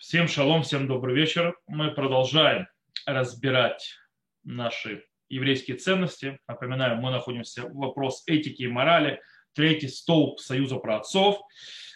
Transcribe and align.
Всем 0.00 0.28
шалом, 0.28 0.62
всем 0.62 0.88
добрый 0.88 1.14
вечер. 1.14 1.58
Мы 1.66 1.90
продолжаем 1.90 2.66
разбирать 3.04 3.96
наши 4.44 5.04
еврейские 5.28 5.76
ценности. 5.76 6.38
Напоминаю, 6.48 6.96
мы 6.96 7.10
находимся 7.10 7.64
в 7.66 7.74
вопрос 7.74 8.22
этики 8.26 8.62
и 8.62 8.66
морали, 8.66 9.20
третий 9.52 9.88
столб 9.88 10.40
Союза 10.40 10.76
праотцов. 10.76 11.38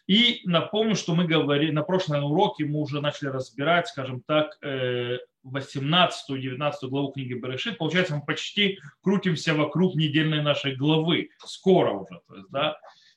И 0.06 0.42
напомню, 0.44 0.96
что 0.96 1.14
мы 1.14 1.26
говорили, 1.26 1.70
на 1.70 1.82
прошлом 1.82 2.24
уроке 2.24 2.66
мы 2.66 2.80
уже 2.80 3.00
начали 3.00 3.28
разбирать, 3.28 3.88
скажем 3.88 4.20
так, 4.20 4.58
18-19 4.62 5.22
э, 5.46 6.88
главу 6.88 7.10
книги 7.10 7.32
Берешит. 7.32 7.78
Получается, 7.78 8.16
мы 8.16 8.22
почти 8.22 8.80
крутимся 9.02 9.54
вокруг 9.54 9.94
недельной 9.94 10.42
нашей 10.42 10.76
главы. 10.76 11.30
Скоро 11.38 11.92
уже. 11.92 12.20
То 12.28 12.34
есть, 12.34 12.50
да, 12.50 12.76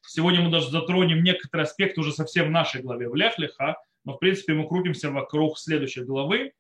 Сегодня 0.10 0.40
мы 0.40 0.50
даже 0.50 0.70
затронем 0.70 1.22
некоторые 1.22 1.66
аспекты 1.66 2.00
уже 2.00 2.14
совсем 2.14 2.48
в 2.48 2.52
нашей 2.52 2.82
главе 2.82 3.10
в 3.10 3.16
Лехлиха, 3.16 3.76
но 4.08 4.14
в 4.14 4.20
принципе 4.20 4.54
мы 4.54 4.66
крутимся 4.68 5.12
вокруг 5.12 5.60
следующей 5.60 6.04
главы, 6.04 6.54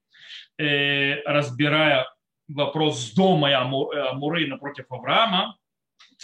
э, 0.57 1.21
разбирая 1.23 2.05
вопрос 2.49 2.99
с 2.99 3.13
дома 3.13 3.49
и 3.49 3.53
Амуры 3.53 4.47
напротив 4.47 4.85
Авраама. 4.89 5.57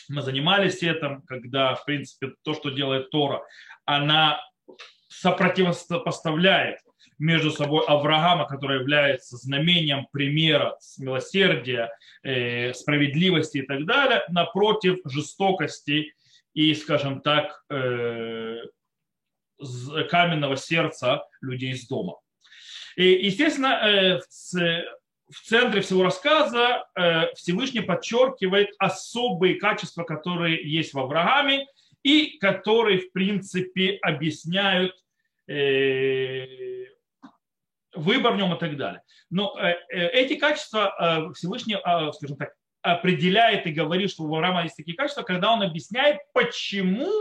Мы 0.10 0.22
занимались 0.22 0.84
этим, 0.84 1.22
когда, 1.22 1.76
в 1.76 1.86
принципе, 1.86 2.34
то, 2.44 2.54
что 2.54 2.72
делает 2.72 3.10
Тора, 3.10 3.42
она 3.86 4.42
сопротивопоставляет 5.08 6.80
между 7.20 7.52
собой 7.52 7.86
Авраама, 7.88 8.46
который 8.46 8.80
является 8.82 9.38
знамением 9.38 10.08
примера 10.12 10.78
милосердия, 10.98 11.90
э, 12.24 12.74
справедливости 12.74 13.60
и 13.60 13.66
так 13.66 13.86
далее, 13.86 14.24
напротив 14.28 14.98
жестокости 15.06 16.14
и, 16.54 16.74
скажем 16.74 17.22
так, 17.22 17.64
э, 17.70 18.58
каменного 20.10 20.58
сердца 20.58 21.26
людей 21.42 21.72
из 21.72 21.88
дома. 21.88 22.18
И, 22.96 23.26
естественно, 23.26 23.80
э, 23.84 24.20
в 24.20 25.42
центре 25.42 25.82
всего 25.82 26.04
рассказа 26.04 26.86
э, 26.96 27.34
Всевышний 27.36 27.82
подчеркивает 27.82 28.70
особые 28.78 29.56
качества, 29.56 30.04
которые 30.04 30.70
есть 30.70 30.94
в 30.94 31.00
Аврааме 31.00 31.66
и 32.04 32.38
которые, 32.38 33.00
в 33.00 33.12
принципе, 33.12 33.98
объясняют 34.02 34.94
выбор 37.96 38.34
в 38.34 38.38
нем 38.38 38.56
и 38.56 38.60
так 38.60 38.78
далее. 38.78 39.02
Но 39.30 39.60
эти 39.90 40.36
качества 40.36 41.32
Всевышний, 41.36 41.76
скажем 42.14 42.38
так, 42.38 42.54
определяет 42.82 43.68
и 43.68 43.72
говорит, 43.72 44.12
что 44.12 44.24
у 44.24 44.34
Авраама 44.34 44.64
есть 44.64 44.78
такие 44.78 44.96
качества, 44.96 45.24
когда 45.24 45.52
он 45.52 45.64
объясняет, 45.64 46.20
почему 46.34 47.12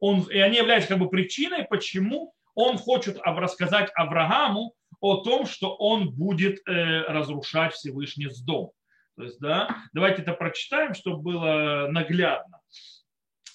он, 0.00 0.22
и 0.22 0.38
они 0.38 0.58
являются 0.58 0.90
как 0.90 0.98
бы 0.98 1.08
причиной, 1.08 1.64
почему 1.64 2.34
он 2.54 2.78
хочет 2.78 3.18
рассказать 3.22 3.90
Аврааму 3.94 4.74
о 5.00 5.16
том, 5.16 5.46
что 5.46 5.74
он 5.76 6.10
будет 6.10 6.66
э, 6.66 7.02
разрушать 7.02 7.74
Всевышний 7.74 8.30
с 8.30 8.40
дом. 8.40 8.72
То 9.16 9.24
есть, 9.24 9.38
да, 9.40 9.84
давайте 9.92 10.22
это 10.22 10.32
прочитаем, 10.32 10.94
чтобы 10.94 11.22
было 11.22 11.88
наглядно. 11.90 12.60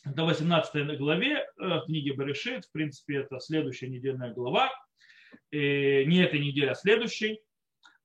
До 0.05 0.25
18 0.25 0.97
главе 0.97 1.45
э, 1.59 1.79
книги 1.85 2.11
Берешит, 2.11 2.65
в 2.65 2.71
принципе, 2.71 3.17
это 3.17 3.39
следующая 3.39 3.87
недельная 3.87 4.33
глава, 4.33 4.71
э, 5.51 6.03
не 6.03 6.23
этой 6.23 6.39
недели, 6.39 6.67
а 6.67 6.75
следующей 6.75 7.41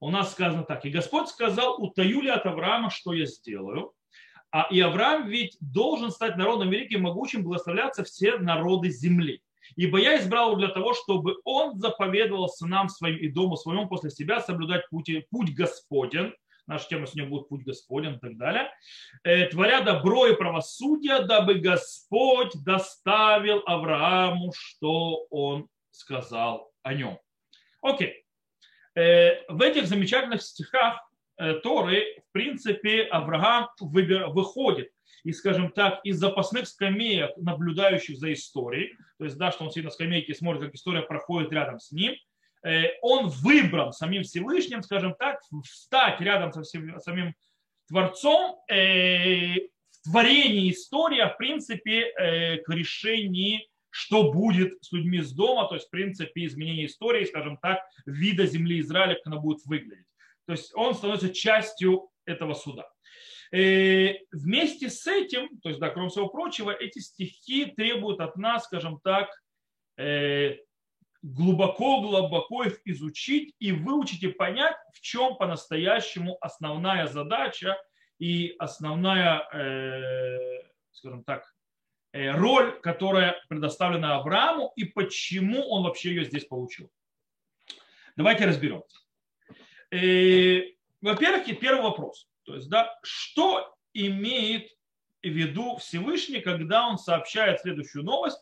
у 0.01 0.11
нас 0.11 0.33
сказано 0.33 0.65
так. 0.65 0.85
И 0.85 0.91
Господь 0.91 1.29
сказал, 1.29 1.83
утаю 1.83 2.21
ли 2.21 2.29
от 2.29 2.45
Авраама, 2.45 2.91
что 2.91 3.15
я 3.15 3.25
сделаю. 3.25 3.93
А 4.51 4.69
и 4.71 4.81
Авраам 4.81 5.29
ведь 5.29 5.57
должен 5.61 6.11
стать 6.11 6.37
народом 6.37 6.71
великим, 6.71 7.03
могучим, 7.03 7.43
благословляться 7.43 8.05
все 8.05 8.39
народы 8.39 8.91
земли. 8.91 9.43
Ибо 9.75 9.99
я 9.99 10.19
избрал 10.19 10.53
его 10.53 10.59
для 10.59 10.69
того, 10.69 10.95
чтобы 10.95 11.37
он 11.45 11.79
заповедовал 11.79 12.49
сынам 12.49 12.89
своим 12.89 13.17
и 13.17 13.29
дому 13.29 13.57
своему 13.57 13.89
после 13.89 14.11
себя 14.11 14.41
соблюдать 14.41 14.89
путь, 14.89 15.11
путь 15.31 15.55
Господен. 15.55 16.35
Наша 16.67 16.89
тема 16.89 17.07
сегодня 17.07 17.29
будет 17.29 17.49
путь 17.49 17.65
Господен 17.65 18.15
и 18.15 18.19
так 18.19 18.37
далее. 18.37 18.71
Э, 19.23 19.47
творя 19.47 19.83
добро 19.83 20.27
и 20.27 20.37
правосудие, 20.37 21.23
дабы 21.23 21.55
Господь 21.55 22.53
доставил 22.65 23.63
Аврааму, 23.67 24.53
что 24.57 25.27
он 25.31 25.69
сказал 25.91 26.73
о 26.83 26.95
нем. 26.95 27.19
Окей. 27.83 28.25
Э, 28.97 29.45
в 29.49 29.61
этих 29.63 29.87
замечательных 29.87 30.43
стихах 30.43 31.06
Торы, 31.63 32.05
в 32.29 32.33
принципе, 32.33 33.03
Авраам 33.03 33.69
выходит 33.81 34.91
и, 35.25 35.33
скажем 35.33 35.71
так, 35.71 36.01
из 36.05 36.19
запасных 36.19 36.69
скамеек, 36.69 37.37
наблюдающих 37.37 38.17
за 38.17 38.33
историей, 38.33 38.97
то 39.19 39.25
есть, 39.25 39.37
да, 39.37 39.51
что 39.51 39.65
он 39.65 39.71
сидит 39.71 39.85
на 39.87 39.91
скамейке 39.91 40.33
и 40.33 40.35
смотрит, 40.35 40.65
как 40.65 40.75
история 40.75 41.03
проходит 41.03 41.53
рядом 41.53 41.79
с 41.79 41.93
ним, 41.93 42.15
э, 42.65 42.85
он 43.03 43.29
выбран 43.29 43.93
самим 43.93 44.23
Всевышним, 44.23 44.83
скажем 44.83 45.15
так, 45.19 45.41
встать 45.65 46.21
рядом 46.21 46.53
со 46.53 46.65
самим 46.65 47.35
Творцом 47.89 48.57
в 48.69 50.11
творении 50.11 50.71
истории, 50.71 51.21
а 51.21 51.29
в 51.29 51.37
принципе 51.37 52.61
к 52.65 52.69
решению 52.73 53.61
что 53.97 54.31
будет 54.31 54.85
с 54.85 54.93
людьми 54.93 55.23
с 55.23 55.33
дома, 55.33 55.67
то 55.69 55.75
есть, 55.75 55.87
в 55.87 55.91
принципе, 55.91 56.45
изменение 56.45 56.85
истории, 56.85 57.25
скажем 57.25 57.57
так, 57.57 57.81
вида 58.05 58.45
земли 58.45 58.81
Израиля, 58.81 59.15
как 59.15 59.27
она 59.29 59.39
будет 59.39 59.65
выглядеть. 59.65 60.05
То 60.47 60.53
есть 60.53 60.75
он 60.75 60.95
становится 60.95 61.33
частью 61.33 62.09
этого 62.25 62.55
суда. 62.55 62.89
И 63.53 63.59
э, 63.59 64.19
вместе 64.33 64.91
с 64.91 65.07
этим, 65.07 65.59
то 65.61 65.69
есть, 65.69 65.81
да, 65.81 65.91
кроме 65.91 66.09
всего 66.09 66.29
прочего, 66.29 66.71
эти 66.71 66.99
стихи 66.99 67.67
требуют 67.67 68.21
от 68.21 68.37
нас, 68.37 68.65
скажем 68.65 69.01
так, 69.01 69.29
глубоко-глубоко 71.23 72.65
э, 72.65 72.69
их 72.69 72.81
изучить 72.85 73.55
и 73.59 73.73
выучить 73.73 74.23
и 74.25 74.29
понять, 74.29 74.77
в 74.93 75.01
чем 75.01 75.37
по-настоящему 75.37 76.37
основная 76.41 77.07
задача 77.07 77.77
и 78.19 78.55
основная, 78.59 79.49
э, 79.53 80.63
скажем 80.93 81.25
так, 81.25 81.53
роль, 82.13 82.81
которая 82.81 83.37
предоставлена 83.49 84.17
Аврааму 84.17 84.73
и 84.75 84.85
почему 84.85 85.69
он 85.69 85.83
вообще 85.85 86.11
ее 86.11 86.25
здесь 86.25 86.47
получил. 86.47 86.91
Давайте 88.17 88.47
разберемся. 88.47 89.06
Э, 89.91 90.63
во-первых, 91.01 91.61
первый 91.61 91.83
вопрос. 91.83 92.29
То 92.45 92.55
есть, 92.55 92.69
да, 92.69 92.97
что 93.03 93.75
имеет 93.93 94.69
в 95.23 95.29
виду 95.29 95.77
Всевышний, 95.77 96.41
когда 96.41 96.89
он 96.89 96.99
сообщает 96.99 97.61
следующую 97.61 98.05
новость, 98.05 98.39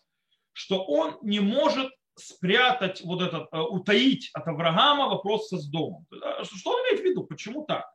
что 0.53 0.85
он 0.85 1.19
не 1.23 1.41
может 1.41 1.91
спрятать 2.17 3.03
вот 3.03 3.23
этот, 3.23 3.49
э, 3.53 3.59
утаить 3.59 4.31
от 4.33 4.47
Авраама 4.47 5.09
вопрос 5.09 5.49
со 5.49 5.59
с 5.59 5.67
домом. 5.67 6.07
Что 6.43 6.71
он 6.71 6.81
имеет 6.85 7.01
в 7.01 7.05
виду? 7.05 7.25
Почему 7.25 7.65
так? 7.65 7.91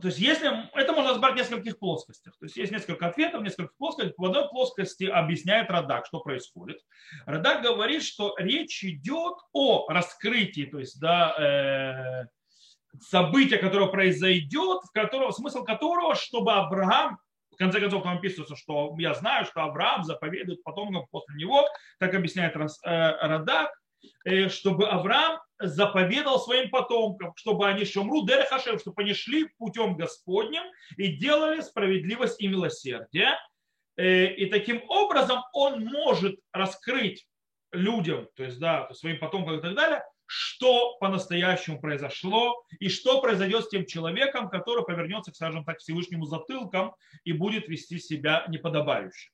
То 0.00 0.08
есть 0.08 0.18
если, 0.18 0.50
это 0.74 0.92
можно 0.92 1.10
разбирать 1.10 1.34
в 1.34 1.38
нескольких 1.38 1.78
плоскостях. 1.78 2.36
То 2.38 2.46
есть 2.46 2.56
есть 2.56 2.72
несколько 2.72 3.06
ответов, 3.06 3.42
несколько 3.42 3.72
плоскостей. 3.76 4.14
В 4.16 4.24
одной 4.24 4.48
плоскости 4.48 5.04
объясняет 5.04 5.70
Радак, 5.70 6.06
что 6.06 6.20
происходит. 6.20 6.80
Радак 7.26 7.62
говорит, 7.62 8.02
что 8.02 8.34
речь 8.38 8.82
идет 8.84 9.34
о 9.52 9.86
раскрытии, 9.88 10.64
то 10.66 10.78
есть 10.78 11.00
да, 11.00 11.34
э, 11.38 12.26
события, 13.00 13.58
которое 13.58 13.88
произойдет, 13.88 14.82
в 14.82 14.92
которого, 14.92 15.30
смысл 15.30 15.64
которого, 15.64 16.14
чтобы 16.14 16.52
Авраам, 16.52 17.18
в 17.52 17.56
конце 17.56 17.80
концов 17.80 18.02
там 18.02 18.16
описывается, 18.16 18.56
что 18.56 18.94
я 18.98 19.14
знаю, 19.14 19.44
что 19.44 19.62
Авраам 19.62 20.04
заповедует 20.04 20.62
потом 20.62 21.06
после 21.10 21.36
него, 21.36 21.66
так 21.98 22.14
объясняет 22.14 22.56
э, 22.56 22.66
Радак, 22.84 23.70
э, 24.24 24.48
чтобы 24.48 24.88
Авраам 24.88 25.40
заповедал 25.60 26.40
своим 26.40 26.70
потомкам, 26.70 27.34
чтобы 27.36 27.68
они 27.68 27.84
шумру 27.84 28.26
дерехашем, 28.26 28.78
чтобы 28.78 29.02
они 29.02 29.14
шли 29.14 29.44
путем 29.58 29.96
Господним 29.96 30.62
и 30.96 31.16
делали 31.16 31.60
справедливость 31.60 32.40
и 32.40 32.48
милосердие. 32.48 33.38
Э, 33.96 34.26
и 34.26 34.46
таким 34.46 34.82
образом 34.88 35.42
он 35.52 35.84
может 35.84 36.40
раскрыть 36.52 37.26
людям, 37.72 38.28
то 38.34 38.44
есть 38.44 38.58
да, 38.58 38.92
своим 38.92 39.18
потомкам 39.18 39.58
и 39.58 39.62
так 39.62 39.74
далее, 39.74 40.02
что 40.26 40.96
по-настоящему 40.98 41.80
произошло 41.80 42.64
и 42.78 42.88
что 42.88 43.20
произойдет 43.20 43.64
с 43.64 43.68
тем 43.68 43.84
человеком, 43.84 44.48
который 44.48 44.84
повернется, 44.84 45.32
скажем 45.34 45.64
так, 45.64 45.78
Всевышнему 45.78 46.24
затылком 46.24 46.94
и 47.24 47.32
будет 47.32 47.68
вести 47.68 47.98
себя 47.98 48.44
неподобающе. 48.48 49.30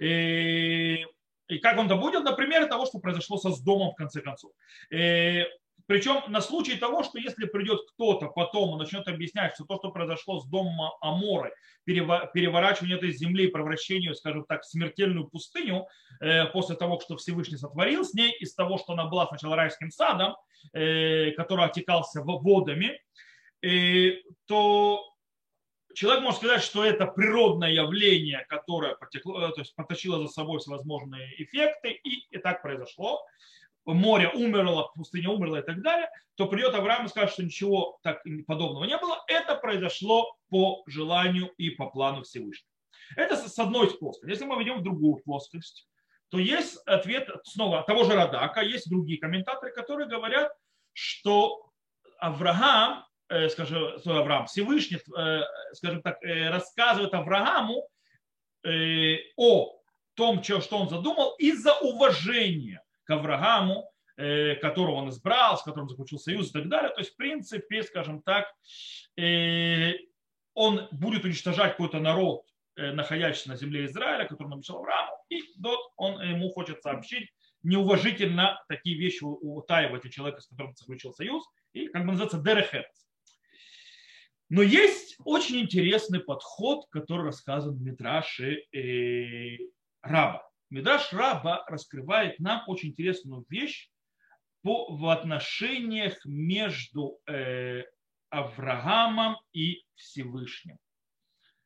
И 0.00 1.06
и 1.48 1.58
как 1.58 1.78
он 1.78 1.86
это 1.86 1.96
будет? 1.96 2.24
Например, 2.24 2.66
того, 2.66 2.86
что 2.86 2.98
произошло 2.98 3.36
со 3.36 3.50
с 3.50 3.60
домом 3.60 3.92
в 3.92 3.96
конце 3.96 4.20
концов. 4.20 4.52
Э, 4.90 5.44
причем 5.86 6.22
на 6.28 6.40
случай 6.40 6.76
того, 6.76 7.02
что 7.02 7.18
если 7.18 7.44
придет 7.44 7.80
кто-то 7.92 8.28
потом 8.28 8.74
и 8.74 8.78
начнет 8.78 9.06
объяснять, 9.06 9.54
что 9.54 9.64
то, 9.64 9.76
что 9.76 9.90
произошло 9.90 10.40
с 10.40 10.46
домом 10.46 10.92
Аморы, 11.00 11.52
переворачивание 11.84 12.96
этой 12.96 13.12
земли, 13.12 13.48
превращение, 13.48 14.14
скажем 14.14 14.44
так, 14.48 14.62
в 14.62 14.66
смертельную 14.66 15.28
пустыню, 15.28 15.86
э, 16.20 16.46
после 16.46 16.76
того, 16.76 16.98
что 17.00 17.16
Всевышний 17.16 17.58
сотворил 17.58 18.04
с 18.04 18.14
ней, 18.14 18.32
из 18.32 18.54
того, 18.54 18.78
что 18.78 18.94
она 18.94 19.04
была 19.06 19.26
сначала 19.26 19.56
райским 19.56 19.90
садом, 19.90 20.36
э, 20.72 21.32
который 21.32 21.66
отекался 21.66 22.22
водами, 22.22 22.98
то 24.46 25.13
человек 25.94 26.22
может 26.22 26.40
сказать, 26.40 26.62
что 26.62 26.84
это 26.84 27.06
природное 27.06 27.70
явление, 27.70 28.44
которое 28.48 28.94
потекло, 28.94 29.48
то 29.50 29.60
есть 29.60 29.74
потащило 29.74 30.20
за 30.20 30.28
собой 30.32 30.58
всевозможные 30.58 31.42
эффекты, 31.42 31.90
и, 31.90 32.26
и 32.30 32.38
так 32.38 32.62
произошло. 32.62 33.24
море 33.84 34.30
умерло, 34.34 34.90
пустыня 34.94 35.30
умерла 35.30 35.60
и 35.60 35.62
так 35.62 35.82
далее, 35.82 36.10
то 36.36 36.46
придет 36.46 36.74
Авраам 36.74 37.06
и 37.06 37.08
скажет, 37.08 37.32
что 37.32 37.42
ничего 37.42 37.98
так 38.02 38.22
подобного 38.46 38.84
не 38.84 38.98
было. 38.98 39.22
Это 39.28 39.54
произошло 39.54 40.36
по 40.50 40.82
желанию 40.86 41.50
и 41.56 41.70
по 41.70 41.86
плану 41.86 42.22
Всевышнего. 42.22 42.70
Это 43.16 43.36
с 43.36 43.58
одной 43.58 43.90
плоскости. 43.98 44.30
Если 44.30 44.44
мы 44.44 44.58
ведем 44.58 44.78
в 44.78 44.82
другую 44.82 45.22
плоскость, 45.22 45.86
то 46.30 46.38
есть 46.38 46.78
ответ 46.86 47.28
снова 47.44 47.82
того 47.82 48.04
же 48.04 48.14
Радака, 48.14 48.62
есть 48.62 48.88
другие 48.90 49.20
комментаторы, 49.20 49.72
которые 49.72 50.08
говорят, 50.08 50.52
что 50.92 51.70
Авраам, 52.18 53.00
э, 53.00 53.04
скажем, 53.50 53.98
Авраам, 54.06 54.46
Всевышний, 54.46 54.98
скажем 55.72 56.02
так, 56.02 56.18
рассказывает 56.22 57.14
Аврааму 57.14 57.88
о 59.36 59.80
том, 60.14 60.42
что 60.42 60.78
он 60.78 60.88
задумал, 60.88 61.34
из-за 61.38 61.74
уважения 61.74 62.82
к 63.04 63.10
Аврааму, 63.10 63.90
которого 64.16 64.96
он 64.96 65.08
избрал, 65.08 65.58
с 65.58 65.62
которым 65.62 65.88
заключил 65.88 66.18
союз 66.18 66.50
и 66.50 66.52
так 66.52 66.68
далее. 66.68 66.90
То 66.90 67.00
есть, 67.00 67.14
в 67.14 67.16
принципе, 67.16 67.82
скажем 67.82 68.22
так, 68.22 68.46
он 70.54 70.88
будет 70.92 71.24
уничтожать 71.24 71.72
какой-то 71.72 71.98
народ, 71.98 72.46
находящийся 72.76 73.48
на 73.50 73.56
земле 73.56 73.86
Израиля, 73.86 74.24
который 74.26 74.46
он 74.48 74.54
обещал 74.54 74.78
Аврааму, 74.78 75.16
и 75.28 75.42
вот 75.58 75.80
он 75.96 76.20
ему 76.20 76.50
хочет 76.50 76.82
сообщить 76.82 77.30
неуважительно 77.62 78.62
такие 78.68 78.96
вещи 78.98 79.22
утаивать 79.24 80.04
у 80.04 80.08
человека, 80.08 80.40
с 80.40 80.48
которым 80.48 80.74
заключил 80.76 81.12
союз, 81.12 81.44
и 81.72 81.88
как 81.88 82.02
бы 82.02 82.12
называется 82.12 82.38
дерехерц. 82.38 83.03
Но 84.50 84.62
есть 84.62 85.16
очень 85.24 85.60
интересный 85.60 86.20
подход, 86.20 86.86
который 86.90 87.26
рассказан 87.26 87.74
в 87.74 87.82
Мидраше 87.82 88.64
э, 88.72 89.58
Раба. 90.02 90.46
Мидраш 90.70 91.12
Раба 91.12 91.64
раскрывает 91.66 92.38
нам 92.40 92.62
очень 92.66 92.90
интересную 92.90 93.44
вещь 93.48 93.90
по, 94.62 94.94
в 94.94 95.08
отношениях 95.08 96.24
между 96.24 97.18
э, 97.26 97.84
Авраамом 98.30 99.36
и 99.52 99.84
Всевышним, 99.94 100.78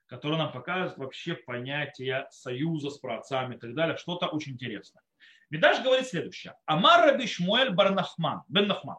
который 0.06 0.38
нам 0.38 0.52
показывает 0.52 0.98
вообще 0.98 1.34
понятие 1.34 2.26
союза 2.30 2.90
с 2.90 2.98
праотцами 2.98 3.56
и 3.56 3.58
так 3.58 3.74
далее, 3.74 3.96
что-то 3.96 4.26
очень 4.26 4.52
интересное. 4.52 5.02
Мидраш 5.50 5.82
говорит 5.82 6.06
следующее. 6.06 6.54
Амар 6.66 7.06
Раби 7.06 7.26
Шмуэль 7.26 7.70
Барнахман, 7.70 8.42
Бен 8.48 8.68
Нахман. 8.68 8.98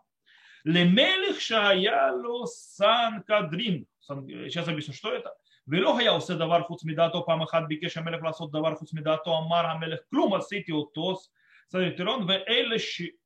Лемелих 0.64 1.41
шаяло 1.41 2.46
сан 2.46 3.23
кадрин. 3.23 3.87
Сейчас 4.00 4.69
объясню, 4.69 4.94
что 4.94 5.12
это. 5.12 5.31
ולא 5.67 5.99
היה 5.99 6.11
עושה 6.11 6.35
דבר 6.35 6.62
חוץ 6.62 6.85
מדעתו, 6.85 7.26
פעם 7.26 7.43
אחת 7.43 7.62
ביקש 7.69 7.96
המלך 7.96 8.23
לעשות 8.23 8.52
דבר 8.52 8.75
חוץ 8.75 8.94
מדעתו, 8.94 9.38
אמר 9.38 9.67
המלך 9.67 10.00
כלום 10.11 10.35
עשיתי 10.35 10.73
אותו 10.73 11.17
סנטרון, 11.69 12.26
ואלה 12.29 12.76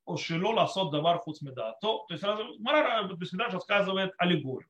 או 0.06 0.18
שלא 0.18 0.54
לעשות 0.54 0.92
דבר 0.92 1.18
חוץ 1.18 1.42
מדעתו, 1.42 2.06
то 2.08 2.14
есть 2.14 2.24
Мара 2.60 3.02
Бесмидраш 3.02 3.52
рассказывает 3.52 4.12
аллегорию. 4.18 4.68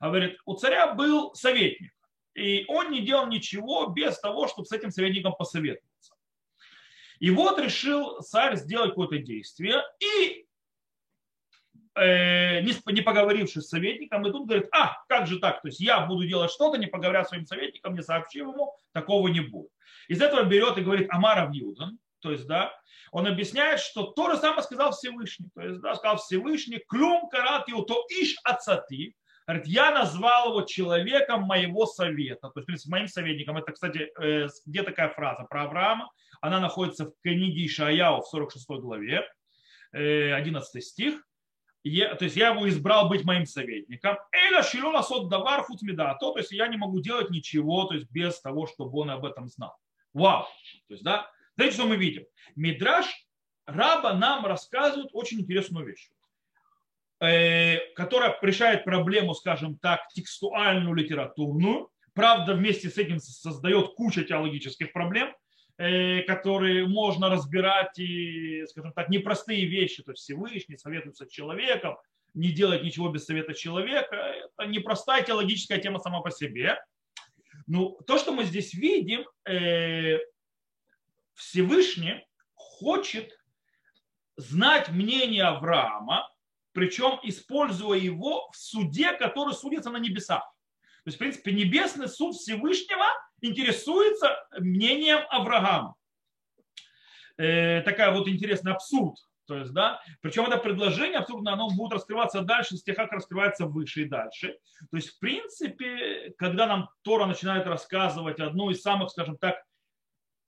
Говорит, 0.00 0.38
у 0.44 0.54
царя 0.54 0.94
был 0.94 1.34
советник, 1.34 1.92
и 2.34 2.64
он 2.66 2.90
не 2.90 3.02
делал 3.02 3.28
ничего 3.28 3.86
без 3.86 4.18
того, 4.18 4.48
чтобы 4.48 4.66
с 4.66 4.72
этим 4.72 4.90
советником 4.90 5.34
посоветоваться. 5.38 6.14
И 7.20 7.30
вот 7.30 7.60
решил 7.60 8.20
царь 8.22 8.56
сделать 8.56 8.90
какое-то 8.90 9.18
действие, 9.18 9.82
и 10.00 10.30
э, 10.40 10.44
не, 11.97 12.93
не 12.93 13.01
поговорившись 13.01 13.63
с 13.63 13.69
советником, 13.69 14.25
и 14.25 14.31
тут 14.31 14.47
говорит, 14.47 14.67
а, 14.71 14.97
как 15.07 15.27
же 15.27 15.39
так, 15.39 15.61
то 15.61 15.67
есть 15.67 15.79
я 15.79 16.01
буду 16.01 16.27
делать 16.27 16.51
что-то, 16.51 16.77
не 16.77 16.87
поговоря 16.87 17.23
с 17.23 17.29
своим 17.29 17.45
советником, 17.45 17.95
не 17.95 18.03
сообщив 18.03 18.47
ему, 18.47 18.73
такого 18.93 19.27
не 19.27 19.41
будет. 19.41 19.71
Из 20.07 20.21
этого 20.21 20.43
берет 20.43 20.77
и 20.77 20.81
говорит 20.81 21.07
Амара 21.11 21.49
Юдан, 21.51 21.99
то 22.19 22.31
есть, 22.31 22.47
да, 22.47 22.73
он 23.11 23.27
объясняет, 23.27 23.79
что 23.79 24.03
то 24.03 24.31
же 24.31 24.37
самое 24.37 24.63
сказал 24.63 24.91
Всевышний, 24.91 25.49
то 25.55 25.61
есть, 25.61 25.81
да, 25.81 25.95
сказал 25.95 26.17
Всевышний, 26.17 26.83
клюм 26.87 27.29
карат 27.29 27.65
то 27.65 28.05
иш 28.09 28.35
ацати, 28.43 29.15
Говорит, 29.47 29.67
я 29.67 29.91
назвал 29.91 30.49
его 30.49 30.63
человеком 30.63 31.43
моего 31.43 31.85
совета, 31.85 32.49
то 32.49 32.53
есть, 32.55 32.63
в 32.63 32.65
принципе, 32.65 32.91
моим 32.91 33.07
советником. 33.07 33.55
Это, 33.55 33.71
кстати, 33.71 34.11
э, 34.21 34.49
где 34.65 34.83
такая 34.83 35.07
фраза 35.07 35.45
про 35.45 35.63
Авраама? 35.63 36.11
Она 36.41 36.59
находится 36.59 37.05
в 37.05 37.13
книге 37.23 37.65
Ишаяу 37.65 38.19
в 38.19 38.27
46 38.27 38.67
главе, 38.81 39.25
11 39.93 40.75
э, 40.75 40.81
стих. 40.81 41.23
Я, 41.83 42.15
то 42.15 42.25
есть 42.25 42.35
я 42.35 42.49
его 42.49 42.67
избрал 42.67 43.07
быть 43.07 43.23
моим 43.23 43.45
советником. 43.45 44.17
Эля 44.31 44.61
шилона 44.61 45.03
сот 45.03 45.29
давар 45.29 45.63
футмида. 45.63 46.17
То, 46.19 46.31
то 46.31 46.39
есть 46.39 46.51
я 46.51 46.67
не 46.67 46.77
могу 46.77 46.99
делать 46.99 47.29
ничего, 47.29 47.85
то 47.85 47.93
есть 47.93 48.09
без 48.11 48.39
того, 48.41 48.67
чтобы 48.67 48.99
он 48.99 49.09
об 49.09 49.25
этом 49.25 49.47
знал. 49.47 49.75
Вау. 50.13 50.43
То 50.87 50.93
есть, 50.93 51.03
да. 51.03 51.29
Знаете, 51.55 51.75
что 51.75 51.87
мы 51.87 51.95
видим? 51.95 52.25
Мидраш 52.55 53.05
раба 53.65 54.13
нам 54.13 54.45
рассказывает 54.45 55.09
очень 55.13 55.41
интересную 55.41 55.85
вещь 55.85 56.09
э, 57.19 57.79
которая 57.95 58.37
решает 58.41 58.83
проблему, 58.83 59.33
скажем 59.33 59.77
так, 59.77 60.07
текстуальную, 60.13 60.93
литературную. 60.93 61.89
Правда, 62.13 62.53
вместе 62.53 62.89
с 62.89 62.97
этим 62.97 63.19
создает 63.19 63.93
кучу 63.95 64.23
теологических 64.23 64.91
проблем, 64.91 65.35
которые 65.77 66.87
можно 66.87 67.29
разбирать 67.29 67.99
и, 67.99 68.65
скажем 68.67 68.93
так, 68.93 69.09
непростые 69.09 69.65
вещи. 69.65 70.01
То 70.01 70.11
есть 70.11 70.23
Всевышний 70.23 70.77
советуется 70.77 71.25
с 71.25 71.29
человеком, 71.29 71.97
не 72.33 72.51
делать 72.51 72.83
ничего 72.83 73.09
без 73.09 73.25
совета 73.25 73.53
человека. 73.53 74.15
Это 74.15 74.67
непростая 74.67 75.23
теологическая 75.23 75.77
тема 75.77 75.99
сама 75.99 76.21
по 76.21 76.31
себе. 76.31 76.83
Ну, 77.67 77.97
то, 78.07 78.17
что 78.17 78.31
мы 78.31 78.43
здесь 78.43 78.73
видим, 78.73 79.25
э, 79.47 80.17
Всевышний 81.35 82.25
хочет 82.55 83.39
знать 84.35 84.89
мнение 84.89 85.43
Авраама, 85.43 86.27
причем 86.71 87.19
используя 87.23 87.99
его 87.99 88.49
в 88.51 88.57
суде, 88.57 89.13
который 89.13 89.53
судится 89.53 89.91
на 89.91 89.97
небесах. 89.97 90.41
То 91.03 91.09
есть, 91.09 91.17
в 91.17 91.19
принципе, 91.19 91.51
небесный 91.51 92.07
суд 92.07 92.35
Всевышнего– 92.35 93.05
интересуется 93.41 94.47
мнением 94.59 95.19
Авраама. 95.29 95.95
Э, 97.37 97.81
такая 97.81 98.11
вот 98.11 98.27
интересный 98.27 98.71
абсурд. 98.71 99.17
То 99.47 99.55
есть, 99.57 99.71
да, 99.71 100.01
причем 100.21 100.45
это 100.45 100.57
предложение 100.57 101.19
абсурдно, 101.19 101.53
оно 101.53 101.69
будет 101.69 101.93
раскрываться 101.93 102.41
дальше, 102.41 102.75
с 102.75 102.83
тех, 102.83 102.97
как 102.97 103.11
раскрывается 103.13 103.65
выше 103.65 104.01
и 104.01 104.05
дальше. 104.05 104.57
То 104.91 104.97
есть, 104.97 105.11
в 105.11 105.19
принципе, 105.19 106.33
когда 106.37 106.67
нам 106.67 106.89
Тора 107.01 107.25
начинает 107.25 107.65
рассказывать 107.65 108.41
одну 108.41 108.71
из 108.71 108.81
самых, 108.81 109.09
скажем 109.09 109.37
так, 109.37 109.63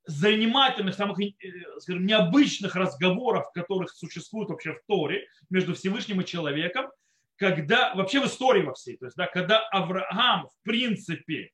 занимательных, 0.06 0.96
самых 0.96 1.20
э, 1.22 1.32
скажем, 1.80 2.06
необычных 2.06 2.76
разговоров, 2.76 3.52
которых 3.54 3.92
существует 3.92 4.50
вообще 4.50 4.74
в 4.74 4.82
Торе 4.86 5.28
между 5.50 5.76
Всевышним 5.76 6.20
и 6.22 6.26
человеком, 6.26 6.90
когда 7.38 7.94
вообще 7.96 8.20
в 8.20 8.26
истории 8.26 8.64
во 8.64 8.74
всей, 8.74 8.98
то 8.98 9.06
есть, 9.06 9.16
да, 9.16 9.28
когда 9.28 9.66
Авраам, 9.70 10.48
в 10.48 10.64
принципе, 10.64 11.52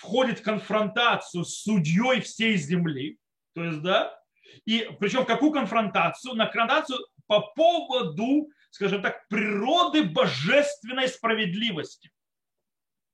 входит 0.00 0.40
в 0.40 0.42
конфронтацию 0.42 1.44
с 1.44 1.62
судьей 1.62 2.20
всей 2.20 2.56
земли, 2.56 3.18
то 3.54 3.64
есть, 3.64 3.82
да, 3.82 4.18
и 4.64 4.88
причем 4.98 5.24
какую 5.24 5.52
конфронтацию? 5.52 6.34
На 6.34 6.46
конфронтацию 6.46 6.98
по 7.26 7.40
поводу, 7.54 8.48
скажем 8.70 9.02
так, 9.02 9.26
природы 9.28 10.04
божественной 10.04 11.08
справедливости. 11.08 12.10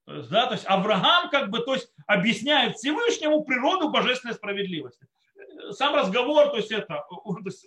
То 0.06 0.16
есть, 0.16 0.30
да, 0.30 0.46
то 0.46 0.52
есть 0.52 0.66
Авраам 0.66 1.30
как 1.30 1.50
бы 1.50 1.60
то 1.60 1.74
есть, 1.74 1.90
объясняет 2.06 2.76
Всевышнему 2.76 3.42
природу 3.44 3.90
божественной 3.90 4.34
справедливости 4.34 5.06
сам 5.70 5.94
разговор, 5.94 6.50
то 6.50 6.56
есть 6.56 6.70
это 6.70 7.04
то 7.08 7.40
есть, 7.44 7.66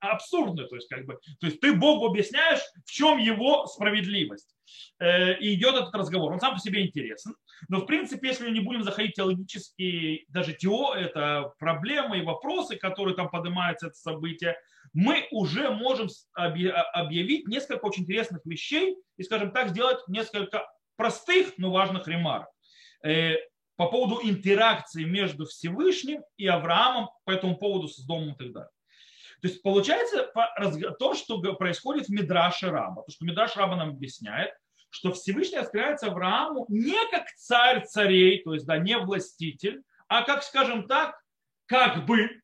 абсурдно, 0.00 0.66
то 0.66 0.76
есть 0.76 0.88
как 0.88 1.04
бы, 1.06 1.18
то 1.40 1.46
есть 1.46 1.60
ты 1.60 1.72
Богу 1.72 2.06
объясняешь, 2.06 2.60
в 2.84 2.90
чем 2.90 3.18
его 3.18 3.66
справедливость. 3.66 4.54
Э, 4.98 5.34
и 5.38 5.54
идет 5.54 5.74
этот 5.74 5.94
разговор. 5.94 6.32
Он 6.32 6.40
сам 6.40 6.54
по 6.54 6.60
себе 6.60 6.86
интересен. 6.86 7.34
Но 7.68 7.80
в 7.80 7.86
принципе, 7.86 8.28
если 8.28 8.44
мы 8.44 8.50
не 8.50 8.60
будем 8.60 8.82
заходить 8.82 9.14
теологически, 9.14 10.24
даже 10.28 10.54
тео, 10.54 10.94
это 10.94 11.52
проблемы 11.58 12.18
и 12.18 12.24
вопросы, 12.24 12.76
которые 12.76 13.14
там 13.14 13.28
поднимаются, 13.28 13.88
это 13.88 13.96
событие, 13.96 14.56
мы 14.92 15.26
уже 15.30 15.70
можем 15.70 16.08
объявить 16.34 17.46
несколько 17.46 17.84
очень 17.84 18.02
интересных 18.02 18.44
вещей 18.44 18.96
и, 19.16 19.22
скажем 19.22 19.52
так, 19.52 19.68
сделать 19.68 19.98
несколько 20.08 20.66
простых, 20.96 21.54
но 21.58 21.70
важных 21.70 22.06
ремарок. 22.08 22.48
Э, 23.04 23.36
по 23.76 23.86
поводу 23.86 24.20
интеракции 24.22 25.04
между 25.04 25.46
Всевышним 25.46 26.22
и 26.36 26.46
Авраамом 26.46 27.08
по 27.24 27.30
этому 27.30 27.56
поводу 27.56 27.88
с 27.88 27.98
домом 28.04 28.34
и 28.34 28.36
так 28.36 28.52
далее. 28.52 28.70
То 29.40 29.48
есть 29.48 29.62
получается 29.62 30.30
то, 30.98 31.14
что 31.14 31.40
происходит 31.54 32.06
в 32.06 32.10
Мидраше 32.10 32.70
Раба. 32.70 33.02
То, 33.02 33.10
что 33.10 33.24
Мидраш 33.24 33.56
Раба 33.56 33.76
нам 33.76 33.90
объясняет, 33.90 34.52
что 34.90 35.12
Всевышний 35.12 35.58
открывается 35.58 36.06
Аврааму 36.06 36.66
не 36.68 36.98
как 37.10 37.30
царь 37.36 37.84
царей, 37.86 38.42
то 38.42 38.54
есть 38.54 38.66
да, 38.66 38.78
не 38.78 38.98
властитель, 38.98 39.82
а 40.08 40.22
как, 40.22 40.42
скажем 40.42 40.86
так, 40.86 41.20
как 41.66 42.04
бы 42.04 42.42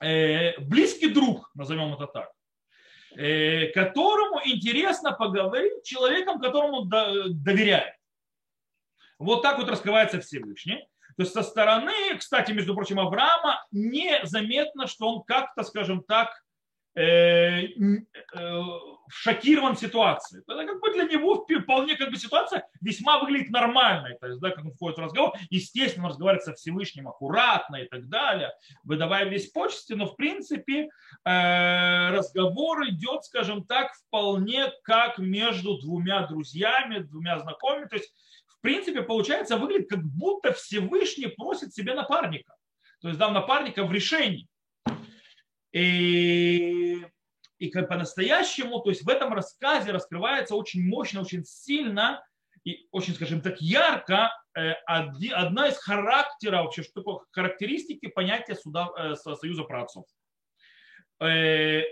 э, 0.00 0.58
близкий 0.60 1.08
друг, 1.08 1.50
назовем 1.54 1.94
это 1.94 2.06
так, 2.06 2.30
э, 3.16 3.66
которому 3.72 4.40
интересно 4.44 5.12
поговорить 5.12 5.84
человеком, 5.84 6.40
которому 6.40 6.82
доверяет. 6.84 7.94
Вот 9.18 9.42
так 9.42 9.58
вот 9.58 9.68
раскрывается 9.68 10.20
Всевышний. 10.20 10.86
То 11.16 11.22
есть 11.22 11.32
со 11.32 11.42
стороны, 11.42 12.16
кстати, 12.18 12.52
между 12.52 12.74
прочим, 12.74 13.00
Авраама 13.00 13.64
незаметно, 13.70 14.86
что 14.86 15.08
он 15.08 15.22
как-то, 15.24 15.62
скажем 15.62 16.02
так, 16.04 16.44
шокирован 19.08 19.76
ситуацией. 19.76 20.42
Это 20.46 20.64
как 20.66 20.80
бы 20.80 20.92
для 20.92 21.04
него 21.04 21.44
вполне 21.44 21.96
как 21.96 22.10
бы 22.10 22.16
ситуация 22.16 22.66
весьма 22.80 23.18
выглядит 23.18 23.50
нормальной. 23.50 24.16
То 24.18 24.28
есть, 24.28 24.40
да, 24.40 24.50
как 24.50 24.64
он 24.64 24.72
входит 24.72 24.98
в 24.98 25.02
разговор, 25.02 25.34
естественно, 25.50 26.06
он 26.06 26.10
разговаривает 26.10 26.44
со 26.44 26.54
Всевышним 26.54 27.08
аккуратно 27.08 27.76
и 27.76 27.88
так 27.88 28.08
далее, 28.08 28.52
выдавая 28.84 29.26
весь 29.26 29.50
почести, 29.50 29.92
но 29.92 30.06
в 30.06 30.16
принципе 30.16 30.88
э, 31.24 32.10
разговор 32.10 32.86
идет, 32.88 33.24
скажем 33.24 33.64
так, 33.64 33.92
вполне 33.94 34.72
как 34.82 35.18
между 35.18 35.78
двумя 35.78 36.26
друзьями, 36.26 37.00
двумя 37.00 37.38
знакомыми. 37.38 37.86
То 37.88 37.96
есть, 37.96 38.12
в 38.46 38.60
принципе, 38.60 39.02
получается, 39.02 39.56
выглядит 39.56 39.90
как 39.90 40.02
будто 40.02 40.52
Всевышний 40.52 41.28
просит 41.28 41.74
себе 41.74 41.94
напарника. 41.94 42.54
То 43.02 43.08
есть, 43.08 43.20
да, 43.20 43.30
напарника 43.30 43.84
в 43.84 43.92
решении. 43.92 44.48
И 45.72 47.04
и 47.58 47.70
по-настоящему, 47.70 48.80
то 48.80 48.90
есть 48.90 49.02
в 49.02 49.08
этом 49.08 49.32
рассказе 49.32 49.90
раскрывается 49.90 50.54
очень 50.54 50.86
мощно, 50.86 51.22
очень 51.22 51.44
сильно 51.44 52.22
и 52.64 52.86
очень, 52.90 53.14
скажем 53.14 53.40
так, 53.40 53.60
ярко 53.60 54.30
э, 54.54 54.72
одна 54.86 55.68
из 55.68 55.78
характеров, 55.78 56.64
вообще, 56.64 56.82
что 56.82 57.00
такое 57.00 57.20
характеристики 57.30 58.08
понятия 58.08 58.56
суда, 58.56 58.90
э, 58.98 59.14
союза 59.14 59.64
праотцов. 59.64 60.04
Э, 61.20 61.82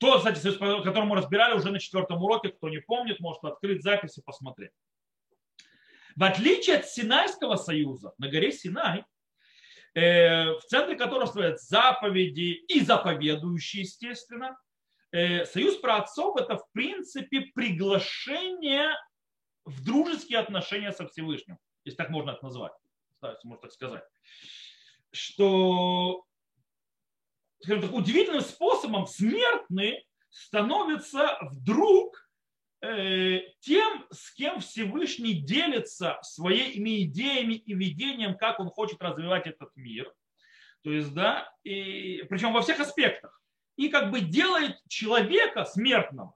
то, 0.00 0.18
кстати, 0.18 0.38
союз, 0.38 0.58
мы 0.60 1.16
разбирали 1.16 1.56
уже 1.56 1.70
на 1.70 1.78
четвертом 1.78 2.22
уроке, 2.22 2.48
кто 2.48 2.68
не 2.68 2.80
помнит, 2.80 3.20
может 3.20 3.44
открыть 3.44 3.82
запись 3.82 4.18
и 4.18 4.22
посмотреть. 4.22 4.72
В 6.16 6.24
отличие 6.24 6.78
от 6.78 6.86
Синайского 6.88 7.56
союза 7.56 8.12
на 8.18 8.28
горе 8.28 8.50
Синай, 8.50 9.04
в 9.98 10.60
центре 10.68 10.96
которого 10.96 11.26
стоят 11.26 11.60
заповеди 11.60 12.64
и 12.68 12.80
заповедующие, 12.80 13.82
естественно, 13.82 14.56
Э, 15.10 15.46
союз 15.46 15.76
праотцов– 15.76 16.36
это, 16.38 16.58
в 16.58 16.70
принципе, 16.72 17.40
приглашение 17.54 18.90
в 19.64 19.82
дружеские 19.82 20.38
отношения 20.38 20.92
со 20.92 21.06
Всевышним, 21.06 21.58
если 21.84 21.96
так 21.96 22.10
можно 22.10 22.32
это 22.32 22.44
назвать, 22.44 22.72
если 23.22 23.48
можно 23.48 23.62
так 23.62 23.72
сказать. 23.72 24.04
Что, 25.12 26.24
так, 27.66 27.92
удивительным 27.92 28.42
способом 28.42 29.06
смертный 29.06 30.06
становится 30.28 31.38
вдруг 31.40 32.14
э, 32.16 32.27
тем, 32.80 34.06
с 34.10 34.32
кем 34.34 34.60
Всевышний 34.60 35.34
делится 35.34 36.18
своими 36.22 37.02
идеями 37.02 37.54
и 37.54 37.74
видением, 37.74 38.36
как 38.36 38.60
он 38.60 38.70
хочет 38.70 39.02
развивать 39.02 39.46
этот 39.46 39.70
мир. 39.74 40.12
То 40.82 40.92
есть, 40.92 41.12
да, 41.12 41.52
и, 41.64 42.22
причем 42.28 42.52
во 42.52 42.62
всех 42.62 42.78
аспектах 42.80 43.38
и 43.78 43.88
как 43.88 44.10
бы 44.10 44.20
делает 44.20 44.76
человека 44.88 45.64
смертным 45.64 46.32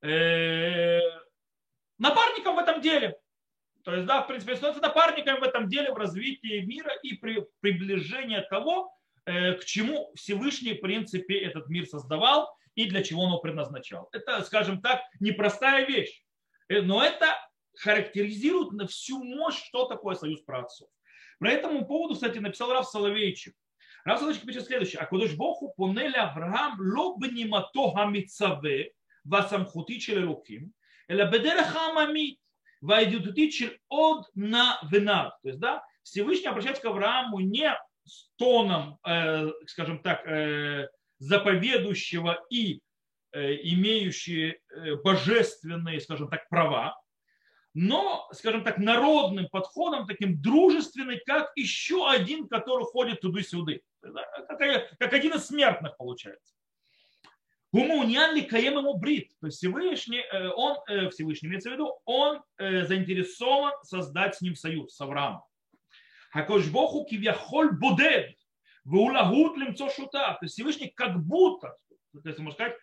э, 0.00 1.00
напарником 1.98 2.54
в 2.54 2.58
этом 2.60 2.80
деле. 2.80 3.18
То 3.84 3.94
есть, 3.94 4.06
да, 4.06 4.22
в 4.22 4.28
принципе, 4.28 4.54
становится 4.54 4.86
напарником 4.86 5.40
в 5.40 5.42
этом 5.42 5.68
деле 5.68 5.92
в 5.92 5.96
развитии 5.96 6.60
мира 6.60 6.92
и 7.02 7.14
при 7.14 7.44
приближении 7.60 8.40
того, 8.48 8.92
э, 8.92 8.97
Э, 9.28 9.52
к 9.52 9.64
чему 9.66 10.10
Всевышний, 10.14 10.72
в 10.72 10.80
принципе, 10.80 11.38
этот 11.40 11.68
мир 11.68 11.86
создавал 11.86 12.50
и 12.74 12.86
для 12.86 13.02
чего 13.02 13.24
он 13.24 13.28
его 13.28 13.40
предназначал. 13.40 14.08
Это, 14.12 14.42
скажем 14.42 14.80
так, 14.80 15.02
непростая 15.20 15.84
вещь, 15.84 16.24
э, 16.68 16.80
но 16.80 17.04
это 17.04 17.36
характеризирует 17.76 18.72
на 18.72 18.86
всю 18.86 19.22
мощь, 19.22 19.62
что 19.62 19.84
такое 19.84 20.14
союз 20.14 20.40
праотцов. 20.40 20.88
Про 21.38 21.50
этому 21.50 21.84
поводу, 21.84 22.14
кстати, 22.14 22.38
написал 22.38 22.72
Рав 22.72 22.88
Соловейчик. 22.88 23.54
Рав 24.06 24.18
Соловейчик 24.18 24.46
пишет 24.46 24.64
следующее. 24.64 25.02
«Акудыш 25.02 25.34
Богу 25.34 25.74
понели 25.76 26.16
Авраам 26.16 26.78
лоб 26.80 27.22
нимато 27.30 27.90
хамицаве 27.90 28.92
васамхути 29.24 29.98
челелуким, 29.98 30.72
эла 31.06 31.30
бедереха 31.30 31.90
амамит 31.90 32.38
вайдютути 32.80 33.50
чил 33.50 33.70
од 33.90 34.24
на 34.34 34.80
винар". 34.90 35.36
То 35.42 35.48
есть, 35.48 35.60
да, 35.60 35.84
Всевышний 36.02 36.48
обращается 36.48 36.80
к 36.82 36.86
Аврааму 36.86 37.40
не 37.40 37.70
тоном, 38.36 38.98
э, 39.06 39.50
скажем 39.66 40.00
так, 40.02 40.26
э, 40.26 40.88
заповедующего 41.18 42.44
и 42.50 42.80
э, 43.32 43.54
имеющие 43.62 44.60
э, 44.70 44.96
божественные, 44.96 46.00
скажем 46.00 46.28
так, 46.28 46.48
права, 46.48 47.00
но, 47.74 48.28
скажем 48.32 48.64
так, 48.64 48.78
народным 48.78 49.48
подходом, 49.48 50.06
таким 50.06 50.40
дружественным, 50.40 51.18
как 51.26 51.52
еще 51.56 52.10
один, 52.10 52.48
который 52.48 52.84
ходит 52.84 53.20
туда-сюда. 53.20 53.74
Как, 54.00 54.98
как 54.98 55.12
один 55.12 55.34
из 55.34 55.46
смертных 55.46 55.96
получается. 55.96 56.54
Гумаунян 57.72 58.34
ли 58.34 58.42
каем 58.42 58.78
ему 58.78 58.94
брит. 58.94 59.30
То 59.40 59.46
есть 59.46 59.58
Всевышний, 59.58 60.20
э, 60.20 60.48
он, 60.48 60.78
э, 60.88 61.10
Всевышний 61.10 61.48
имеется 61.48 61.68
в 61.68 61.72
виду, 61.74 62.00
он 62.04 62.42
э, 62.56 62.84
заинтересован 62.84 63.72
создать 63.82 64.36
с 64.36 64.40
ним 64.40 64.56
союз, 64.56 64.94
с 64.94 65.00
Авраамом. 65.00 65.42
Хакош 66.30 66.68
Боху 66.68 67.04
кивяхоль 67.04 67.72
будед. 67.72 68.36
Вулагут 68.84 69.56
лимцо 69.56 69.90
шута. 69.90 70.34
То 70.34 70.44
есть 70.44 70.54
Всевышний 70.54 70.88
как 70.88 71.22
будто, 71.24 71.76
то 72.12 72.28
есть 72.28 72.38
можно 72.38 72.54
сказать, 72.54 72.76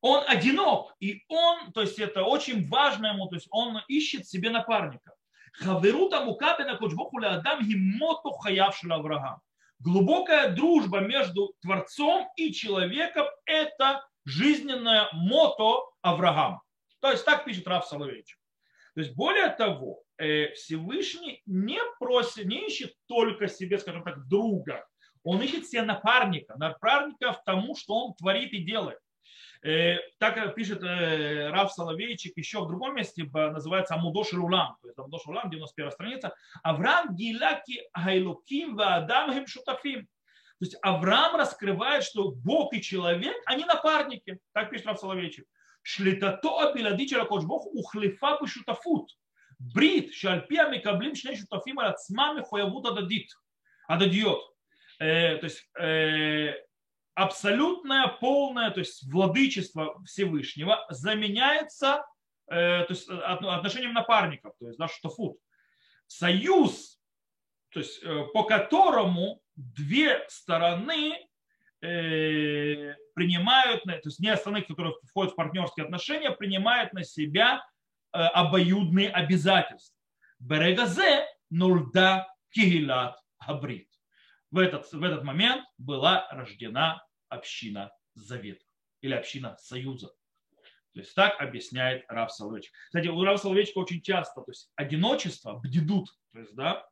он 0.00 0.24
одинок, 0.26 0.94
и 1.00 1.22
он, 1.28 1.72
то 1.72 1.80
есть 1.80 1.98
это 1.98 2.24
очень 2.24 2.68
важно 2.68 3.08
ему, 3.08 3.28
то 3.28 3.36
есть 3.36 3.46
он 3.50 3.80
ищет 3.88 4.26
себе 4.26 4.50
напарника. 4.50 5.14
Хаверута 5.52 6.24
мукабена 6.24 6.76
кочбохуля 6.76 7.36
адам 7.36 7.62
гимото 7.62 8.30
хаяв 8.32 8.78
Авраам. 8.88 9.40
Глубокая 9.78 10.54
дружба 10.54 11.00
между 11.00 11.54
Творцом 11.60 12.28
и 12.36 12.52
человеком– 12.52 13.26
это 13.46 14.06
жизненное 14.24 15.08
мото 15.12 15.84
Авраама. 16.02 16.62
То 17.00 17.10
есть 17.10 17.24
так 17.24 17.44
пишет 17.44 17.66
Раф 17.66 17.86
Соловейчик. 17.86 18.38
То 18.94 19.00
есть 19.00 19.14
более 19.14 19.48
того, 19.48 20.02
Э, 20.22 20.52
Всевышний 20.52 21.42
не 21.46 21.80
просит, 21.98 22.46
не 22.46 22.68
ищет 22.68 22.94
только 23.08 23.48
себе, 23.48 23.76
скажем 23.78 24.04
так, 24.04 24.28
друга. 24.28 24.86
Он 25.24 25.42
ищет 25.42 25.66
себе 25.66 25.82
напарника, 25.82 26.54
напарника 26.56 27.32
в 27.32 27.42
тому, 27.42 27.74
что 27.74 27.94
он 27.94 28.14
творит 28.14 28.52
и 28.52 28.58
делает. 28.58 29.00
Э, 29.64 29.96
так 30.18 30.54
пишет 30.54 30.80
э, 30.84 31.48
Рав 31.50 31.72
Соловейчик 31.72 32.36
еще 32.36 32.60
в 32.60 32.68
другом 32.68 32.94
месте, 32.94 33.28
называется 33.32 33.94
Амудош 33.94 34.32
Рулам, 34.32 34.76
то 34.80 34.88
есть 34.88 34.98
Амудош 34.98 35.26
Рулам, 35.26 35.50
91 35.50 35.90
страница. 35.90 36.34
Авраам 36.62 37.16
Гиляки 37.16 37.82
Гайлуким 37.92 38.76
Ваадам 38.76 39.32
Химшутафим. 39.32 40.02
То 40.02 40.64
есть 40.64 40.76
Авраам 40.82 41.34
раскрывает, 41.34 42.04
что 42.04 42.30
Бог 42.30 42.72
и 42.74 42.80
человек, 42.80 43.34
они 43.46 43.64
напарники. 43.64 44.38
Так 44.52 44.70
пишет 44.70 44.86
Рав 44.86 45.00
Соловейчик. 45.00 45.46
Шлитато 45.82 46.70
Абиладича 46.70 47.18
Ракош 47.18 47.42
Бог 47.42 47.66
ухлифа 47.74 48.38
Пишутафут. 48.40 49.10
ברית 49.61 50.13
שעל 50.13 50.41
פיה 50.47 50.69
מקבלים 50.69 51.15
שני 51.15 51.35
שותפים 51.35 51.79
על 51.79 51.87
עצמם 51.87 52.35
מחויבות 52.39 52.85
הדדית, 52.85 53.27
הדדיות. 53.89 54.57
То 55.39 55.45
есть 55.45 55.63
абсолютное, 57.17 58.07
полное, 58.07 58.69
то 58.69 58.79
есть 58.79 59.11
владычество 59.11 59.99
Всевышнего 60.05 60.85
заменяется 60.91 62.05
э, 62.47 62.83
то 62.83 62.87
есть, 62.89 63.09
отношением 63.09 63.93
напарников, 63.93 64.53
то 64.59 64.67
есть 64.67 64.77
да, 64.77 64.87
штафут. 64.87 65.39
Союз, 66.05 66.99
то 67.69 67.79
есть, 67.79 68.03
э, 68.03 68.23
по 68.35 68.43
которому 68.43 69.41
две 69.55 70.23
стороны 70.29 71.27
э, 71.81 72.93
принимают, 73.15 73.83
то 73.83 74.01
есть 74.03 74.19
не 74.19 74.37
стороны, 74.37 74.61
которые 74.61 74.93
входят 75.09 75.33
в 75.33 75.35
партнерские 75.35 75.85
отношения, 75.85 76.29
принимают 76.29 76.93
на 76.93 77.03
себя 77.03 77.65
обоюдные 78.12 79.10
обязательства. 79.10 79.96
Берегазе 80.38 81.26
нульда 81.50 82.28
кигилат 82.50 83.16
абрит 83.38 83.88
в 84.52 84.58
этот, 84.58 84.92
в 84.92 85.02
этот 85.02 85.24
момент 85.24 85.64
была 85.78 86.28
рождена 86.30 87.02
община 87.28 87.90
Завета 88.14 88.64
или 89.00 89.14
община 89.14 89.56
Союза. 89.58 90.08
То 90.92 91.00
есть 91.00 91.14
так 91.14 91.40
объясняет 91.40 92.04
Рав 92.08 92.30
Соловейчик. 92.30 92.72
Кстати, 92.84 93.08
у 93.08 93.24
Рав 93.24 93.40
Соловейчика 93.40 93.78
очень 93.78 94.02
часто, 94.02 94.42
то 94.42 94.50
есть 94.50 94.70
одиночество, 94.76 95.54
бдедут, 95.54 96.10
то 96.32 96.40
есть, 96.40 96.54
да, 96.54 96.86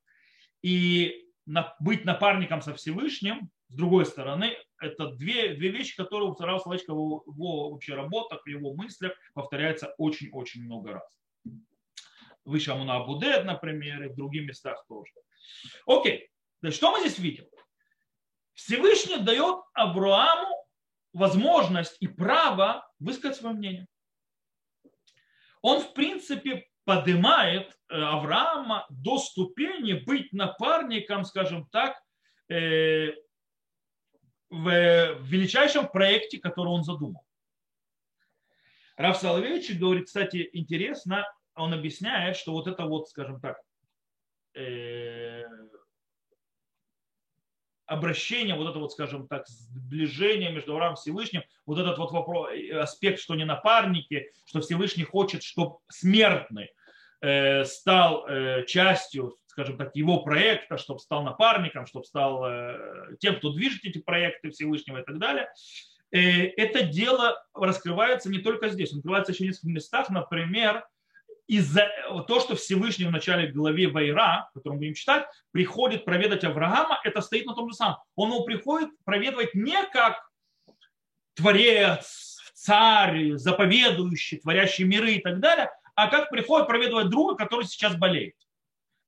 и 0.63 1.27
на, 1.45 1.77
быть 1.81 2.07
напарником 2.07 2.63
со 2.63 2.75
Всевышним, 2.75 3.51
с 3.69 3.75
другой 3.75 4.07
стороны, 4.07 4.57
это 4.81 5.09
две, 5.13 5.55
две 5.55 5.69
вещи, 5.69 5.97
которые 5.97 6.31
у 6.31 6.35
Рава 6.35 6.59
Соловейчика 6.59 6.93
в 6.93 7.23
его 7.27 7.71
вообще 7.71 7.95
работах, 7.95 8.43
в 8.45 8.49
его 8.49 8.75
мыслях 8.75 9.13
повторяются 9.35 9.95
очень-очень 9.99 10.65
много 10.65 10.95
раз. 10.95 11.19
Выше 12.45 12.73
Амуна 12.73 12.97
Абудет, 12.97 13.45
например, 13.45 14.03
и 14.03 14.09
в 14.09 14.17
других 14.17 14.47
местах 14.47 14.85
тоже. 14.89 15.13
Окей, 15.87 16.31
то 16.63 16.71
что 16.71 16.91
мы 16.93 17.01
здесь 17.01 17.19
видим? 17.19 17.47
Всевышний 18.55 19.19
дает 19.19 19.61
Аврааму 19.75 20.67
возможность 21.13 21.97
и 22.01 22.09
право 22.09 22.89
высказать 22.99 23.37
свое 23.37 23.55
мнение. 23.55 23.87
Он, 25.63 25.81
в 25.81 25.93
принципе, 25.93 26.67
поднимает 26.85 27.69
э, 27.89 27.95
Авраама 27.95 28.87
до 28.89 29.19
ступени 29.19 29.93
быть 29.93 30.33
напарником, 30.33 31.25
скажем 31.25 31.67
так, 31.69 32.01
э, 32.49 33.13
в 34.51 35.17
величайшем 35.23 35.89
проекте, 35.89 36.39
который 36.39 36.69
он 36.69 36.85
задумал. 36.85 37.25
Раф 38.97 39.17
Соловейчик 39.17 39.79
говорит, 39.79 40.07
кстати, 40.07 40.51
интересно, 40.53 41.25
он 41.55 41.73
объясняет, 41.73 42.37
что 42.37 42.53
вот 42.53 42.67
это 42.67 42.85
вот, 42.85 43.09
скажем 43.09 43.41
так, 43.41 43.59
э, 44.55 45.43
обращение, 47.87 48.55
вот 48.55 48.69
это 48.69 48.79
вот, 48.79 48.93
скажем 48.93 49.27
так, 49.27 49.49
сближение 49.49 50.53
между 50.53 50.73
Авраамом 50.73 50.95
и 50.95 50.99
Всевышним, 50.99 51.43
вот 51.67 51.79
этот 51.79 51.99
вот 51.99 52.13
вопрос, 52.13 52.51
аспект, 52.75 53.21
что 53.21 53.35
не 53.35 53.45
напарники, 53.45 54.31
что 54.47 54.61
Всевышний 54.61 55.05
хочет, 55.05 55.43
чтобы 55.43 55.79
смертный 55.89 56.71
э, 57.21 57.65
стал 57.65 58.27
э, 58.29 58.65
частью, 58.67 59.37
скажем 59.51 59.77
так, 59.77 59.95
его 59.95 60.23
проекта, 60.23 60.79
чтобы 60.79 61.01
стал 61.01 61.25
напарником, 61.25 61.87
чтобы 61.87 62.05
стал 62.07 62.45
э, 62.47 63.17
тем, 63.19 63.37
кто 63.37 63.53
движет 63.53 63.85
эти 63.85 63.99
проекты 63.99 64.51
Всевышнего 64.51 64.99
и 64.99 65.05
так 65.05 65.19
далее. 65.19 65.51
Это 66.13 66.83
дело 66.83 67.41
раскрывается 67.55 68.31
не 68.31 68.39
только 68.39 68.69
здесь, 68.69 68.93
он 68.93 68.99
открывается 68.99 69.33
еще 69.33 69.45
в 69.45 69.47
нескольких 69.47 69.75
местах, 69.75 70.11
например, 70.11 70.85
из-за 71.47 71.89
то, 72.27 72.41
что 72.41 72.57
Всевышний 72.57 73.07
в 73.07 73.13
начале 73.13 73.49
главе 73.49 73.89
Вайра, 73.89 74.51
которую 74.55 74.75
мы 74.75 74.79
будем 74.81 74.95
читать, 74.95 75.27
приходит 75.53 76.05
проведать 76.05 76.45
Авраама, 76.45 77.01
это 77.05 77.21
стоит 77.21 77.47
на 77.47 77.55
том 77.55 77.71
же 77.71 77.77
самом. 77.77 77.99
Он 78.17 78.31
его 78.31 78.45
приходит 78.45 78.91
проведывать 79.05 79.55
не 79.55 79.77
как 79.93 80.29
творец, 81.35 82.39
царь, 82.55 83.33
заповедующий, 83.37 84.39
творящий 84.39 84.85
миры 84.85 85.13
и 85.13 85.21
так 85.21 85.41
далее, 85.41 85.71
а 85.95 86.09
как 86.09 86.31
приходит 86.31 86.67
проведывать 86.67 87.09
друга, 87.09 87.35
который 87.35 87.67
сейчас 87.67 87.97
болеет. 87.97 88.35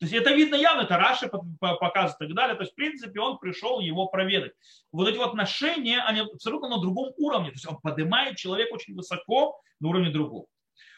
То 0.03 0.07
есть 0.07 0.15
это 0.15 0.35
видно 0.35 0.57
явно, 0.57 0.81
это 0.81 0.97
Раши 0.97 1.29
показывает 1.29 2.21
и 2.21 2.27
так 2.27 2.35
далее. 2.35 2.57
То 2.57 2.63
есть, 2.63 2.73
в 2.73 2.75
принципе, 2.75 3.21
он 3.21 3.39
пришел 3.39 3.79
его 3.79 4.09
проведать. 4.09 4.51
Вот 4.91 5.09
эти 5.09 5.17
вот 5.17 5.29
отношения, 5.29 6.01
они 6.01 6.23
абсолютно 6.23 6.69
на 6.69 6.81
другом 6.81 7.13
уровне. 7.19 7.51
То 7.51 7.55
есть 7.55 7.69
он 7.69 7.77
поднимает 7.77 8.37
человека 8.37 8.75
очень 8.75 8.97
высоко 8.97 9.61
на 9.79 9.91
уровне 9.91 10.11
другого. 10.11 10.47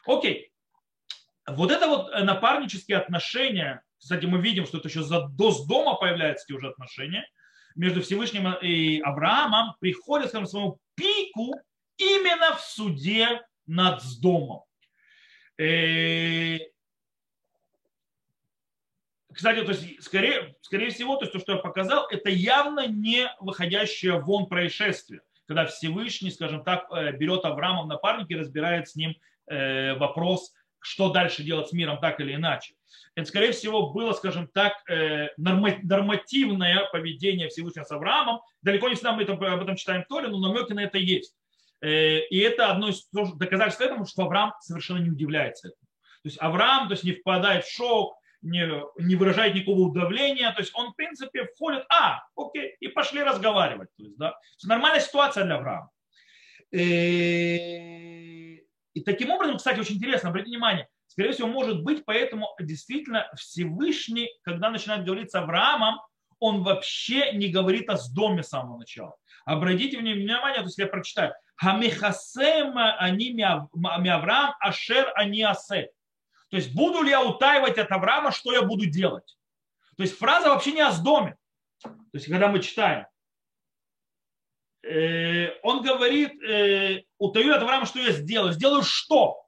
Окей, 0.07 0.51
вот 1.47 1.71
это 1.71 1.87
вот 1.87 2.15
э, 2.15 2.25
напарнические 2.25 2.97
отношения, 2.97 3.83
кстати, 3.99 4.25
мы 4.25 4.41
видим, 4.41 4.65
что 4.65 4.79
это 4.79 4.89
еще 4.89 5.03
за, 5.03 5.29
до 5.29 5.51
с 5.51 5.67
дома 5.67 5.97
появляются 5.97 6.47
эти 6.49 6.57
уже 6.57 6.69
отношения, 6.71 7.29
между 7.77 8.01
Всевышним 8.01 8.55
и 8.55 9.01
Авраамом 9.01 9.75
приходят, 9.81 10.29
скажем, 10.29 10.47
к 10.47 10.51
своему 10.51 10.79
пику 10.95 11.53
именно 11.99 12.57
в 12.57 12.61
суде 12.63 13.43
над 13.67 14.01
домом. 14.23 14.63
Э, 15.59 16.57
кстати, 19.35 19.63
то 19.63 19.73
есть, 19.73 20.03
скорее, 20.03 20.55
скорее 20.63 20.91
всего, 20.91 21.17
то, 21.17 21.25
есть, 21.25 21.33
то, 21.33 21.39
что 21.39 21.53
я 21.53 21.59
показал, 21.59 22.07
это 22.09 22.31
явно 22.31 22.87
не 22.87 23.29
выходящее 23.41 24.21
вон 24.21 24.47
происшествие, 24.47 25.21
когда 25.47 25.67
Всевышний, 25.67 26.31
скажем 26.31 26.65
так, 26.65 26.87
э, 26.91 27.13
берет 27.13 27.45
Авраама 27.45 27.83
в 27.83 27.87
напарники 27.87 28.33
и 28.33 28.37
разбирает 28.37 28.89
с 28.89 28.97
ним 28.97 29.15
вопрос 29.47 30.55
что 30.85 31.09
дальше 31.11 31.43
делать 31.43 31.69
с 31.69 31.73
миром 31.73 31.99
так 31.99 32.21
или 32.21 32.35
иначе. 32.35 32.75
Это, 33.15 33.27
скорее 33.27 33.53
всего, 33.53 33.91
было, 33.91 34.13
скажем 34.13 34.49
так, 34.49 34.75
э, 34.89 35.29
нормативное 35.39 36.89
поведение 36.93 37.49
Всевышнего 37.49 37.85
с 37.85 37.91
Авраамом. 37.91 38.43
Далеко 38.61 38.89
не 38.89 38.95
всегда 38.95 39.13
мы 39.13 39.23
об 39.23 39.63
этом 39.63 39.77
читаем 39.77 40.05
в 40.05 40.07
Торе, 40.07 40.29
но 40.29 40.39
намеки 40.39 40.73
на 40.75 40.81
это 40.81 40.99
есть. 40.99 41.35
Э, 41.81 42.21
и 42.21 42.39
это 42.39 42.71
одно 42.71 42.89
из 42.91 43.09
доказательств 43.11 43.81
этому, 43.81 44.05
что 44.05 44.25
Авраам 44.25 44.53
совершенно 44.61 44.99
не 44.99 45.11
удивляется 45.11 45.69
этому. 45.69 45.89
То 46.23 46.29
есть 46.29 46.39
Авраам 46.41 46.89
то 46.89 46.93
есть, 46.93 47.05
не 47.05 47.13
впадает 47.13 47.65
в 47.65 47.75
шок, 47.75 48.17
не, 48.45 48.69
не 48.99 49.17
выражает 49.17 49.55
никакого 49.55 49.81
удавления, 49.81 50.53
то 50.53 50.61
есть 50.61 50.73
он, 50.75 50.93
в 50.93 50.97
принципе, 50.97 51.47
входит, 51.47 51.85
а, 51.89 52.21
окей, 52.37 52.77
и 52.79 52.89
пошли 52.89 53.23
разговаривать. 53.23 53.89
То 53.97 54.05
есть, 54.05 54.17
да, 54.19 54.39
нормальная 54.65 55.01
ситуация 55.01 55.45
для 55.45 55.57
Авраама. 55.57 55.91
Э, 56.73 56.79
и 58.95 59.01
таким 59.05 59.31
образом, 59.31 59.57
кстати, 59.57 59.81
очень 59.81 59.97
интересно, 59.97 60.29
обратите 60.29 60.51
внимание, 60.51 60.89
скорее 61.07 61.33
всего, 61.33 61.49
может 61.49 61.83
быть, 61.83 62.05
поэтому 62.05 62.55
действительно 62.61 63.31
Всевышний, 63.37 64.29
когда 64.43 64.71
начинает 64.71 65.05
говорить 65.05 65.31
с 65.31 65.35
Авраамом, 65.35 66.01
он 66.39 66.63
вообще 66.63 67.33
не 67.33 67.49
говорит 67.49 67.89
о 67.89 67.97
доме 68.13 68.43
с 68.43 68.49
самого 68.49 68.79
начала. 68.79 69.17
Обратите 69.47 69.99
внимание, 69.99 70.61
то 70.61 70.65
есть 70.65 70.79
я 70.79 70.87
прочитаю. 70.87 71.33
Хамихасем 71.57 72.77
они 72.99 73.33
ми 73.33 73.43
Авраам, 73.43 74.55
ашер 74.61 75.13
они 75.15 75.43
асе. 75.43 75.91
То 76.55 76.59
есть 76.59 76.73
буду 76.73 77.03
ли 77.03 77.11
я 77.11 77.21
утаивать 77.21 77.79
от 77.79 77.91
Авраама, 77.91 78.31
что 78.31 78.53
я 78.53 78.63
буду 78.63 78.87
делать. 78.87 79.37
То 79.97 80.05
есть 80.05 80.17
фраза 80.17 80.51
вообще 80.51 80.71
не 80.71 80.83
о 80.83 80.93
доме. 81.03 81.37
То 81.83 81.91
есть 82.13 82.29
когда 82.29 82.47
мы 82.47 82.61
читаем, 82.61 83.07
Э, 84.85 85.59
он 85.63 85.83
говорит, 85.83 86.43
э, 86.43 87.05
утаю 87.19 87.55
от 87.55 87.63
Авраама, 87.63 87.87
что 87.87 88.01
я 88.01 88.13
сделаю. 88.13 88.53
Сделаю 88.53 88.83
что? 88.83 89.43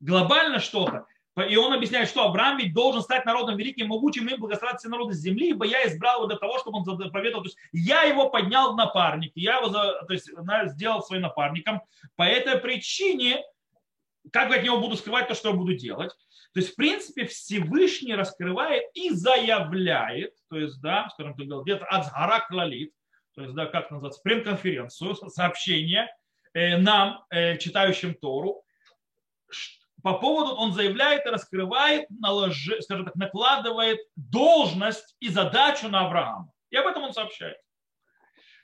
Глобально 0.00 0.58
что-то. 0.58 1.06
И 1.50 1.56
он 1.56 1.74
объясняет, 1.74 2.08
что 2.08 2.24
Авраам 2.24 2.56
ведь 2.56 2.72
должен 2.72 3.02
стать 3.02 3.26
народом 3.26 3.58
великим, 3.58 3.88
могучим 3.88 4.26
и 4.26 4.36
благословить 4.36 4.78
все 4.78 4.88
народы 4.88 5.12
земли, 5.12 5.50
ибо 5.50 5.66
я 5.66 5.86
избрал 5.86 6.20
его 6.20 6.26
для 6.28 6.38
того, 6.38 6.58
чтобы 6.58 6.78
он 6.78 6.84
заповедовал. 6.84 7.42
То 7.42 7.48
есть 7.48 7.58
я 7.72 8.04
его 8.04 8.30
поднял 8.30 8.72
в 8.72 8.76
напарник, 8.76 9.32
я 9.34 9.58
его 9.58 9.68
то 9.68 10.06
есть, 10.08 10.30
сделал 10.70 11.02
своим 11.02 11.22
напарником. 11.22 11.82
По 12.16 12.22
этой 12.22 12.58
причине, 12.58 13.44
как 14.32 14.50
я 14.50 14.56
от 14.56 14.64
него 14.64 14.80
буду 14.80 14.96
скрывать 14.96 15.28
то, 15.28 15.34
что 15.34 15.50
я 15.50 15.54
буду 15.54 15.74
делать. 15.74 16.10
То 16.52 16.60
есть, 16.60 16.72
в 16.72 16.76
принципе, 16.76 17.26
Всевышний 17.26 18.14
раскрывает 18.14 18.84
и 18.94 19.10
заявляет, 19.10 20.34
то 20.48 20.56
есть, 20.58 20.80
да, 20.80 21.08
скажем 21.10 21.36
так, 21.36 21.46
где-то 21.46 21.84
от 21.84 22.10
гора 22.10 22.40
клалит, 22.40 22.92
то 23.34 23.42
есть, 23.42 23.54
да, 23.54 23.66
как 23.66 23.90
называется, 23.90 24.20
прем-конференцию, 24.22 25.14
сообщение 25.28 26.08
э, 26.54 26.78
нам, 26.78 27.24
э, 27.30 27.58
читающим 27.58 28.14
Тору, 28.14 28.62
по 30.02 30.14
поводу, 30.14 30.52
он 30.54 30.72
заявляет 30.72 31.26
и 31.26 31.30
раскрывает, 31.30 32.08
наложи, 32.10 32.80
скажем 32.80 33.06
так, 33.06 33.16
накладывает 33.16 33.98
должность 34.14 35.16
и 35.20 35.28
задачу 35.28 35.88
на 35.88 36.06
Авраама. 36.06 36.52
И 36.70 36.76
об 36.76 36.86
этом 36.86 37.02
он 37.02 37.12
сообщает. 37.12 37.56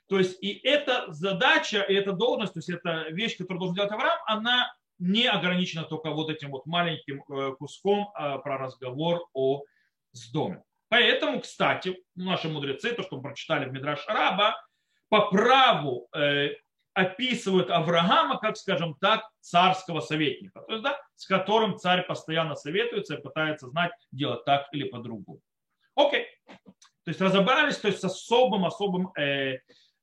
То 0.07 0.19
есть 0.19 0.41
и 0.41 0.53
эта 0.63 1.11
задача, 1.11 1.81
и 1.81 1.93
эта 1.93 2.13
должность, 2.13 2.53
то 2.53 2.59
есть 2.59 2.69
эта 2.69 3.09
вещь, 3.09 3.37
которую 3.37 3.59
должен 3.59 3.75
делать 3.75 3.91
Авраам, 3.91 4.19
она 4.25 4.73
не 5.03 5.27
ограничена 5.27 5.83
только 5.83 6.11
вот 6.11 6.29
этим 6.29 6.51
вот 6.51 6.65
маленьким 6.65 7.23
э, 7.29 7.55
куском 7.57 8.11
про 8.13 8.57
разговор 8.57 9.27
о 9.33 9.63
с 10.11 10.31
домом. 10.31 10.63
Поэтому, 10.89 11.41
кстати, 11.41 11.97
наши 12.15 12.47
мудрецы, 12.49 12.93
то, 12.93 13.01
что 13.01 13.17
мы 13.17 13.23
прочитали 13.23 13.65
в 13.65 13.73
Мидраш 13.73 14.05
Раба, 14.07 14.55
по 15.09 15.29
праву 15.31 16.07
э, 16.15 16.51
описывают 16.93 17.69
Авраама 17.71 18.37
как, 18.37 18.57
скажем 18.57 18.95
так, 19.01 19.27
царского 19.39 19.99
советника, 20.01 20.61
то 20.61 20.71
есть, 20.73 20.83
да, 20.83 20.99
с 21.15 21.25
которым 21.25 21.77
царь 21.77 22.05
постоянно 22.05 22.55
советуется 22.55 23.15
и 23.15 23.21
пытается 23.21 23.67
знать, 23.69 23.91
делать 24.11 24.45
так 24.45 24.67
или 24.71 24.83
по-другому. 24.83 25.39
Окей. 25.95 26.27
То 27.05 27.09
есть 27.09 27.21
разобрались 27.21 27.77
то 27.77 27.87
есть, 27.87 27.99
с 27.99 28.03
особым, 28.03 28.65
особым, 28.65 29.11
э, 29.17 29.59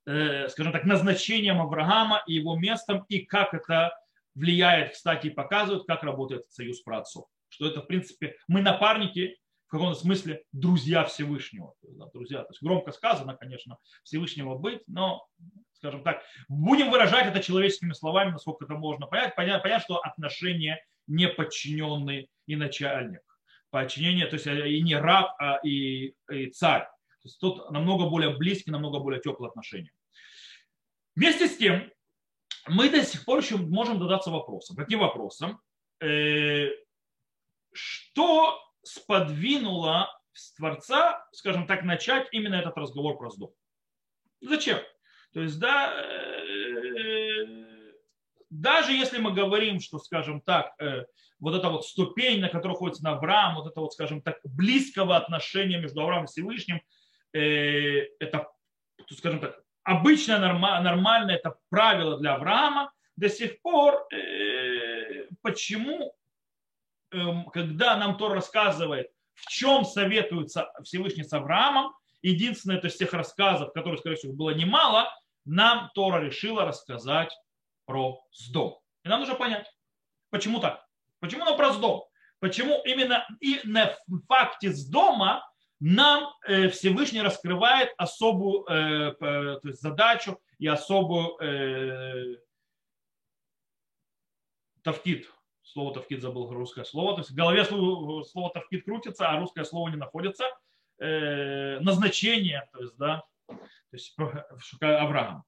э, 0.06 0.48
скажем 0.48 0.72
так, 0.72 0.84
назначением 0.84 1.60
Авраама 1.60 2.22
и 2.26 2.34
его 2.34 2.56
местом, 2.56 3.04
и 3.08 3.20
как 3.20 3.54
это 3.54 3.96
влияет, 4.34 4.92
кстати, 4.92 5.28
и 5.28 5.30
показывает, 5.30 5.86
как 5.86 6.02
работает 6.02 6.50
союз 6.50 6.80
праотцов. 6.80 7.26
Что 7.48 7.66
это, 7.66 7.82
в 7.82 7.86
принципе, 7.86 8.36
мы 8.48 8.62
напарники 8.62 9.36
в 9.66 9.70
каком-то 9.70 9.98
смысле 9.98 10.42
друзья 10.50 11.04
Всевышнего. 11.04 11.74
Друзья, 12.12 12.42
то 12.42 12.50
есть 12.50 12.62
громко 12.62 12.90
сказано, 12.90 13.36
конечно, 13.36 13.78
Всевышнего 14.02 14.56
быть, 14.56 14.82
но, 14.88 15.26
скажем 15.74 16.02
так, 16.02 16.22
будем 16.48 16.90
выражать 16.90 17.26
это 17.26 17.40
человеческими 17.40 17.92
словами, 17.92 18.32
насколько 18.32 18.64
это 18.64 18.74
можно 18.74 19.06
понять. 19.06 19.36
Понять, 19.36 19.62
понять 19.62 19.82
что 19.82 19.98
отношения 19.98 20.84
не 21.06 21.28
подчиненный 21.28 22.28
и 22.46 22.56
начальник. 22.56 23.22
Подчинение, 23.70 24.26
то 24.26 24.34
есть 24.34 24.46
э, 24.48 24.70
и 24.70 24.82
не 24.82 24.96
раб, 24.96 25.36
а 25.38 25.60
и, 25.62 26.14
и 26.30 26.50
царь. 26.50 26.82
То 26.82 27.26
есть 27.26 27.38
тут 27.38 27.70
намного 27.70 28.08
более 28.08 28.36
близкие, 28.36 28.72
намного 28.72 28.98
более 28.98 29.20
теплые 29.20 29.50
отношения. 29.50 29.92
Вместе 31.14 31.46
с 31.46 31.56
тем, 31.56 31.92
мы 32.70 32.88
до 32.88 33.02
сих 33.02 33.24
пор 33.24 33.40
еще 33.40 33.56
можем 33.56 33.98
задаться 33.98 34.30
вопросом. 34.30 34.76
Каким 34.76 35.00
вопросом? 35.00 35.60
Э, 36.00 36.68
что 37.72 38.58
сподвинуло 38.82 40.08
Творца, 40.56 41.26
скажем 41.32 41.66
так, 41.66 41.82
начать 41.82 42.28
именно 42.32 42.54
этот 42.54 42.76
разговор 42.76 43.18
про 43.18 43.30
сдом. 43.30 43.52
Зачем? 44.40 44.78
То 45.32 45.42
есть, 45.42 45.58
да, 45.58 45.92
э, 46.00 47.92
даже 48.48 48.92
если 48.92 49.18
мы 49.18 49.32
говорим, 49.32 49.80
что, 49.80 49.98
скажем 49.98 50.40
так, 50.40 50.72
э, 50.80 51.04
вот 51.40 51.54
эта 51.54 51.68
вот 51.68 51.86
ступень, 51.86 52.40
на 52.40 52.48
которой 52.48 52.72
находится 52.72 53.08
Авраам, 53.08 53.56
вот 53.56 53.66
это 53.70 53.80
вот, 53.80 53.92
скажем 53.92 54.22
так, 54.22 54.38
близкого 54.44 55.16
отношения 55.16 55.78
между 55.78 56.00
Авраамом 56.00 56.26
и 56.26 56.28
Всевышним, 56.28 56.80
это, 57.32 58.50
скажем 59.10 59.38
так, 59.40 59.62
обычное, 59.90 60.38
нормальное, 60.38 61.36
это 61.36 61.56
правило 61.68 62.18
для 62.18 62.34
Авраама, 62.34 62.92
до 63.16 63.28
сих 63.28 63.60
пор 63.60 64.06
почему 65.42 66.14
Эм, 67.12 67.46
когда 67.46 67.96
нам 67.96 68.16
Тор 68.16 68.32
рассказывает, 68.32 69.08
в 69.34 69.46
чем 69.48 69.84
советуется 69.84 70.72
Всевышний 70.84 71.24
с 71.24 71.32
Авраамом, 71.32 71.92
единственное, 72.22 72.78
то 72.78 72.86
есть 72.86 72.98
тех 72.98 73.12
рассказов, 73.12 73.72
которых, 73.72 74.00
скорее 74.00 74.16
всего, 74.16 74.32
было 74.32 74.50
немало, 74.50 75.12
нам 75.44 75.90
Тора 75.94 76.22
решила 76.22 76.64
рассказать 76.64 77.36
про 77.86 78.22
Сдом. 78.32 78.78
И 79.04 79.08
нам 79.08 79.20
нужно 79.20 79.34
понять, 79.34 79.66
почему 80.30 80.60
так. 80.60 80.86
Почему 81.18 81.44
нам 81.44 81.56
про 81.56 81.72
Сдом? 81.72 82.04
Почему 82.38 82.80
именно 82.84 83.26
и 83.40 83.60
на 83.64 83.92
факте 84.28 84.72
Сдома 84.72 85.44
нам 85.80 86.34
э, 86.46 86.68
Всевышний 86.68 87.22
раскрывает 87.22 87.94
особую 87.96 88.64
э, 88.66 89.14
то 89.14 89.60
есть 89.64 89.80
задачу 89.80 90.38
и 90.58 90.66
особую 90.66 91.38
э, 91.40 92.36
тавкит. 94.82 95.30
Слово 95.62 95.94
тавкит 95.94 96.20
забыл 96.20 96.50
русское 96.52 96.84
слово. 96.84 97.14
То 97.14 97.20
есть 97.20 97.30
в 97.30 97.34
голове 97.34 97.64
слово, 97.64 98.50
тавкит 98.52 98.84
крутится, 98.84 99.28
а 99.28 99.40
русское 99.40 99.64
слово 99.64 99.88
не 99.88 99.96
находится. 99.96 100.44
Назначение, 100.98 102.68
то 102.72 102.80
есть, 102.80 102.94
да, 102.98 103.24
то 103.46 103.56
есть 103.92 104.14
Авраам. 104.82 105.44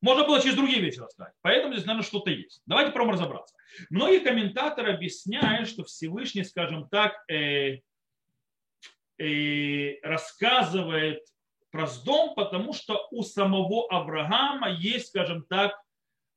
Можно 0.00 0.24
было 0.26 0.40
через 0.40 0.54
другие 0.54 0.80
вещи 0.80 0.98
рассказать. 0.98 1.34
Поэтому 1.42 1.74
здесь, 1.74 1.84
наверное, 1.84 2.06
что-то 2.06 2.30
есть. 2.30 2.62
Давайте 2.64 2.92
пробуем 2.92 3.16
разобраться. 3.16 3.54
Многие 3.90 4.20
комментаторы 4.20 4.94
объясняют, 4.94 5.68
что 5.68 5.84
Всевышний, 5.84 6.44
скажем 6.44 6.88
так, 6.88 7.22
э, 9.18 10.00
рассказывает 10.02 11.20
про 11.70 11.86
Сдом, 11.86 12.34
потому 12.34 12.72
что 12.72 13.08
у 13.10 13.22
самого 13.22 13.86
Авраама 13.90 14.70
есть, 14.70 15.08
скажем 15.08 15.44
так, 15.48 15.76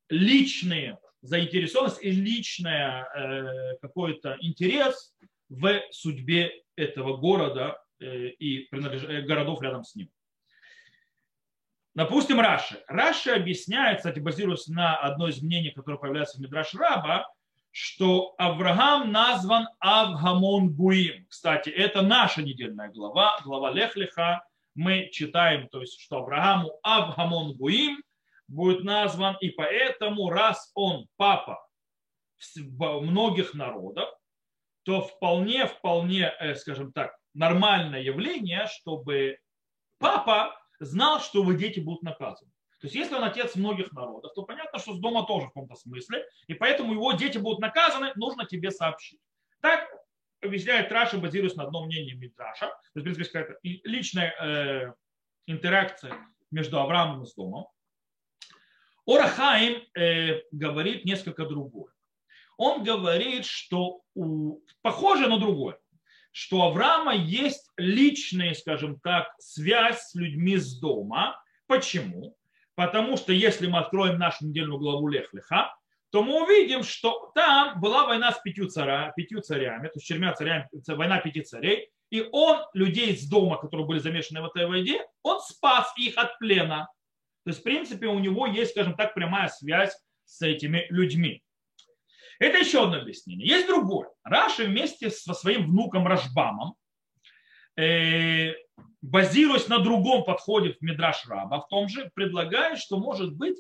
личные 0.09 0.97
заинтересованность 1.21 2.03
и 2.03 2.11
личный 2.11 2.71
э, 2.71 3.77
какой-то 3.81 4.37
интерес 4.39 5.15
в 5.49 5.81
судьбе 5.91 6.63
этого 6.75 7.17
города 7.17 7.79
э, 7.99 8.29
и 8.29 8.67
э, 8.71 9.21
городов 9.21 9.61
рядом 9.61 9.83
с 9.83 9.95
ним. 9.95 10.09
Допустим, 11.95 12.39
Раши. 12.39 12.83
Раши 12.87 13.31
объясняет, 13.31 13.97
кстати, 13.97 14.19
базируясь 14.19 14.67
на 14.67 14.97
одной 14.97 15.31
из 15.31 15.41
мнений, 15.41 15.71
которое 15.71 15.97
появляется 15.97 16.37
в 16.37 16.41
Мидраш 16.41 16.75
Раба, 16.75 17.27
что 17.71 18.33
Авраам 18.37 19.11
назван 19.11 19.67
אב 19.79 20.11
המון 20.11 20.73
גויים. 20.73 21.27
Кстати, 21.27 21.69
это 21.69 22.01
наша 22.01 22.41
недельная 22.41 22.89
глава, 22.89 23.39
глава 23.43 23.71
לך 23.71 24.02
לך. 24.02 24.43
Мы 24.75 25.09
читаем, 25.11 25.67
то 25.69 25.81
есть, 25.81 25.99
что 25.99 26.19
Аврааму 26.19 26.79
אב 26.83 27.07
המון 27.07 27.55
גויים 27.55 28.01
будет 28.47 28.83
назван, 28.83 29.37
и 29.41 29.49
поэтому, 29.49 30.29
раз 30.29 30.71
он 30.73 31.07
папа 31.17 31.63
многих 32.71 33.53
народов, 33.53 34.09
то 34.83 35.01
вполне, 35.01 35.65
вполне, 35.65 36.31
э, 36.39 36.55
скажем 36.55 36.93
так, 36.93 37.15
нормальное 37.33 38.01
явление, 38.01 38.67
чтобы 38.67 39.37
папа 39.99 40.57
знал, 40.79 41.19
что 41.19 41.39
его 41.39 41.53
дети 41.53 41.79
будут 41.79 42.03
наказаны. 42.03 42.51
То 42.79 42.85
есть 42.85 42.95
если 42.95 43.15
он 43.15 43.23
отец 43.23 43.55
многих 43.55 43.91
народов, 43.91 44.33
то 44.33 44.43
понятно, 44.43 44.77
что 44.79 44.93
с 44.93 44.99
дома 44.99 45.25
тоже 45.25 45.47
в 45.47 45.49
каком-то 45.49 45.75
смысле, 45.75 46.25
и 46.47 46.53
поэтому 46.53 46.93
его 46.93 47.11
дети 47.13 47.37
будут 47.37 47.59
наказаны, 47.59 48.11
нужно 48.15 48.45
тебе 48.45 48.69
сообщить. 48.71 49.19
Так 49.61 49.89
объясняет 50.41 50.91
Раша, 50.91 51.17
базируясь 51.17 51.55
на 51.55 51.63
одном 51.63 51.87
мнении 51.87 52.13
Митраша. 52.13 52.67
То 52.67 52.99
есть, 52.99 53.01
в 53.01 53.03
принципе, 53.03 53.25
какая-то 53.25 53.59
личная 53.63 54.35
э, 54.39 54.93
интеракция 55.47 56.15
между 56.51 56.79
Авраамом 56.79 57.23
и 57.23 57.25
с 57.25 57.33
домом. 57.33 57.67
Орахаим 59.07 59.81
э, 59.97 60.41
говорит 60.51 61.05
несколько 61.05 61.45
другое. 61.45 61.93
Он 62.57 62.83
говорит, 62.83 63.45
что 63.45 64.01
у, 64.15 64.59
похоже 64.81 65.27
на 65.27 65.39
другое, 65.39 65.79
что 66.31 66.57
у 66.57 66.61
Авраама 66.63 67.15
есть 67.15 67.71
личная, 67.77 68.53
скажем 68.53 68.99
так, 68.99 69.33
связь 69.39 70.09
с 70.09 70.15
людьми 70.15 70.57
с 70.57 70.79
дома. 70.79 71.41
Почему? 71.67 72.35
Потому 72.77 73.17
что 73.17 73.33
если 73.33 73.65
мы 73.65 73.79
откроем 73.79 74.19
нашу 74.19 74.45
недельную 74.45 74.77
главу 74.77 75.07
Лехлиха, 75.07 75.75
то 76.11 76.23
мы 76.23 76.43
увидим, 76.43 76.83
что 76.83 77.31
там 77.33 77.81
была 77.81 78.05
война 78.05 78.31
с 78.31 78.39
пятью, 78.39 78.67
царя, 78.69 79.11
пятью 79.17 79.41
царями, 79.41 79.87
то 79.87 79.93
есть 79.95 80.05
четырьмя 80.05 80.33
царями, 80.33 80.69
война 80.89 81.19
пяти 81.19 81.41
царей, 81.41 81.89
и 82.11 82.23
он 82.31 82.59
людей 82.73 83.17
с 83.17 83.27
дома, 83.27 83.57
которые 83.57 83.87
были 83.87 83.97
замешаны 83.97 84.43
в 84.43 84.45
этой 84.45 84.67
войне, 84.67 85.03
он 85.23 85.41
спас 85.41 85.91
их 85.97 86.17
от 86.17 86.37
плена. 86.37 86.87
То 87.45 87.49
есть, 87.49 87.61
в 87.61 87.63
принципе, 87.63 88.05
у 88.05 88.19
него 88.19 88.45
есть, 88.45 88.71
скажем 88.71 88.95
так, 88.95 89.15
прямая 89.15 89.47
связь 89.47 89.97
с 90.25 90.43
этими 90.43 90.85
людьми. 90.91 91.41
Это 92.37 92.59
еще 92.59 92.83
одно 92.83 92.97
объяснение. 92.97 93.47
Есть 93.47 93.65
другое. 93.65 94.07
Раши 94.23 94.65
вместе 94.65 95.09
со 95.09 95.33
своим 95.33 95.65
внуком 95.65 96.05
Рашбамом 96.05 96.75
э, 97.75 98.53
базируясь 99.07 99.69
на 99.69 99.79
другом 99.79 100.25
подходе 100.25 100.73
в 100.73 100.81
Мидраш 100.81 101.25
Раба, 101.27 101.61
в 101.61 101.67
том 101.69 101.87
же, 101.87 102.11
предлагает, 102.13 102.77
что, 102.77 102.99
может 102.99 103.33
быть, 103.33 103.57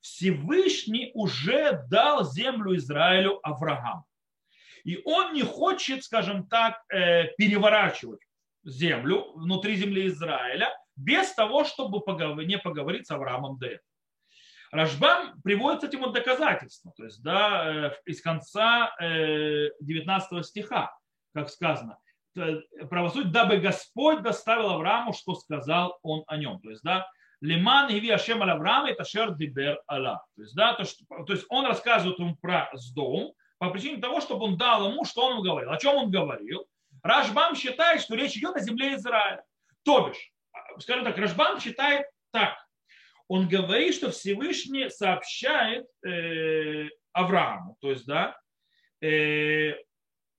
Всевышний 0.00 1.10
уже 1.14 1.84
дал 1.90 2.24
землю 2.30 2.76
Израилю 2.76 3.40
Авраам. 3.42 4.04
И 4.84 5.00
он 5.04 5.32
не 5.32 5.42
хочет, 5.42 6.04
скажем 6.04 6.46
так, 6.46 6.82
э, 6.92 7.28
переворачивать 7.38 8.20
землю 8.64 9.32
внутри 9.36 9.76
земли 9.76 10.06
Израиля 10.08 10.70
без 10.96 11.32
того, 11.32 11.64
чтобы 11.64 12.02
не 12.44 12.58
поговорить 12.58 13.06
с 13.06 13.10
Авраамом 13.10 13.58
до. 13.58 13.78
Рашбам 14.70 15.40
приводит 15.42 15.82
этим 15.82 16.00
вот 16.00 16.12
доказательства, 16.12 16.92
то 16.96 17.04
есть 17.04 17.22
да, 17.22 17.88
э, 17.88 17.92
из 18.04 18.20
конца 18.20 18.94
19 19.00 20.32
э, 20.32 20.42
стиха, 20.42 20.94
как 21.32 21.48
сказано– 21.48 21.96
правосудие, 22.88 23.32
дабы 23.32 23.58
Господь 23.58 24.22
доставил 24.22 24.70
Аврааму, 24.70 25.12
что 25.12 25.34
сказал 25.34 25.98
он 26.02 26.24
о 26.26 26.36
нем. 26.36 26.60
То 26.60 26.70
есть, 26.70 26.82
да, 26.82 27.06
Лиман 27.40 27.88
и 27.90 28.10
Ашем 28.10 28.42
аль 28.42 28.50
Авраама 28.50 28.90
это 28.90 29.04
шер 29.04 29.34
дибер 29.34 29.80
Алла. 29.88 30.24
То 30.36 30.42
есть, 30.42 30.54
да, 30.54 30.74
то, 30.74 30.84
что, 30.84 31.04
то 31.24 31.32
есть 31.32 31.46
он 31.48 31.66
рассказывает 31.66 32.18
ему 32.18 32.36
про 32.36 32.68
Сдом 32.74 33.32
по 33.58 33.70
причине 33.70 34.00
того, 34.00 34.20
чтобы 34.20 34.44
он 34.44 34.56
дал 34.56 34.90
ему, 34.90 35.04
что 35.04 35.26
он 35.26 35.42
говорил. 35.42 35.70
О 35.70 35.78
чем 35.78 35.94
он 35.96 36.10
говорил? 36.10 36.66
Рашбам 37.02 37.54
считает, 37.54 38.02
что 38.02 38.14
речь 38.14 38.36
идет 38.36 38.56
о 38.56 38.60
земле 38.60 38.94
Израиля. 38.94 39.44
То 39.84 40.08
бишь, 40.08 40.32
скажем 40.78 41.04
так, 41.04 41.16
Рашбам 41.16 41.60
считает 41.60 42.06
так. 42.30 42.56
Он 43.28 43.48
говорит, 43.48 43.94
что 43.94 44.10
Всевышний 44.10 44.90
сообщает 44.90 45.86
э, 46.04 46.88
Аврааму, 47.12 47.76
то 47.80 47.90
есть, 47.90 48.04
да, 48.06 48.36
э, 49.00 49.74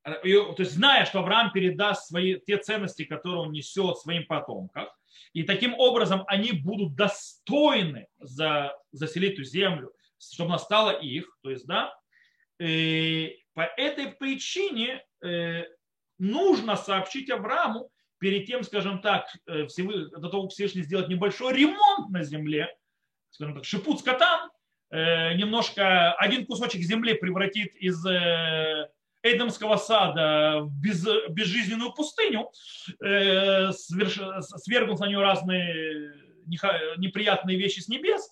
то 0.04 0.56
есть 0.58 0.74
зная, 0.74 1.06
что 1.06 1.20
Авраам 1.20 1.52
передаст 1.52 2.08
свои, 2.08 2.40
те 2.40 2.58
ценности, 2.58 3.06
которые 3.06 3.42
он 3.42 3.52
несет 3.52 3.98
своим 3.98 4.26
потомкам, 4.26 4.88
и 5.34 5.44
таким 5.44 5.74
образом 5.76 6.24
они 6.28 6.52
будут 6.52 6.96
достойны 6.96 8.08
за, 8.20 8.76
заселить 8.92 9.34
эту 9.34 9.44
землю, 9.44 9.92
чтобы 10.20 10.52
она 10.52 10.60
стала 10.60 10.92
их, 10.92 11.38
то 11.42 11.50
есть, 11.50 11.66
да, 11.66 11.94
и 12.60 13.40
по 13.54 13.62
этой 13.62 14.08
причине 14.08 15.04
э, 15.24 15.64
нужно 16.20 16.76
сообщить 16.76 17.30
Аврааму 17.30 17.92
перед 18.20 18.46
тем, 18.46 18.64
скажем 18.64 19.02
так, 19.02 19.28
э, 19.48 19.66
до 19.66 20.30
того, 20.30 20.44
как 20.44 20.52
Всевышний 20.52 20.84
сделать 20.84 21.10
небольшой 21.10 21.54
ремонт 21.54 22.10
на 22.12 22.24
земле, 22.24 22.74
скажем 23.32 23.56
так, 23.56 23.66
шипут 23.66 24.00
скотам, 24.00 24.52
э, 24.92 25.34
немножко 25.34 26.14
один 26.14 26.46
кусочек 26.46 26.82
земли 26.82 27.14
превратит 27.14 27.76
из 27.76 28.06
Эдемского 29.24 29.78
сада 29.78 30.62
в 30.62 30.82
без, 30.82 31.06
безжизненную 31.30 31.94
пустыню, 31.94 32.52
э, 33.04 33.72
сверш, 33.72 34.20
свергнув 34.42 35.00
на 35.00 35.08
нее 35.08 35.22
разные 35.22 36.14
неприятные 36.98 37.58
вещи 37.58 37.80
с 37.80 37.88
небес, 37.88 38.30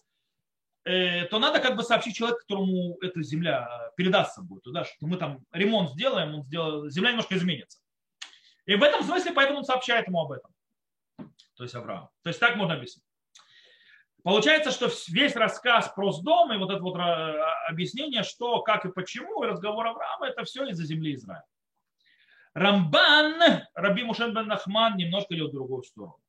э, 0.85 1.25
то 1.25 1.39
надо 1.39 1.59
как 1.59 1.75
бы 1.75 1.83
сообщить 1.83 2.15
человеку, 2.15 2.41
которому 2.41 2.97
эта 3.01 3.21
земля 3.21 3.91
передастся 3.95 4.41
будет, 4.41 4.63
да, 4.73 4.83
что 4.83 5.05
мы 5.05 5.17
там 5.17 5.45
ремонт 5.51 5.91
сделаем, 5.91 6.35
он 6.35 6.43
сделал, 6.43 6.89
земля 6.89 7.11
немножко 7.11 7.35
изменится. 7.35 7.79
И 8.65 8.75
в 8.75 8.83
этом 8.83 9.03
смысле 9.03 9.31
поэтому 9.33 9.59
он 9.59 9.65
сообщает 9.65 10.07
ему 10.07 10.21
об 10.21 10.31
этом. 10.31 10.51
То 11.55 11.63
есть 11.63 11.75
Авраам. 11.75 12.09
То 12.23 12.29
есть 12.29 12.39
так 12.39 12.55
можно 12.55 12.75
объяснить. 12.75 13.03
Получается, 14.23 14.71
что 14.71 14.89
весь 15.07 15.35
рассказ 15.35 15.91
про 15.95 16.11
Сдом 16.11 16.51
и 16.51 16.57
вот 16.57 16.71
это 16.71 16.81
вот 16.81 16.97
а, 16.97 17.67
объяснение, 17.67 18.23
что, 18.23 18.61
как 18.61 18.85
и 18.85 18.91
почему, 18.91 19.43
и 19.43 19.47
разговор 19.47 19.87
Авраама, 19.87 20.27
это 20.27 20.43
все 20.43 20.65
из-за 20.67 20.85
земли 20.85 21.15
Израиля. 21.15 21.45
Рамбан, 22.53 23.63
Раби 23.73 24.03
Мушен 24.03 24.33
бен 24.33 24.47
Нахман, 24.47 24.97
немножко 24.97 25.35
идет 25.35 25.51
в 25.51 25.53
другую 25.53 25.83
сторону. 25.83 26.19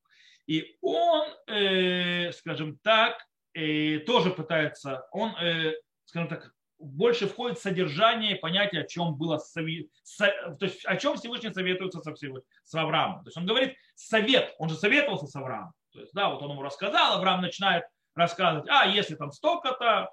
И 0.46 0.76
он, 0.81 1.29
э, 1.46 2.33
скажем 2.33 2.79
так, 2.79 3.26
э, 3.55 3.98
тоже 4.00 4.31
пытается, 4.31 5.07
он, 5.11 5.35
э, 5.37 5.74
скажем 6.05 6.29
так, 6.29 6.55
больше 6.79 7.26
входит 7.26 7.59
в 7.59 7.62
содержание 7.62 8.37
и 8.37 8.40
понятие, 8.40 8.83
о 8.83 8.87
чем 8.87 9.14
было 9.14 9.38
совет, 9.38 9.88
со, 10.03 10.26
то 10.59 10.64
есть 10.64 10.85
о 10.87 10.96
чем 10.96 11.16
Всевышний 11.16 11.53
советуется 11.53 12.00
со 12.00 12.14
Всевышним, 12.14 12.48
с 12.64 12.74
Авраамом. 12.74 13.22
То 13.22 13.29
есть 13.29 13.37
он 13.37 13.46
говорит 13.46 13.76
совет, 13.94 14.55
он 14.59 14.70
же 14.70 14.76
советовался 14.76 15.26
с 15.26 15.37
Авраамом. 15.37 15.72
То 15.92 16.00
есть, 16.00 16.12
да, 16.12 16.31
вот 16.31 16.42
он 16.42 16.53
ему 16.53 16.62
рассказал, 16.62 17.14
Авраам 17.14 17.40
начинает 17.40 17.85
рассказывать, 18.14 18.68
а 18.68 18.87
если 18.87 19.14
там 19.14 19.33
столько-то, 19.33 20.11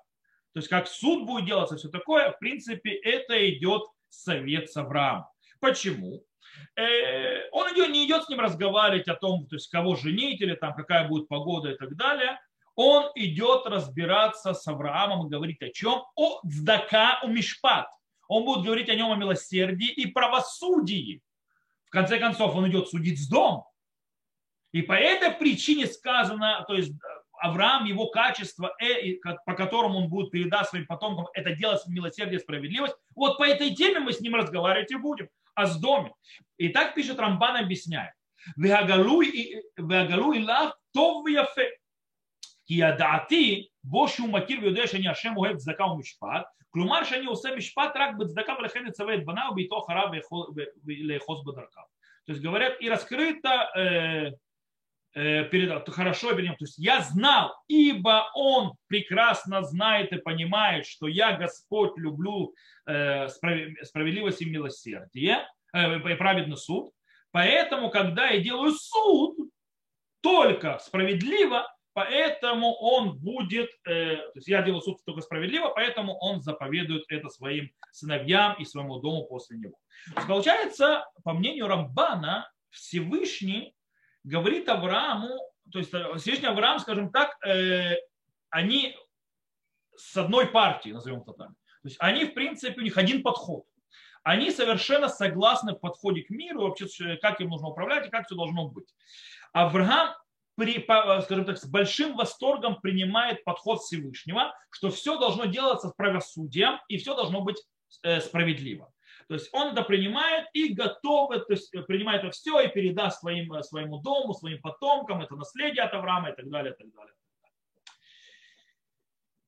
то 0.53 0.59
есть 0.59 0.67
как 0.67 0.87
суд 0.87 1.25
будет 1.25 1.45
делаться, 1.45 1.77
все 1.77 1.89
такое, 1.89 2.31
в 2.31 2.39
принципе, 2.39 2.93
это 2.93 3.49
идет 3.49 3.83
совет 4.09 4.71
с 4.71 4.77
Авраамом. 4.77 5.25
Почему? 5.59 6.23
Э, 6.75 7.49
он 7.51 7.73
идет, 7.73 7.89
не 7.89 8.05
идет 8.07 8.23
с 8.23 8.29
ним 8.29 8.39
разговаривать 8.39 9.07
о 9.07 9.15
том, 9.15 9.47
то 9.47 9.55
есть 9.55 9.69
кого 9.69 9.95
женить 9.95 10.41
или 10.41 10.55
там 10.55 10.73
какая 10.73 11.07
будет 11.07 11.27
погода 11.27 11.71
и 11.71 11.77
так 11.77 11.95
далее. 11.95 12.39
Он 12.75 13.11
идет 13.15 13.65
разбираться 13.65 14.53
с 14.53 14.67
Авраамом 14.67 15.25
и 15.25 15.29
говорить 15.29 15.61
о 15.61 15.69
чем? 15.69 16.03
О 16.15 16.39
дздака 16.43 17.19
у 17.23 17.27
мишпат. 17.27 17.87
Он 18.27 18.45
будет 18.45 18.65
говорить 18.65 18.89
о 18.89 18.95
нем 18.95 19.11
о 19.11 19.15
милосердии 19.15 19.89
и 19.89 20.05
правосудии. 20.07 21.21
В 21.85 21.89
конце 21.89 22.19
концов, 22.19 22.55
он 22.55 22.69
идет 22.69 22.89
судить 22.89 23.19
с 23.19 23.27
дом. 23.27 23.63
И 24.76 24.82
по 24.82 24.92
этой 24.92 25.32
причине 25.32 25.86
сказано, 25.86 26.64
то 26.66 26.74
есть 26.74 26.92
Авраам, 27.42 27.84
его 27.84 28.08
качество, 28.08 28.72
э, 28.80 29.14
по 29.44 29.54
которому 29.54 29.98
он 29.98 30.08
будет 30.08 30.30
передать 30.30 30.68
своим 30.68 30.86
потомкам, 30.86 31.26
это 31.34 31.54
дело 31.54 31.78
милосердие 31.88 32.38
и 32.38 32.42
справедливость. 32.42 32.94
Вот 33.14 33.36
по 33.36 33.44
этой 33.44 33.74
теме 33.74 34.00
мы 34.00 34.12
с 34.12 34.20
ним 34.20 34.34
разговаривать 34.36 34.90
и 34.92 34.96
будем. 34.96 35.28
О 35.54 35.66
сдоме. 35.66 36.12
И 36.56 36.68
так 36.70 36.94
пишет 36.94 37.18
Рамбан, 37.18 37.56
объясняет. 37.56 38.12
והגלוי 38.56 40.38
אליו 40.38 40.68
טוב 40.92 41.24
ויפה. 41.24 41.62
כי 42.66 42.74
ידעתי 42.74 43.68
בו 43.84 44.08
שהוא 44.08 44.28
מכיר 44.28 44.58
ויודע 44.62 44.86
שאני 44.86 45.08
השם 45.08 45.36
אוהב 45.36 45.56
צדקה 45.56 45.84
ומשפט, 45.84 46.44
כלומר 46.70 47.04
שאני 47.04 47.24
עושה 47.24 47.56
משפט 47.56 47.92
רק 47.94 48.16
בצדקה 48.18 48.54
ולכן 48.58 48.84
יצווה 48.88 49.14
את 49.14 49.24
בניו 49.24 49.50
ואיתו 49.56 49.78
אחריו 49.78 50.08
לאחוז 50.86 51.44
בדרכיו. 51.46 51.82
То 52.24 52.32
есть 52.32 52.40
говорят, 52.40 52.80
и 52.80 52.88
раскрыто 52.88 53.50
э, 53.74 54.30
Э, 55.17 55.45
перед, 55.45 55.89
хорошо 55.89 56.29
перед 56.33 56.43
ним. 56.43 56.57
То 56.57 56.65
есть 56.65 56.77
я 56.77 57.01
знал, 57.01 57.55
ибо 57.67 58.29
он 58.35 58.73
прекрасно 58.85 59.63
знает 59.63 60.11
и 60.13 60.17
понимает, 60.17 60.85
что 60.85 61.07
я 61.07 61.35
Господь 61.35 61.97
люблю 61.97 62.53
э, 62.85 63.27
справедливость 63.27 64.43
и 64.43 64.45
милосердие, 64.45 65.47
э, 65.73 66.15
праведный 66.17 66.55
суд. 66.55 66.91
Поэтому, 67.31 67.89
когда 67.89 68.29
я 68.29 68.43
делаю 68.43 68.73
суд, 68.73 69.37
только 70.21 70.77
справедливо, 70.77 71.67
поэтому 71.93 72.73
он 72.73 73.17
будет, 73.17 73.69
то 73.83 74.31
есть 74.35 74.47
я 74.47 74.61
делаю 74.61 74.81
суд 74.81 74.97
только 75.05 75.21
справедливо, 75.21 75.69
поэтому 75.69 76.15
он 76.19 76.41
заповедует 76.41 77.05
это 77.09 77.29
своим 77.29 77.71
сыновьям 77.91 78.55
и 78.59 78.65
своему 78.65 78.99
дому 78.99 79.25
после 79.25 79.57
него. 79.57 79.77
получается, 80.27 81.05
по 81.23 81.33
мнению 81.33 81.67
Рамбана, 81.67 82.49
Всевышний 82.69 83.76
говорит 84.27 84.67
Аврааму, 84.69 85.37
то 85.71 85.79
есть 85.79 85.93
э, 85.93 86.17
Всевышний 86.17 86.47
Авраам, 86.47 86.79
скажем 86.79 87.11
так, 87.11 87.37
э, 87.45 87.95
они 88.49 88.95
с 89.95 90.15
одной 90.17 90.47
партии, 90.47 90.89
назовем 90.89 91.21
это 91.21 91.33
так. 91.33 91.49
То 91.49 91.87
есть 91.87 91.97
они, 91.99 92.25
в 92.25 92.33
принципе, 92.33 92.79
у 92.79 92.83
них 92.83 92.97
один 92.97 93.23
подход. 93.23 93.65
Они 94.23 94.51
совершенно 94.51 95.07
согласны 95.07 95.73
в 95.73 95.79
подходе 95.79 96.23
к 96.23 96.29
миру, 96.29 96.61
вообще, 96.61 97.17
как 97.21 97.39
им 97.39 97.49
нужно 97.49 97.69
управлять 97.69 98.07
и 98.07 98.09
как 98.09 98.25
все 98.25 98.35
должно 98.35 98.67
быть. 98.67 98.93
Авраам 99.53 100.13
при, 100.55 100.83
скажем 100.83 101.45
так, 101.45 101.57
с 101.57 101.65
большим 101.65 102.17
восторгом 102.17 102.81
принимает 102.81 103.43
подход 103.45 103.79
Всевышнего, 103.79 104.53
что 104.71 104.89
все 104.89 105.17
должно 105.17 105.45
делаться 105.45 105.89
с 105.89 105.93
правосудием 105.93 106.79
и 106.89 106.97
все 106.97 107.15
должно 107.15 107.41
быть 107.41 107.63
э, 108.03 108.19
справедливо. 108.19 108.91
То 109.28 109.34
есть 109.34 109.48
он 109.52 109.72
это 109.72 109.82
принимает 109.82 110.46
и 110.52 110.72
готов, 110.72 111.30
то 111.30 111.46
есть 111.48 111.70
принимает 111.86 112.22
это 112.22 112.32
все 112.32 112.60
и 112.60 112.68
передаст 112.68 113.20
своим, 113.20 113.52
э, 113.52 113.62
своему 113.62 113.98
дому, 113.98 114.34
своим 114.34 114.60
потомкам, 114.60 115.22
это 115.22 115.36
наследие 115.36 115.84
от 115.84 115.94
Авраама 115.94 116.30
и 116.30 116.36
так 116.36 116.48
далее, 116.48 116.72
и 116.72 116.76
так 116.76 116.92
далее. 116.92 117.14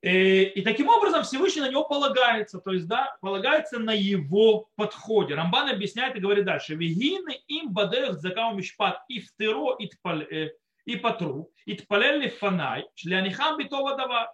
И, 0.03 0.09
э, 0.09 0.43
и 0.45 0.63
таким 0.63 0.89
образом 0.89 1.23
Всевышний 1.23 1.63
на 1.63 1.71
него 1.71 1.85
полагается, 1.85 2.61
то 2.61 2.73
есть, 2.73 2.87
да, 2.87 3.17
полагается 3.21 3.79
на 3.79 3.93
его 3.93 4.69
подходе. 4.77 5.35
Рамбан 5.35 5.71
объясняет 5.71 6.17
и 6.17 6.21
говорит 6.21 6.45
дальше. 6.45 6.75
Вегины 6.75 7.43
им 7.49 7.73
бадех 7.73 8.15
закау 8.21 8.55
мишпат 8.55 9.03
и 9.09 9.21
втеро 9.21 9.77
э, 9.81 10.51
и 10.85 10.97
патру, 10.97 11.51
и 11.65 11.75
тпалели 11.75 12.29
фанай, 12.29 12.87
шлянихам 12.95 13.57
битова 13.59 13.97
дава. 13.97 14.27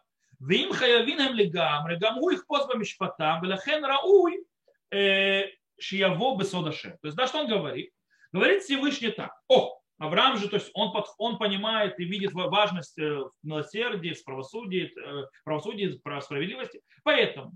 ואם 0.48 0.72
חייבים 0.72 1.20
הם 1.20 1.34
לגמרי, 1.34 1.96
גם 2.00 2.14
הוא 2.14 2.32
יכפוץ 2.32 2.62
במשפטם, 2.68 3.34
ולכן 3.42 3.82
ראוי 3.84 4.36
Э, 4.36 4.53
Шияво 4.91 6.37
Бесодаше. 6.37 6.97
То 7.01 7.07
есть, 7.07 7.17
да, 7.17 7.27
что 7.27 7.39
он 7.39 7.47
говорит? 7.47 7.91
Говорит 8.31 8.63
Всевышний 8.63 9.11
так. 9.11 9.31
О, 9.47 9.79
Авраам 9.97 10.37
же, 10.37 10.49
то 10.49 10.57
есть 10.57 10.71
он, 10.73 10.93
он 11.17 11.37
понимает 11.37 11.99
и 11.99 12.03
видит 12.03 12.33
важность 12.33 12.97
э, 12.99 13.23
милосердия, 13.43 14.13
правосудия, 14.25 14.87
э, 14.87 15.27
правосудия, 15.45 15.97
справедливости. 16.21 16.81
Поэтому 17.03 17.53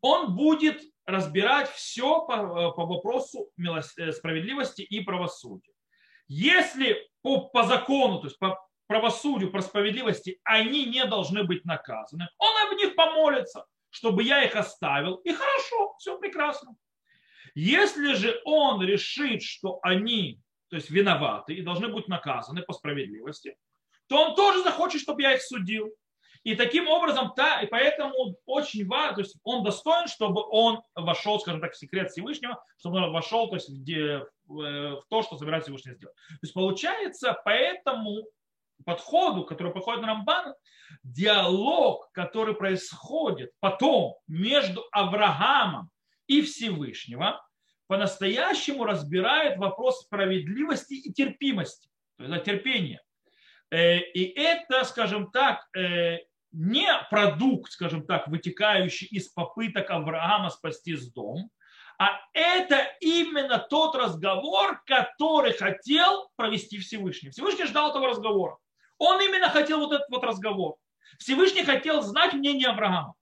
он 0.00 0.36
будет 0.36 0.80
разбирать 1.06 1.68
все 1.70 2.24
по, 2.24 2.70
по 2.70 2.86
вопросу 2.86 3.48
справедливости 4.12 4.82
и 4.82 5.00
правосудия. 5.00 5.72
Если 6.28 7.08
по, 7.22 7.48
по 7.48 7.64
закону, 7.64 8.20
то 8.20 8.26
есть 8.26 8.38
по 8.38 8.64
правосудию, 8.86 9.50
по 9.50 9.60
справедливости 9.60 10.38
они 10.44 10.86
не 10.86 11.04
должны 11.06 11.42
быть 11.42 11.64
наказаны, 11.64 12.28
он 12.38 12.66
об 12.68 12.76
них 12.76 12.94
помолится 12.94 13.66
чтобы 13.92 14.24
я 14.24 14.42
их 14.42 14.56
оставил, 14.56 15.16
и 15.16 15.32
хорошо, 15.32 15.94
все 15.98 16.18
прекрасно. 16.18 16.74
Если 17.54 18.14
же 18.14 18.40
он 18.44 18.82
решит, 18.82 19.42
что 19.42 19.78
они 19.82 20.40
то 20.70 20.76
есть 20.76 20.88
виноваты 20.88 21.52
и 21.52 21.60
должны 21.60 21.88
быть 21.88 22.08
наказаны 22.08 22.62
по 22.62 22.72
справедливости, 22.72 23.56
то 24.08 24.16
он 24.16 24.34
тоже 24.34 24.62
захочет, 24.62 25.02
чтобы 25.02 25.20
я 25.20 25.34
их 25.34 25.42
судил. 25.42 25.94
И 26.44 26.56
таким 26.56 26.88
образом, 26.88 27.34
та, 27.36 27.60
и 27.60 27.66
поэтому 27.66 28.36
очень 28.46 28.86
важно, 28.88 29.16
то 29.16 29.20
есть 29.20 29.36
он 29.44 29.62
достоин, 29.62 30.08
чтобы 30.08 30.42
он 30.48 30.82
вошел, 30.94 31.38
скажем 31.38 31.60
так, 31.60 31.74
в 31.74 31.76
секрет 31.76 32.10
Всевышнего, 32.10 32.64
чтобы 32.78 32.96
он 32.96 33.12
вошел 33.12 33.48
то 33.48 33.56
есть, 33.56 33.68
в, 33.68 34.26
в 34.48 35.02
то, 35.10 35.22
что 35.22 35.36
собирается 35.36 35.70
Всевышний 35.70 35.94
сделать. 35.94 36.16
То 36.16 36.38
есть 36.40 36.54
получается, 36.54 37.38
поэтому 37.44 38.24
подходу, 38.84 39.44
который 39.44 39.72
подходит 39.72 40.02
на 40.02 40.08
Рамбан, 40.08 40.54
диалог, 41.02 42.10
который 42.12 42.54
происходит 42.54 43.50
потом 43.60 44.16
между 44.26 44.84
Авраамом 44.92 45.90
и 46.26 46.42
Всевышнего, 46.42 47.40
по-настоящему 47.86 48.84
разбирает 48.84 49.58
вопрос 49.58 50.02
справедливости 50.02 50.94
и 50.94 51.12
терпимости, 51.12 51.88
то 52.16 52.24
есть 52.24 52.44
терпения. 52.44 53.02
Э, 53.70 53.98
и 53.98 54.24
это, 54.24 54.84
скажем 54.84 55.30
так, 55.30 55.66
э, 55.76 56.18
не 56.52 56.88
продукт, 57.10 57.72
скажем 57.72 58.06
так, 58.06 58.28
вытекающий 58.28 59.06
из 59.06 59.28
попыток 59.28 59.90
Авраама 59.90 60.50
спасти 60.50 60.94
с 60.94 61.10
дом, 61.12 61.50
а 61.98 62.18
это 62.32 62.88
именно 63.00 63.58
тот 63.58 63.94
разговор, 63.94 64.82
который 64.86 65.52
хотел 65.52 66.30
провести 66.36 66.78
Всевышний. 66.78 67.30
Всевышний 67.30 67.66
ждал 67.66 67.90
этого 67.90 68.08
разговора. 68.08 68.58
Он 69.04 69.20
именно 69.20 69.50
хотел 69.50 69.80
вот 69.80 69.92
этот 69.92 70.08
вот 70.10 70.22
разговор. 70.22 70.76
Всевышний 71.18 71.64
хотел 71.64 72.02
знать 72.02 72.34
мнение 72.34 72.68
Авраама. 72.68 73.14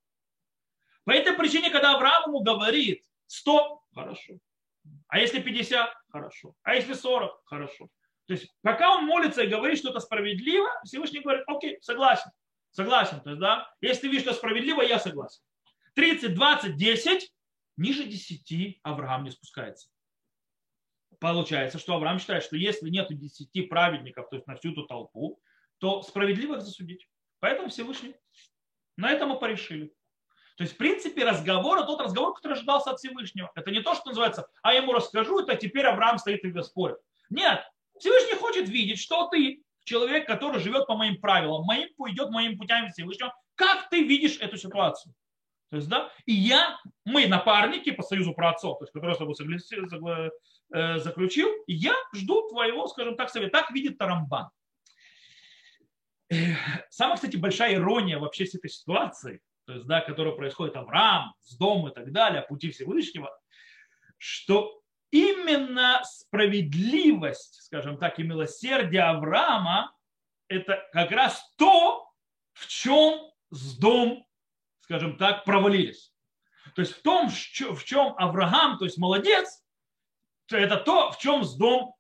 По 1.05 1.12
этой 1.12 1.33
причине, 1.33 1.71
когда 1.71 1.95
Авраам 1.95 2.25
ему 2.27 2.43
говорит 2.43 3.03
100, 3.29 3.83
хорошо. 3.95 4.35
А 5.09 5.19
если 5.19 5.40
50, 5.40 5.90
хорошо. 6.11 6.55
А 6.64 6.75
если 6.75 6.93
40, 6.93 7.43
хорошо. 7.47 7.88
То 8.27 8.35
есть 8.35 8.53
пока 8.61 8.95
он 8.95 9.07
молится 9.07 9.43
и 9.43 9.49
говорит, 9.49 9.79
что 9.79 9.88
это 9.88 10.01
справедливо, 10.01 10.69
Всевышний 10.85 11.21
говорит, 11.21 11.45
окей, 11.47 11.79
согласен. 11.81 12.31
Согласен. 12.73 13.23
То 13.23 13.31
есть, 13.31 13.40
да, 13.40 13.75
если 13.81 14.03
ты 14.03 14.09
видишь, 14.09 14.25
что 14.25 14.35
справедливо, 14.35 14.83
я 14.83 14.99
согласен. 14.99 15.40
30, 15.95 16.35
20, 16.35 16.77
10, 16.77 17.33
ниже 17.79 18.05
10 18.05 18.81
Авраам 18.83 19.25
не 19.25 19.31
спускается. 19.31 19.88
Получается, 21.21 21.79
что 21.79 21.95
Авраам 21.95 22.19
считает, 22.19 22.43
что 22.43 22.57
если 22.57 22.90
нет 22.90 23.09
10 23.09 23.71
праведников, 23.71 24.29
то 24.29 24.37
есть 24.37 24.47
на 24.47 24.57
всю 24.57 24.73
эту 24.73 24.85
толпу, 24.85 25.40
то 25.81 26.03
справедливо 26.03 26.57
их 26.57 26.62
засудить. 26.62 27.09
Поэтому 27.40 27.69
Всевышний. 27.69 28.14
На 28.97 29.11
этом 29.11 29.31
мы 29.31 29.38
порешили. 29.38 29.93
То 30.57 30.64
есть, 30.64 30.75
в 30.75 30.77
принципе, 30.77 31.25
разговор, 31.25 31.85
тот 31.87 32.03
разговор, 32.03 32.35
который 32.35 32.53
ожидался 32.53 32.90
от 32.90 32.99
Всевышнего. 32.99 33.51
Это 33.55 33.71
не 33.71 33.81
то, 33.81 33.95
что 33.95 34.09
называется, 34.09 34.47
а 34.62 34.75
я 34.75 34.83
ему 34.83 34.93
расскажу, 34.93 35.40
это 35.40 35.57
теперь 35.57 35.87
Авраам 35.87 36.19
стоит 36.19 36.45
и 36.45 36.62
спорит. 36.62 36.99
Нет, 37.31 37.64
Всевышний 37.99 38.37
хочет 38.37 38.69
видеть, 38.69 39.01
что 39.01 39.29
ты, 39.29 39.62
человек, 39.85 40.27
который 40.27 40.61
живет 40.61 40.87
по 40.87 40.97
моим 40.97 41.19
правилам, 41.19 41.64
моим, 41.64 41.88
идет 42.09 42.29
моим 42.29 42.59
путями 42.59 42.90
Всевышнего, 42.90 43.35
как 43.55 43.88
ты 43.88 44.03
видишь 44.03 44.38
эту 44.38 44.59
ситуацию. 44.59 45.14
То 45.71 45.77
есть, 45.77 45.88
да, 45.88 46.11
и 46.27 46.33
я, 46.35 46.79
мы 47.07 47.27
напарники 47.27 47.90
по 47.93 48.03
союзу 48.03 48.35
про 48.35 48.51
отцов, 48.51 48.79
то 48.79 48.85
есть, 48.85 48.93
который 48.93 49.14
с 49.14 49.90
тобой 49.90 50.31
э, 50.75 50.99
заключил, 50.99 51.49
и 51.66 51.73
я 51.73 51.95
жду 52.14 52.49
твоего, 52.49 52.87
скажем 52.88 53.16
так, 53.16 53.31
совета. 53.31 53.61
Так 53.61 53.71
видит 53.71 53.97
Тарамбан. 53.97 54.51
Самая, 56.90 57.16
кстати, 57.16 57.37
большая 57.37 57.75
ирония 57.75 58.19
вообще 58.19 58.45
всей 58.45 58.59
этой 58.59 58.71
ситуации, 58.71 59.40
то 59.66 59.75
есть, 59.75 59.87
да, 59.87 60.01
которая 60.01 60.35
происходит 60.35 60.77
Авраам, 60.77 61.35
с 61.43 61.57
дом 61.57 61.88
и 61.88 61.95
так 61.95 62.12
далее, 62.12 62.43
пути 62.43 62.71
Всевышнего, 62.71 63.31
что 64.16 64.81
именно 65.11 66.03
справедливость, 66.05 67.62
скажем 67.62 67.99
так, 67.99 68.19
и 68.19 68.23
милосердие 68.23 69.03
Авраама– 69.03 69.95
это 70.49 70.83
как 70.93 71.11
раз 71.11 71.43
то, 71.57 72.11
в 72.53 72.66
чем 72.66 73.31
с 73.51 73.77
дом, 73.79 74.27
скажем 74.81 75.16
так, 75.16 75.45
провалились. 75.45 76.12
То 76.75 76.83
есть 76.83 76.93
в 76.93 77.03
том, 77.03 77.29
в 77.29 77.85
чем 77.85 78.14
Авраам, 78.19 78.79
то 78.79 78.85
есть 78.85 78.99
молодец, 78.99 79.64
это 80.49 80.77
то, 80.77 81.11
в 81.12 81.19
чем 81.19 81.45
с 81.45 81.57
дом, 81.57 81.95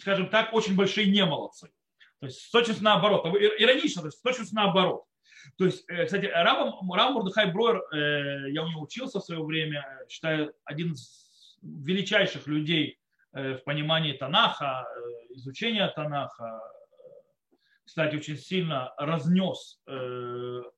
скажем 0.00 0.28
так, 0.28 0.52
очень 0.52 0.74
большие 0.74 1.10
немолодцы. 1.10 1.70
То 2.24 2.28
есть 2.28 2.50
точно 2.52 2.74
наоборот. 2.80 3.26
Иронично, 3.58 4.00
то 4.00 4.08
есть 4.08 4.22
точно 4.22 4.46
наоборот. 4.52 5.04
То 5.58 5.66
есть, 5.66 5.84
э, 5.90 6.06
кстати, 6.06 6.24
Рав, 6.24 6.74
Рав 6.90 7.12
Мурдыхай 7.12 7.52
Бройер, 7.52 7.82
э, 7.92 8.50
я 8.52 8.62
у 8.62 8.68
него 8.68 8.80
учился 8.80 9.20
в 9.20 9.24
свое 9.24 9.44
время, 9.44 9.86
считаю, 10.08 10.54
один 10.64 10.92
из 10.92 11.58
величайших 11.62 12.46
людей 12.46 12.98
э, 13.34 13.56
в 13.56 13.64
понимании 13.64 14.14
Танаха, 14.14 14.86
изучения 15.34 15.86
Танаха. 15.88 16.62
Кстати, 17.84 18.16
очень 18.16 18.38
сильно 18.38 18.94
разнес 18.96 19.82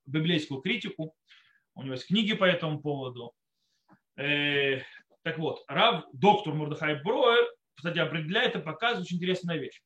библейскую 0.05 0.59
критику. 0.61 1.15
У 1.75 1.83
него 1.83 1.93
есть 1.93 2.07
книги 2.07 2.33
по 2.33 2.43
этому 2.43 2.81
поводу. 2.81 3.33
Так 4.17 5.37
вот, 5.37 5.63
Рав, 5.69 6.03
доктор 6.11 6.53
Мурдыхай 6.53 7.01
Броер, 7.01 7.47
кстати, 7.75 7.99
определяет 7.99 8.57
и 8.57 8.59
показывает 8.59 9.05
очень 9.05 9.15
интересную 9.15 9.61
вещь. 9.61 9.81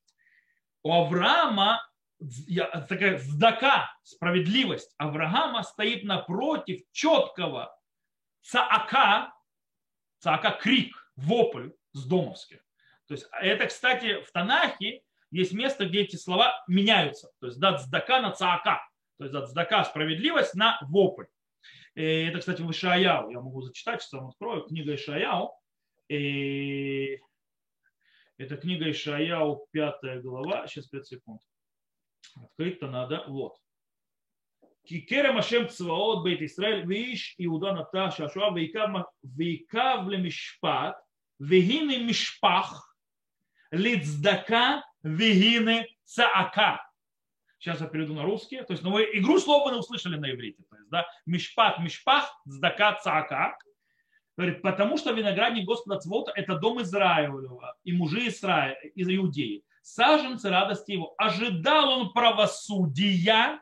У 0.83 0.91
Авраама 0.91 1.81
такая 2.87 3.17
здака, 3.17 3.91
справедливость 4.03 4.93
Авраама 4.97 5.63
стоит 5.63 6.03
напротив 6.03 6.81
четкого 6.91 7.75
цаака, 8.41 9.33
цаака 10.19 10.51
крик, 10.51 10.95
вопль 11.15 11.71
с 11.93 12.05
домовских. 12.05 12.59
То 13.07 13.15
есть 13.15 13.27
это, 13.41 13.67
кстати, 13.67 14.21
в 14.21 14.31
Танахе 14.31 15.03
есть 15.31 15.53
место, 15.53 15.85
где 15.85 16.01
эти 16.01 16.15
слова 16.15 16.63
меняются. 16.67 17.31
То 17.39 17.47
есть 17.47 17.59
дат 17.59 17.81
здака 17.81 18.21
на 18.21 18.31
цаака. 18.31 18.87
То 19.17 19.25
есть 19.25 19.33
дат 19.33 19.49
здака 19.49 19.83
справедливость 19.83 20.55
на 20.55 20.79
вопль. 20.81 21.25
И 21.95 22.03
это, 22.03 22.39
кстати, 22.39 22.61
в 22.61 22.71
Ишаяу. 22.71 23.29
Я 23.29 23.41
могу 23.41 23.61
зачитать, 23.61 24.01
сейчас 24.01 24.13
вам 24.13 24.27
открою. 24.27 24.63
Книга 24.63 24.95
Ишаяу. 24.95 25.53
И 26.07 27.19
это 28.41 28.57
книга 28.57 28.89
Ишаяу, 28.89 29.67
пятая 29.71 30.19
глава. 30.19 30.67
Сейчас, 30.67 30.87
5 30.87 31.07
секунд. 31.07 31.41
Открыть-то 32.35 32.87
надо. 32.87 33.23
Вот. 33.27 33.57
Кикерем 34.83 35.37
Ашем 35.37 35.69
Цваот 35.69 36.23
Бейт 36.23 36.41
Исраэль 36.41 36.85
Виш 36.85 37.35
Иуда 37.37 37.73
Ната 37.73 38.09
Шашуа 38.09 38.51
Вейкав 38.51 40.07
Лемишпат 40.07 40.97
Вегины 41.39 41.97
Мишпах 41.99 42.97
Лицдака 43.69 44.83
Вегины 45.03 45.87
Цаака. 46.03 46.81
Сейчас 47.59 47.79
я 47.79 47.87
перейду 47.87 48.15
на 48.15 48.23
русский. 48.23 48.63
То 48.63 48.73
есть, 48.73 48.81
ну, 48.81 48.91
вы 48.91 49.03
игру 49.13 49.39
слова 49.39 49.69
вы 49.71 49.77
услышали 49.77 50.17
на 50.17 50.31
иврите. 50.31 50.63
То 50.67 50.77
есть, 50.77 50.89
да, 50.89 51.05
Мишпат, 51.27 51.77
Мишпах, 51.79 52.41
Цдака, 52.47 52.95
Цаака. 53.03 53.55
Говорит, 54.37 54.61
потому 54.61 54.97
что 54.97 55.11
виноградник 55.11 55.65
Господа 55.65 55.99
Цвота– 55.99 56.31
это 56.35 56.57
дом 56.57 56.81
Израилева 56.81 57.75
и 57.83 57.91
мужи 57.91 58.27
Израиля, 58.27 58.79
из 58.95 59.07
Иудеи 59.09 59.63
саженцы 59.81 60.49
радости 60.49 60.91
его. 60.91 61.13
Ожидал 61.17 61.89
он 61.89 62.13
правосудия, 62.13 63.61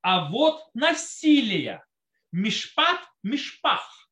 а 0.00 0.28
вот 0.30 0.62
насилия. 0.74 1.84
Мишпат, 2.30 3.00
мишпах. 3.22 4.08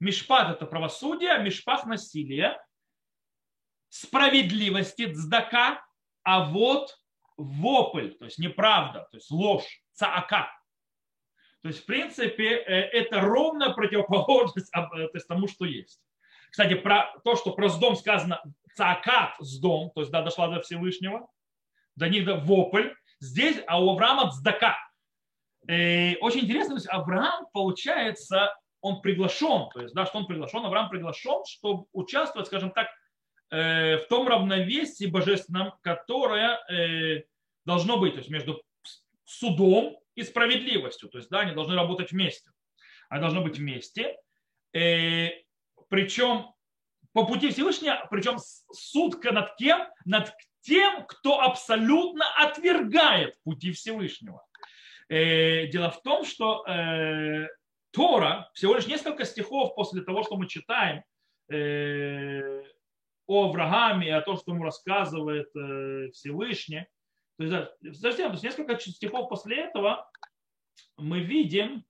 Мишпат 0.00 0.50
это 0.50 0.66
правосудие, 0.66 1.38
мишпах 1.42 1.86
насилие. 1.86 2.58
Справедливости, 3.88 5.12
цдака, 5.12 5.82
а 6.22 6.44
вот 6.44 6.98
вопль, 7.36 8.10
то 8.10 8.24
есть 8.24 8.38
неправда, 8.38 9.06
то 9.10 9.16
есть 9.16 9.30
ложь, 9.30 9.82
цаака. 9.92 10.50
То 11.66 11.70
есть, 11.70 11.82
в 11.82 11.86
принципе, 11.86 12.58
э, 12.58 12.74
это 12.92 13.20
ровно 13.20 13.72
противоположность 13.72 14.70
э, 14.72 14.82
то 14.82 15.10
есть, 15.12 15.26
тому, 15.26 15.48
что 15.48 15.64
есть. 15.64 16.00
Кстати, 16.48 16.74
про 16.74 17.12
то, 17.24 17.34
что 17.34 17.50
про 17.50 17.68
Сдом 17.68 17.96
сказано 17.96 18.40
цакат 18.76 19.34
с 19.40 19.58
дом, 19.58 19.90
то 19.92 20.02
есть 20.02 20.12
да, 20.12 20.22
дошла 20.22 20.46
до 20.46 20.60
Всевышнего, 20.60 21.26
до 21.96 22.08
них 22.08 22.24
до 22.24 22.36
вопль. 22.36 22.90
Здесь, 23.18 23.60
а 23.66 23.82
у 23.82 23.90
Авраама 23.90 24.30
цдака. 24.30 24.76
И 25.66 25.72
э, 25.72 26.16
очень 26.20 26.42
интересно, 26.44 26.76
то 26.76 26.76
есть 26.76 26.88
Авраам, 26.88 27.48
получается, 27.52 28.54
он 28.80 29.00
приглашен, 29.00 29.68
то 29.74 29.80
есть, 29.80 29.92
да, 29.92 30.06
что 30.06 30.18
он 30.18 30.26
приглашен, 30.28 30.64
Авраам 30.64 30.88
приглашен, 30.88 31.44
чтобы 31.46 31.86
участвовать, 31.92 32.46
скажем 32.46 32.70
так, 32.70 32.86
в 33.50 34.02
том 34.08 34.28
равновесии 34.28 35.06
божественном, 35.06 35.72
которое 35.80 37.24
должно 37.64 37.96
быть, 37.96 38.12
то 38.12 38.18
есть 38.18 38.30
между 38.30 38.62
судом 39.24 39.96
и 40.16 40.22
справедливостью. 40.24 41.08
То 41.08 41.18
есть, 41.18 41.30
да, 41.30 41.40
они 41.40 41.52
должны 41.52 41.76
работать 41.76 42.10
вместе. 42.10 42.50
Они 43.08 43.20
должны 43.20 43.40
быть 43.40 43.58
вместе. 43.58 44.16
Причем 44.72 46.46
по 47.12 47.24
пути 47.24 47.50
Всевышнего, 47.50 48.06
причем 48.10 48.38
сутка 48.38 49.32
над 49.32 49.56
кем? 49.56 49.86
Над 50.04 50.34
тем, 50.60 51.06
кто 51.06 51.40
абсолютно 51.40 52.26
отвергает 52.36 53.40
пути 53.42 53.72
Всевышнего. 53.72 54.44
Э, 55.08 55.66
дело 55.68 55.90
в 55.90 56.02
том, 56.02 56.24
что 56.24 56.66
э, 56.66 57.46
Тора, 57.92 58.50
всего 58.52 58.74
лишь 58.74 58.86
несколько 58.86 59.24
стихов 59.24 59.74
после 59.74 60.02
того, 60.02 60.24
что 60.24 60.36
мы 60.36 60.48
читаем 60.48 61.04
э, 61.48 62.62
о 63.26 63.48
Аврааме 63.48 64.08
и 64.08 64.10
о 64.10 64.20
том, 64.20 64.36
что 64.36 64.52
ему 64.52 64.64
рассказывает 64.64 65.48
Всевышний, 66.12 66.86
то 67.38 67.44
есть, 67.44 68.00
совсем, 68.00 68.28
то 68.28 68.32
есть 68.32 68.44
несколько 68.44 68.78
стихов 68.78 69.28
после 69.28 69.56
этого 69.64 70.10
мы 70.96 71.20
видим, 71.20 71.84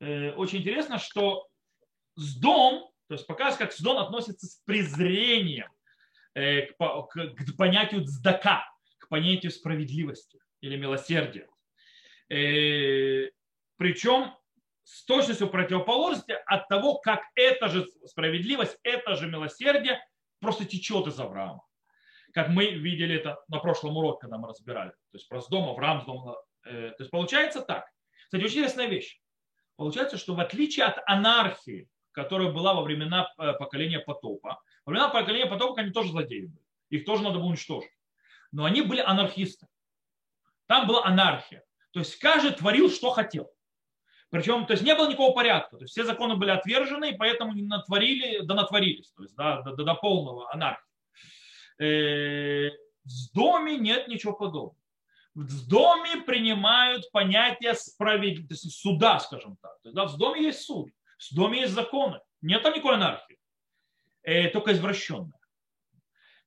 очень 0.00 0.58
интересно, 0.58 0.98
что 0.98 1.48
с 2.16 2.36
дом 2.36 2.94
то 3.08 3.14
есть 3.14 3.26
показывает, 3.26 3.58
как 3.58 3.72
Сдон 3.72 3.98
относится 3.98 4.46
с 4.46 4.56
презрением 4.64 5.70
э, 6.34 6.62
к, 6.62 6.76
к, 6.76 7.34
к 7.34 7.56
понятию 7.56 8.04
цдака, 8.04 8.64
к 8.98 9.08
понятию 9.08 9.52
справедливости 9.52 10.40
или 10.60 10.76
милосердия. 10.76 11.48
Э, 12.30 13.30
причем 13.76 14.34
с 14.84 15.04
точностью 15.04 15.48
противоположности 15.48 16.32
от 16.46 16.68
того, 16.68 16.98
как 16.98 17.22
эта 17.34 17.68
же 17.68 17.86
справедливость, 18.06 18.78
это 18.82 19.16
же 19.16 19.28
милосердие 19.28 20.02
просто 20.40 20.64
течет 20.64 21.06
из 21.06 21.18
Авраама. 21.20 21.62
Как 22.34 22.48
мы 22.48 22.66
видели 22.66 23.14
это 23.14 23.38
на 23.46 23.60
прошлом 23.60 23.96
уроке, 23.96 24.22
когда 24.22 24.38
мы 24.38 24.48
разбирали. 24.48 24.90
То 24.90 25.14
есть 25.14 25.28
про 25.28 25.40
Сдом, 25.40 25.68
Авраам, 25.70 26.02
Сдом. 26.02 26.36
Э, 26.64 26.90
то 26.90 26.96
есть 26.98 27.10
получается 27.12 27.62
так. 27.62 27.86
Кстати, 28.24 28.42
очень 28.42 28.58
интересная 28.58 28.86
вещь. 28.86 29.20
Получается, 29.76 30.18
что 30.18 30.34
в 30.34 30.40
отличие 30.40 30.86
от 30.86 30.98
анархии, 31.06 31.88
которая 32.10 32.50
была 32.50 32.74
во 32.74 32.82
времена 32.82 33.32
э, 33.38 33.52
поколения 33.52 34.00
потопа. 34.00 34.60
Во 34.84 34.90
времена 34.90 35.10
поколения 35.10 35.46
потопа 35.46 35.80
они 35.80 35.92
тоже 35.92 36.10
злодеи 36.10 36.46
были. 36.46 36.64
Их 36.90 37.04
тоже 37.04 37.22
надо 37.22 37.38
было 37.38 37.46
уничтожить. 37.46 37.92
Но 38.50 38.64
они 38.64 38.82
были 38.82 39.00
анархисты. 39.00 39.68
Там 40.66 40.88
была 40.88 41.04
анархия. 41.04 41.62
То 41.92 42.00
есть 42.00 42.18
каждый 42.18 42.52
творил, 42.52 42.90
что 42.90 43.10
хотел. 43.10 43.48
Причем, 44.30 44.66
то 44.66 44.72
есть 44.72 44.82
не 44.82 44.96
было 44.96 45.06
никакого 45.06 45.32
порядка. 45.32 45.76
То 45.76 45.84
есть 45.84 45.92
все 45.92 46.02
законы 46.02 46.34
были 46.34 46.50
отвержены, 46.50 47.10
и 47.10 47.16
поэтому 47.16 47.52
натворили, 47.54 48.40
да 48.44 48.54
натворились. 48.56 49.12
То 49.12 49.22
есть 49.22 49.36
до, 49.36 49.62
до, 49.62 49.84
до 49.84 49.94
полного 49.94 50.52
анархии. 50.52 50.83
Э, 51.78 52.70
в 53.04 53.34
доме 53.34 53.76
нет 53.76 54.08
ничего 54.08 54.32
подобного. 54.32 54.76
В 55.34 55.66
доме 55.68 56.22
принимают 56.22 57.10
понятие 57.10 57.74
справедливости, 57.74 58.68
суда, 58.68 59.18
скажем 59.18 59.56
так. 59.60 59.72
Да, 59.84 60.06
в 60.06 60.16
доме 60.16 60.44
есть 60.44 60.62
суд. 60.62 60.90
В 61.18 61.34
доме 61.34 61.62
есть 61.62 61.74
законы. 61.74 62.20
Нет 62.40 62.62
там 62.62 62.72
никакой 62.72 62.94
анархии. 62.94 63.38
Э, 64.22 64.48
только 64.48 64.72
извращенная. 64.72 65.38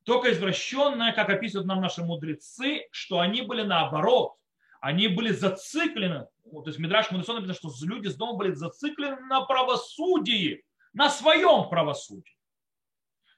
Только 0.04 0.32
извращенная, 0.32 1.12
как 1.12 1.30
описывают 1.30 1.68
нам 1.68 1.82
наши 1.82 2.02
мудрецы, 2.02 2.88
что 2.92 3.20
они 3.20 3.42
были 3.42 3.64
наоборот. 3.64 4.36
Они 4.80 5.10
были 5.10 5.32
зациклены. 5.32 6.28
То 6.50 6.64
есть 6.68 6.80
Мидраш 6.80 7.12
Мудрецон 7.12 7.36
написано, 7.36 7.72
что 7.72 7.86
люди 7.86 8.08
с 8.08 8.16
дома 8.16 8.38
были 8.38 8.54
зациклены 8.54 9.20
на 9.28 9.42
правосудии. 9.42 10.64
На 10.94 11.10
своем 11.10 11.70
правосудии. 11.70 12.37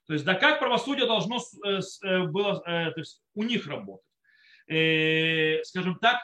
То 0.09 0.13
есть, 0.13 0.25
да 0.25 0.33
как 0.33 0.57
правосудие 0.57 1.05
должно 1.05 1.37
э, 1.37 1.81
э, 2.03 2.23
было 2.23 2.59
то 2.61 2.93
есть, 2.97 3.21
у 3.35 3.43
них 3.43 3.67
работать. 3.67 4.07
Скажем 5.67 5.99
так, 6.01 6.19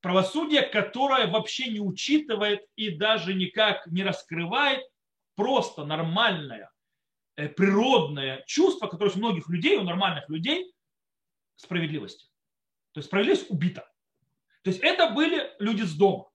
правосудие, 0.00 0.62
которое 0.62 1.28
вообще 1.28 1.68
не 1.68 1.78
учитывает 1.78 2.66
и 2.74 2.90
даже 2.90 3.34
никак 3.34 3.86
не 3.86 4.02
раскрывает 4.02 4.84
просто 5.36 5.84
нормальное, 5.84 6.72
э, 7.36 7.48
природное 7.48 8.42
чувство, 8.48 8.88
которое 8.88 9.12
у 9.12 9.18
многих 9.18 9.48
людей, 9.48 9.76
у 9.76 9.84
нормальных 9.84 10.28
людей, 10.28 10.74
справедливости. 11.54 12.26
То 12.94 12.98
есть 12.98 13.06
справедливость 13.06 13.48
убита. 13.48 13.88
То 14.62 14.70
есть 14.70 14.80
это 14.82 15.10
были 15.10 15.52
люди 15.60 15.82
с 15.82 15.94
дома. 15.94 16.30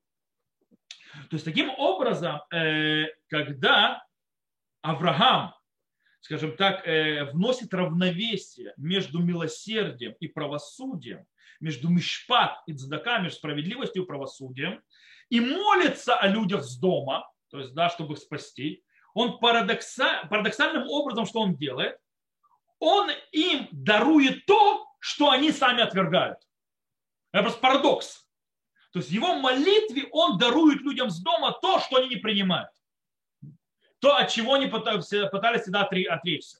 То 1.30 1.34
есть 1.36 1.44
таким 1.44 1.72
образом, 1.72 2.40
э, 2.54 3.08
когда 3.28 4.02
Авраам, 4.82 5.54
скажем 6.22 6.56
так, 6.56 6.88
э, 6.88 7.26
вносит 7.32 7.74
равновесие 7.74 8.74
между 8.78 9.20
милосердием 9.20 10.14
и 10.20 10.28
правосудием, 10.28 11.26
между 11.60 11.90
мишпат 11.90 12.62
и 12.68 12.74
цдака, 12.74 13.20
между 13.20 13.38
справедливостью 13.38 14.04
и 14.04 14.06
правосудием, 14.06 14.82
и 15.30 15.40
молится 15.40 16.16
о 16.16 16.28
людях 16.28 16.64
с 16.64 16.78
дома, 16.78 17.30
то 17.50 17.60
есть, 17.60 17.74
да, 17.74 17.90
чтобы 17.90 18.14
их 18.14 18.20
спасти, 18.20 18.84
он 19.14 19.40
парадокса, 19.40 20.28
парадоксальным 20.30 20.88
образом, 20.90 21.26
что 21.26 21.42
он 21.42 21.56
делает, 21.56 21.98
он 22.80 23.12
им 23.32 23.68
дарует 23.72 24.46
то, 24.46 24.86
что 25.00 25.30
они 25.30 25.52
сами 25.52 25.82
отвергают. 25.82 26.40
Это 27.32 27.44
просто 27.44 27.62
парадокс. 27.62 28.28
То 28.92 29.00
есть 29.00 29.10
в 29.10 29.14
его 29.14 29.36
молитве 29.36 30.08
он 30.12 30.38
дарует 30.38 30.82
людям 30.82 31.10
с 31.10 31.22
дома 31.22 31.58
то, 31.62 31.80
что 31.80 31.98
они 31.98 32.10
не 32.10 32.16
принимают. 32.18 32.72
То, 34.02 34.16
от 34.16 34.30
чего 34.30 34.56
они 34.56 34.66
пытались 34.66 35.06
всегда 35.06 35.84
отречься. 35.84 36.58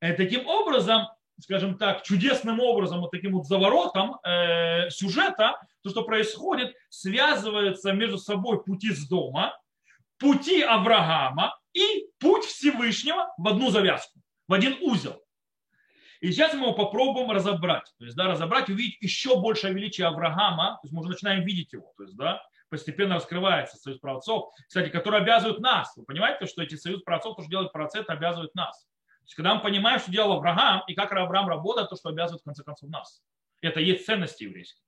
Э, 0.00 0.12
таким 0.12 0.46
образом, 0.46 1.06
скажем 1.40 1.78
так, 1.78 2.02
чудесным 2.02 2.60
образом, 2.60 3.00
вот 3.00 3.12
таким 3.12 3.32
вот 3.32 3.46
заворотом 3.46 4.18
э, 4.24 4.90
сюжета, 4.90 5.60
то, 5.82 5.90
что 5.90 6.02
происходит, 6.02 6.74
связывается 6.88 7.92
между 7.92 8.18
собой 8.18 8.62
пути 8.62 8.92
с 8.92 9.08
дома, 9.08 9.56
пути 10.18 10.62
Авраама 10.62 11.56
и 11.72 12.06
путь 12.18 12.44
Всевышнего 12.44 13.32
в 13.38 13.46
одну 13.46 13.70
завязку, 13.70 14.20
в 14.48 14.52
один 14.52 14.76
узел. 14.80 15.22
И 16.20 16.32
сейчас 16.32 16.54
мы 16.54 16.62
его 16.62 16.72
попробуем 16.72 17.30
разобрать. 17.30 17.92
То 17.98 18.04
есть, 18.04 18.16
да, 18.16 18.26
разобрать, 18.26 18.68
увидеть 18.68 18.96
еще 19.00 19.40
большее 19.40 19.74
величие 19.74 20.08
Авраама. 20.08 20.78
То 20.82 20.86
есть 20.86 20.92
мы 20.92 21.00
уже 21.00 21.10
начинаем 21.10 21.44
видеть 21.44 21.72
его. 21.72 21.92
То 21.96 22.04
есть, 22.04 22.16
да, 22.16 22.42
постепенно 22.68 23.16
раскрывается 23.16 23.76
союз 23.76 23.98
праотцов, 23.98 24.52
кстати, 24.66 24.88
который 24.90 25.20
обязывает 25.20 25.60
нас. 25.60 25.96
Вы 25.96 26.04
понимаете, 26.04 26.46
что 26.46 26.62
эти 26.62 26.74
союз 26.74 27.02
праотцов, 27.02 27.36
то, 27.36 27.42
что 27.42 27.50
делают 27.50 27.72
праотцы, 27.72 27.98
это 27.98 28.12
обязывает 28.12 28.54
нас. 28.54 28.84
То 28.84 29.24
есть, 29.24 29.34
когда 29.34 29.54
мы 29.54 29.62
понимаем, 29.62 29.98
что 29.98 30.10
делал 30.10 30.32
Авраам, 30.32 30.82
и 30.86 30.94
как 30.94 31.12
Авраам 31.12 31.48
работает, 31.48 31.90
то, 31.90 31.96
что 31.96 32.10
обязывает, 32.10 32.42
в 32.42 32.44
конце 32.44 32.62
концов, 32.62 32.90
нас. 32.90 33.22
Это 33.60 33.80
есть 33.80 34.06
ценности 34.06 34.44
еврейские. 34.44 34.82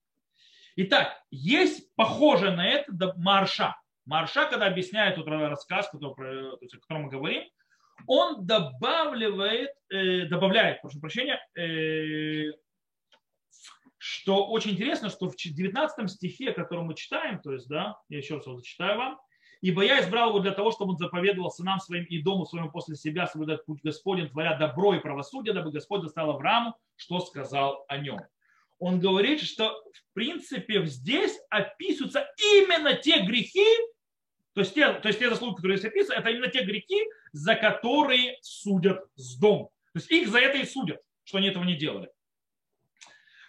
Итак, 0.76 1.20
есть 1.30 1.94
похожее 1.96 2.52
на 2.52 2.66
это 2.66 3.14
Марша. 3.16 3.76
Марша, 4.04 4.46
когда 4.46 4.66
объясняет 4.66 5.16
тот 5.16 5.26
рассказ, 5.26 5.88
который, 5.90 6.52
о 6.52 6.56
котором 6.80 7.02
мы 7.02 7.10
говорим, 7.10 7.42
он 8.06 8.46
добавляет, 8.46 9.70
э, 9.90 10.26
добавляет, 10.26 10.80
прошу 10.80 11.00
прощения, 11.00 11.40
э, 11.56 12.52
что 13.99 14.46
очень 14.46 14.72
интересно, 14.72 15.11
что 15.11 15.28
в 15.28 15.36
19 15.36 16.11
стихе, 16.11 16.53
который 16.53 16.84
мы 16.84 16.94
читаем, 16.94 17.40
то 17.40 17.53
есть, 17.53 17.68
да, 17.68 17.99
я 18.09 18.18
еще 18.18 18.36
раз 18.36 18.46
его 18.46 18.57
зачитаю 18.57 18.96
вам, 18.99 19.18
Ибо 19.61 19.82
я 19.82 20.01
избрал 20.01 20.30
его 20.30 20.38
для 20.38 20.53
того, 20.53 20.70
чтобы 20.70 20.92
он 20.92 20.99
заповедовал 20.99 21.51
сынам 21.51 21.80
своим 21.80 22.05
и 22.05 22.22
дому 22.22 22.46
своему 22.46 22.70
после 22.70 22.94
себя 22.94 23.26
соблюдать 23.26 23.64
путь 23.64 23.80
Господень, 23.82 24.28
творя 24.28 24.57
добро 24.57 24.94
и 24.94 25.01
правосудие, 25.01 25.53
дабы 25.53 25.72
Господь 25.72 26.03
доставил 26.03 26.30
Аврааму, 26.30 26.76
что 26.96 27.20
сказал 27.20 27.84
о 27.88 27.99
нем. 27.99 28.20
Он 28.78 29.01
говорит, 29.01 29.40
что 29.40 29.70
в 29.92 30.14
принципе 30.14 30.86
здесь 30.86 31.36
описываются 31.51 32.28
именно 32.38 32.94
те 32.94 33.22
грехи, 33.22 33.66
то 34.55 34.61
есть 34.61 34.74
те, 34.74 34.92
то 34.92 35.09
есть 35.09 35.18
те 35.18 35.28
заслуги, 35.28 35.57
которые 35.57 35.78
здесь 35.78 35.90
описаны, 35.90 36.18
это 36.18 36.30
именно 36.30 36.49
те 36.49 36.62
грехи, 36.64 37.01
за 37.32 37.57
которые 37.57 38.38
судят 38.42 39.05
с 39.16 39.36
дом. 39.36 39.70
То 39.92 39.99
есть 39.99 40.11
их 40.11 40.28
за 40.28 40.38
это 40.38 40.59
и 40.59 40.64
судят, 40.64 41.01
что 41.24 41.38
они 41.38 41.49
этого 41.49 41.64
не 41.64 41.74
делали. 41.74 42.09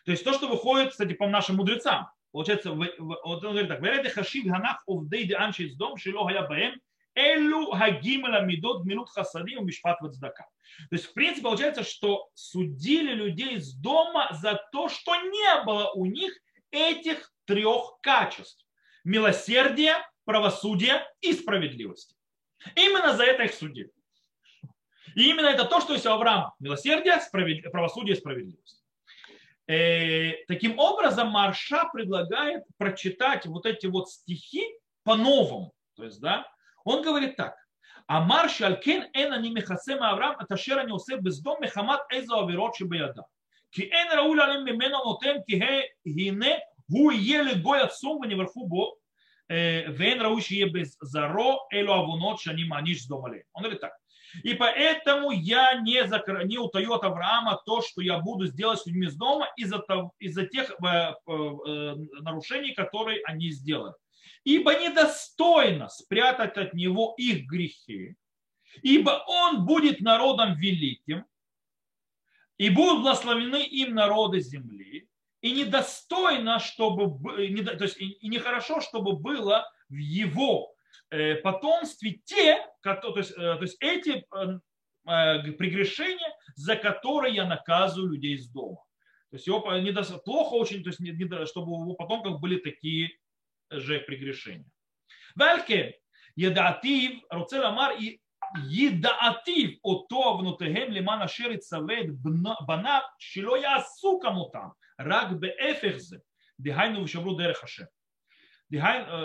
То 0.09 0.13
есть 0.13 0.23
то, 0.23 0.33
что 0.33 0.47
выходит, 0.47 0.89
кстати, 0.89 1.13
по 1.13 1.27
нашим 1.27 1.57
мудрецам. 1.57 2.09
Получается, 2.31 2.71
вот 2.71 3.43
он 3.43 3.51
говорит 3.51 3.67
так, 3.67 3.79
«Вереде 3.79 4.09
хашив 4.09 4.47
ганах 4.47 4.81
овдей 4.87 5.27
де 5.27 5.35
анши 5.35 5.75
дом, 5.75 5.97
шило 5.97 6.25
хая 6.25 6.47
баем, 6.47 6.81
элю 7.13 7.67
хагимела 7.67 8.41
мидот 8.41 8.85
минут 8.85 9.11
хасадим 9.11 9.67
мишпат 9.67 10.01
вацдака». 10.01 10.47
То 10.89 10.95
есть, 10.95 11.05
в 11.05 11.13
принципе, 11.13 11.43
получается, 11.43 11.83
что 11.83 12.27
судили 12.33 13.13
людей 13.13 13.57
из 13.57 13.75
дома 13.75 14.29
за 14.31 14.59
то, 14.71 14.89
что 14.89 15.15
не 15.15 15.63
было 15.63 15.91
у 15.91 16.07
них 16.07 16.33
этих 16.71 17.31
трех 17.45 17.99
качеств. 18.01 18.65
Милосердие, 19.03 19.93
правосудие 20.25 21.05
и 21.21 21.33
справедливости. 21.33 22.15
Именно 22.73 23.13
за 23.13 23.25
это 23.25 23.43
их 23.43 23.53
судили. 23.53 23.91
И 25.13 25.29
именно 25.29 25.45
это 25.45 25.65
то, 25.65 25.79
что 25.79 25.93
есть 25.93 26.07
у 26.07 26.09
Авраама. 26.09 26.55
Милосердие, 26.57 27.21
справед... 27.21 27.71
правосудие 27.71 28.15
и 28.15 28.19
справедливость. 28.19 28.78
Э, 29.69 30.33
таким 30.47 30.79
образом, 30.79 31.29
Марша 31.29 31.87
предлагает 31.93 32.63
прочитать 32.77 33.45
вот 33.45 33.67
эти 33.67 33.85
вот 33.85 34.09
стихи 34.09 34.65
по-новому. 35.03 35.73
То 35.95 36.05
есть, 36.05 36.19
да, 36.19 36.47
он 36.83 37.03
говорит 37.03 37.35
так. 37.35 37.55
А 38.07 38.17
Амар 38.17 38.49
шалкен 38.49 39.05
эн 39.13 39.31
они 39.31 39.51
мехасем 39.51 40.01
Авраам 40.01 40.37
аташер 40.39 40.79
они 40.79 40.91
усе 40.91 41.17
без 41.17 41.39
дом 41.41 41.61
мехамат 41.61 42.01
эзо 42.11 42.43
авирот 42.43 42.75
шебеяда. 42.77 43.25
Ки 43.69 43.81
эн 43.81 44.11
рауля 44.11 44.47
лем 44.53 44.65
мимена 44.65 45.03
нотем 45.03 45.43
ки 45.43 45.83
гине 46.03 46.59
гу 46.87 47.11
еле 47.11 47.53
гой 47.53 47.81
отцом 47.81 48.19
в 48.19 48.25
неверху 48.25 48.65
бо 48.65 48.95
э, 49.49 49.91
вен 49.91 50.19
рауш 50.19 50.47
е 50.49 50.67
без 50.67 50.97
заро 50.99 51.67
эло 51.71 51.99
авунот 51.99 52.41
шаним 52.41 52.73
аниш 52.73 53.05
домале. 53.05 53.45
Он 53.53 53.61
говорит 53.61 53.81
так. 53.81 53.93
И 54.43 54.53
поэтому 54.53 55.31
я 55.31 55.75
не, 55.81 56.07
закр... 56.07 56.45
не 56.45 56.57
утаю 56.57 56.93
от 56.93 57.03
Авраама 57.03 57.61
то, 57.65 57.81
что 57.81 58.01
я 58.01 58.19
буду 58.19 58.45
сделать 58.45 58.79
с 58.79 58.85
людьми 58.85 59.07
из 59.07 59.15
дома 59.15 59.47
из-за, 59.57 59.79
того... 59.79 60.13
из-за 60.19 60.45
тех 60.45 60.71
э, 60.71 60.85
э, 60.85 61.95
нарушений, 62.21 62.73
которые 62.73 63.21
они 63.23 63.51
сделали. 63.51 63.93
Ибо 64.43 64.73
недостойно 64.75 65.89
спрятать 65.89 66.57
от 66.57 66.73
него 66.73 67.13
их 67.17 67.45
грехи, 67.45 68.15
ибо 68.81 69.23
он 69.27 69.65
будет 69.65 70.01
народом 70.01 70.55
великим, 70.55 71.25
и 72.57 72.69
будут 72.69 73.01
благословены 73.01 73.63
им 73.63 73.95
народы 73.95 74.39
земли, 74.41 75.07
и 75.41 75.51
недостойно, 75.51 76.59
чтобы, 76.59 77.31
то 77.31 77.83
есть 77.83 77.97
и 77.97 78.27
нехорошо, 78.27 78.81
чтобы 78.81 79.13
было 79.13 79.65
в 79.87 79.95
его 79.95 80.73
Э, 80.73 80.78
Э, 81.11 81.35
потомстве 81.35 82.21
те, 82.23 82.63
то 82.83 83.17
есть, 83.17 83.31
э, 83.31 83.35
то 83.35 83.61
есть 83.61 83.77
эти 83.79 84.23
э, 84.31 85.51
прегрешения, 85.53 86.35
за 86.55 86.75
которые 86.75 87.33
я 87.33 87.45
наказываю 87.47 88.11
людей 88.11 88.35
из 88.35 88.47
дома. 88.49 88.83
То 89.31 89.37
есть 89.37 89.47
его 89.47 89.73
не 89.77 89.89
недос... 89.89 90.11
плохо 90.23 90.53
очень, 90.53 90.83
то 90.83 90.89
есть 90.89 90.99
не, 90.99 91.11
не, 91.11 91.45
чтобы 91.47 91.71
у 91.71 91.81
его 91.81 91.93
потомков 91.95 92.39
были 92.39 92.59
такие 92.59 93.17
же 93.71 93.99
прегрешения. 94.01 94.69
Вальке 95.35 95.99
едаатив, 96.35 97.23
руцеламар 97.31 97.97
и 97.99 98.21
едаатив 98.67 99.79
ото 99.81 100.37
внутегем 100.37 100.91
лимана 100.91 101.27
шерит 101.27 101.63
савет 101.63 102.13
банав, 102.21 103.03
шило 103.17 103.55
я 103.55 103.83
сукаму 103.83 104.49
там, 104.49 104.75
рак 104.97 105.39
бе 105.39 105.55
эфехзе, 105.59 106.21
дыхайну 106.59 107.01
вишабру 107.01 107.35
дерехаше. 107.35 107.87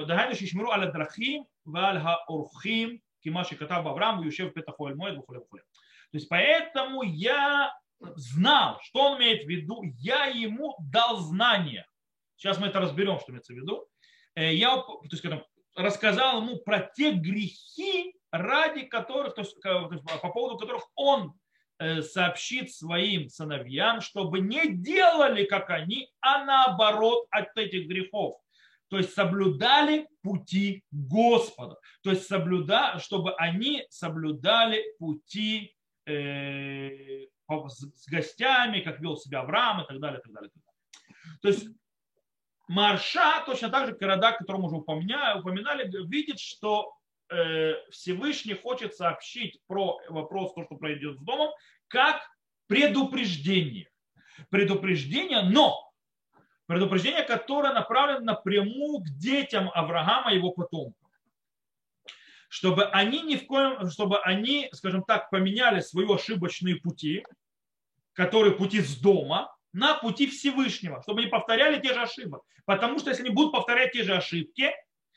דהיינו 0.07 0.35
שישמרו 0.35 0.71
על 0.71 0.83
הדרכים 0.83 1.43
ועל 1.65 1.97
האורחים, 1.97 2.97
כמה 3.23 3.43
שכתב 3.43 3.81
באברהם, 3.83 4.15
הוא 4.15 4.25
יושב 4.25 4.47
בפתח 4.47 4.73
אוהל 4.79 4.93
מועד 4.93 5.17
וכו' 5.17 5.33
וכו'. 5.35 5.57
То 6.11 6.17
есть 6.17 6.27
поэтому 6.29 7.03
я 7.03 7.71
знал, 8.15 8.79
что 8.81 9.11
он 9.11 9.17
имеет 9.19 9.45
в 9.45 9.47
виду, 9.47 9.83
я 9.99 10.25
ему 10.25 10.75
дал 10.79 11.17
знания. 11.17 11.85
Сейчас 12.35 12.57
мы 12.57 12.67
это 12.67 12.79
разберем, 12.79 13.19
что 13.19 13.31
имеется 13.31 13.53
в 13.53 13.57
виду. 13.57 13.85
Я 14.35 14.77
то 14.77 15.01
есть, 15.11 15.25
рассказал 15.75 16.41
ему 16.41 16.57
про 16.59 16.79
те 16.79 17.11
грехи, 17.11 18.15
ради 18.31 18.85
которых, 18.85 19.35
то 19.35 19.41
есть, 19.41 19.55
по 19.61 20.29
поводу 20.29 20.57
которых 20.57 20.83
он 20.95 21.33
сообщит 22.01 22.73
своим 22.73 23.29
сыновьям, 23.29 24.01
чтобы 24.01 24.39
не 24.39 24.73
делали, 24.73 25.45
как 25.45 25.69
они, 25.69 26.09
а 26.21 26.45
наоборот 26.45 27.27
от 27.29 27.55
этих 27.57 27.87
грехов 27.87 28.39
то 28.94 28.98
есть 28.98 29.12
соблюдали 29.12 30.06
пути 30.22 30.84
Господа, 30.92 31.80
то 32.04 32.10
есть 32.10 32.28
соблюда, 32.28 33.00
чтобы 33.00 33.34
они 33.34 33.84
соблюдали 33.90 34.84
пути 35.00 35.74
э, 36.06 37.26
с 37.48 38.08
гостями, 38.08 38.82
как 38.82 39.00
вел 39.00 39.16
себя 39.16 39.40
Авраам 39.40 39.82
и 39.82 39.88
так 39.88 39.98
далее, 39.98 40.20
и 40.20 40.22
так 40.22 40.32
далее. 40.32 40.48
И 40.48 40.52
так 40.52 40.62
далее. 40.62 41.38
То 41.42 41.48
есть 41.48 41.76
Марша, 42.68 43.42
точно 43.44 43.68
так 43.68 43.88
же 43.88 43.96
города, 43.96 44.30
который 44.30 44.58
мы 44.58 44.66
уже 44.68 44.76
упоминали, 44.76 45.90
видит, 46.06 46.38
что 46.38 46.94
э, 47.30 47.72
Всевышний 47.90 48.54
хочет 48.54 48.94
сообщить 48.94 49.58
про 49.66 49.98
вопрос, 50.08 50.54
то, 50.54 50.62
что 50.62 50.76
пройдет 50.76 51.18
с 51.18 51.20
домом, 51.20 51.50
как 51.88 52.22
предупреждение. 52.68 53.90
Предупреждение, 54.50 55.42
но 55.42 55.92
Предупреждение, 56.66 57.22
которое 57.22 57.72
направлено 57.72 58.20
напрямую 58.20 59.00
к 59.00 59.08
детям 59.10 59.70
Авраама 59.74 60.32
и 60.32 60.36
его 60.36 60.50
потомкам. 60.50 61.10
Чтобы 62.48 62.84
они 62.84 63.20
ни 63.22 63.36
в 63.36 63.46
коем, 63.46 63.90
чтобы 63.90 64.18
они, 64.20 64.68
скажем 64.72 65.02
так, 65.02 65.28
поменяли 65.30 65.80
свои 65.80 66.06
ошибочные 66.06 66.76
пути, 66.76 67.24
которые 68.12 68.54
пути 68.54 68.80
с 68.80 68.96
дома, 68.96 69.54
на 69.72 69.94
пути 69.94 70.28
Всевышнего, 70.28 71.02
чтобы 71.02 71.22
не 71.22 71.28
повторяли 71.28 71.80
те 71.80 71.92
же 71.92 72.00
ошибки. 72.00 72.38
Потому 72.64 72.98
что 72.98 73.10
если 73.10 73.24
они 73.24 73.34
будут 73.34 73.52
повторять 73.52 73.92
те 73.92 74.04
же 74.04 74.14
ошибки, 74.14 74.72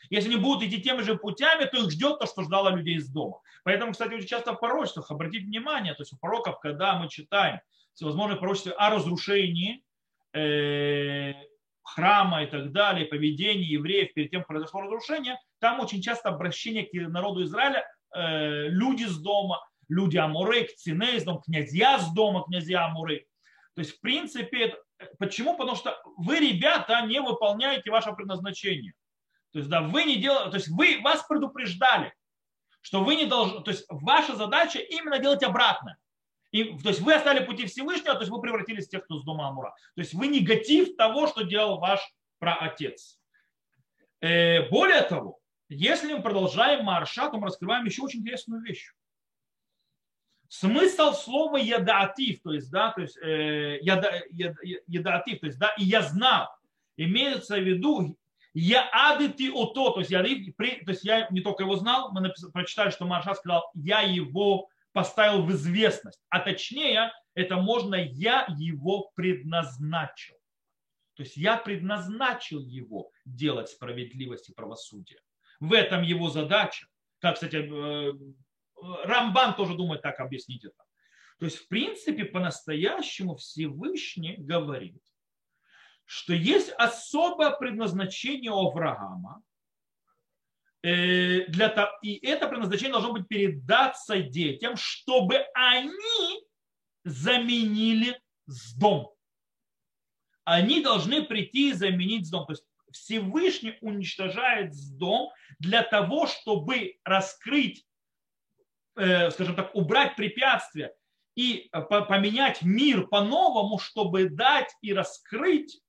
если 0.10 0.30
они 0.30 0.42
будут 0.42 0.64
идти 0.64 0.82
теми 0.82 1.02
же 1.02 1.16
путями, 1.16 1.66
то 1.66 1.78
их 1.78 1.92
ждет 1.92 2.20
то, 2.20 2.26
что 2.26 2.44
ждало 2.44 2.70
людей 2.70 2.96
из 2.96 3.10
дома. 3.10 3.40
Поэтому, 3.64 3.92
кстати, 3.92 4.14
очень 4.14 4.28
часто 4.28 4.54
в 4.54 4.60
пророчествах, 4.60 5.12
обратите 5.12 5.46
внимание, 5.46 5.94
то 5.94 6.02
есть 6.02 6.14
у 6.14 6.18
пророков, 6.18 6.60
когда 6.60 6.98
мы 6.98 7.08
читаем 7.10 7.60
всевозможные 7.94 8.38
пророчества 8.38 8.74
о 8.74 8.90
разрушении, 8.90 9.84
Э, 10.38 11.34
храма 11.84 12.44
и 12.44 12.48
так 12.48 12.72
далее, 12.72 13.06
поведение 13.06 13.68
евреев 13.70 14.14
перед 14.14 14.30
тем, 14.30 14.42
как 14.42 14.50
произошло 14.50 14.82
разрушение, 14.82 15.40
там 15.60 15.80
очень 15.80 16.02
часто 16.02 16.30
обращение 16.30 16.86
к 16.86 16.94
народу 17.10 17.44
Израиля 17.44 17.88
э, 18.14 18.68
люди 18.68 19.06
с 19.06 19.18
дома, 19.18 19.66
люди 19.88 20.18
Амуры, 20.18 20.66
Кцины 20.66 21.16
из 21.16 21.24
дома, 21.24 21.42
князья 21.44 21.98
с 21.98 22.14
дома, 22.14 22.44
князья 22.44 22.86
Амуры. 22.86 23.26
То 23.74 23.82
есть, 23.82 23.98
в 23.98 24.02
принципе, 24.02 24.76
почему? 25.18 25.58
Потому 25.58 25.76
что 25.76 26.00
вы, 26.18 26.40
ребята, 26.40 27.02
не 27.08 27.20
выполняете 27.20 27.90
ваше 27.90 28.12
предназначение. 28.12 28.94
То 29.54 29.60
есть, 29.60 29.70
да, 29.70 29.82
вы 29.82 30.04
не 30.04 30.18
делаете, 30.18 30.52
то 30.52 30.58
есть 30.58 30.68
вы, 30.68 31.00
вас 31.02 31.26
предупреждали, 31.28 32.14
что 32.82 33.04
вы 33.04 33.16
не 33.16 33.26
должны, 33.26 33.64
то 33.64 33.72
есть 33.72 33.86
ваша 33.90 34.36
задача 34.36 34.80
именно 34.80 35.18
делать 35.18 35.42
обратное. 35.42 35.98
И, 36.52 36.78
то 36.80 36.90
есть 36.90 37.02
вы 37.02 37.14
оставили 37.14 37.46
пути 37.46 37.66
Всевышнего, 37.66 38.14
то 38.14 38.22
есть 38.22 38.32
вы 38.32 38.42
превратились 38.42 38.88
в 38.88 38.90
тех, 38.90 39.04
кто 39.04 39.20
с 39.20 39.24
дома 39.24 39.50
Амура. 39.50 39.76
То 39.96 40.02
есть 40.02 40.14
вы 40.14 40.28
негатив 40.28 40.96
того, 40.96 41.28
что 41.28 41.44
делал 41.44 41.80
ваш 41.80 42.00
праотец. 42.40 43.20
Э, 44.22 44.70
более 44.70 45.02
того, 45.02 45.40
если 45.70 46.14
мы 46.14 46.22
продолжаем 46.22 46.86
марша, 46.86 47.30
то 47.30 47.38
мы 47.38 47.48
раскрываем 47.48 47.86
еще 47.86 48.02
очень 48.02 48.22
интересную 48.22 48.62
вещь. 48.62 48.94
Смысл 50.48 51.12
слова 51.12 51.58
ядаатив, 51.58 52.42
то 52.42 52.54
есть, 52.54 52.72
да, 52.72 52.94
то 52.94 53.02
есть, 53.02 53.18
э, 53.18 53.80
яда, 53.82 54.24
яда, 54.30 54.58
ядаатив, 54.88 55.42
то 55.42 55.48
есть, 55.48 55.60
да, 55.60 55.74
и 55.78 55.84
я 55.84 56.02
знал, 56.02 56.48
имеется 56.96 57.58
в 57.58 57.64
виду 57.64 58.18
я 58.54 58.90
адыти 58.92 59.52
ото, 59.54 59.92
то 59.92 60.00
есть 60.00 60.10
я, 60.10 60.24
то 60.24 60.92
есть 60.92 61.04
я 61.04 61.28
не 61.30 61.42
только 61.42 61.64
его 61.64 61.76
знал, 61.76 62.12
мы 62.12 62.22
написали, 62.22 62.52
прочитали, 62.52 62.90
что 62.90 63.06
Марша 63.06 63.36
сказал, 63.36 63.70
я 63.76 64.02
его 64.02 64.70
поставил 64.98 65.44
в 65.44 65.52
известность, 65.52 66.20
а 66.30 66.40
точнее, 66.40 67.14
это 67.36 67.58
можно 67.58 67.94
я 67.94 68.48
его 68.58 69.12
предназначил. 69.14 70.36
То 71.14 71.22
есть 71.22 71.38
я 71.38 71.56
предназначил 71.56 72.62
его 72.62 73.12
делать 73.24 73.70
справедливость 73.70 74.50
и 74.50 74.54
правосудие. 74.54 75.20
В 75.60 75.74
этом 75.74 76.02
его 76.02 76.32
задача. 76.32 76.88
Как, 77.20 77.36
кстати, 77.36 77.58
э, 77.58 78.12
Рамбан 79.06 79.56
тоже 79.56 79.76
думает 79.76 80.02
так 80.02 80.20
объяснить 80.20 80.66
это. 80.66 80.84
То 81.38 81.46
есть, 81.46 81.58
в 81.58 81.68
принципе, 81.68 82.26
по-настоящему 82.26 83.36
Всевышний 83.36 84.38
говорит, 84.40 85.04
что 86.06 86.34
есть 86.34 86.72
особое 86.72 87.52
предназначение 87.52 88.50
у 88.50 88.70
Авраама, 88.70 89.44
э, 90.84 91.46
для, 91.48 91.92
и 92.02 92.26
это 92.26 92.48
предназначение 92.48 92.94
должно 92.94 93.14
быть 93.14 93.28
передаться 93.28 94.20
детям, 94.20 94.76
чтобы 94.76 95.46
они 95.54 96.44
заменили 97.04 98.20
дом. 98.78 99.14
Они 100.44 100.82
должны 100.82 101.24
прийти 101.24 101.70
и 101.70 101.74
заменить 101.74 102.30
дом. 102.32 102.46
То 102.46 102.54
есть 102.54 102.64
Всевышний 102.92 103.78
уничтожает 103.82 104.74
дом 104.98 105.32
для 105.60 105.84
того, 105.84 106.28
чтобы 106.28 106.96
раскрыть, 107.04 107.86
э, 108.96 109.32
скажем 109.32 109.56
так, 109.56 109.76
убрать 109.76 110.16
препятствия 110.16 110.94
и 111.36 111.70
поменять 111.72 112.62
мир 112.62 113.08
по-новому, 113.08 113.78
чтобы 113.78 114.30
дать 114.30 114.74
и 114.82 114.94
раскрыть 114.94 115.80
Э, 115.80 115.87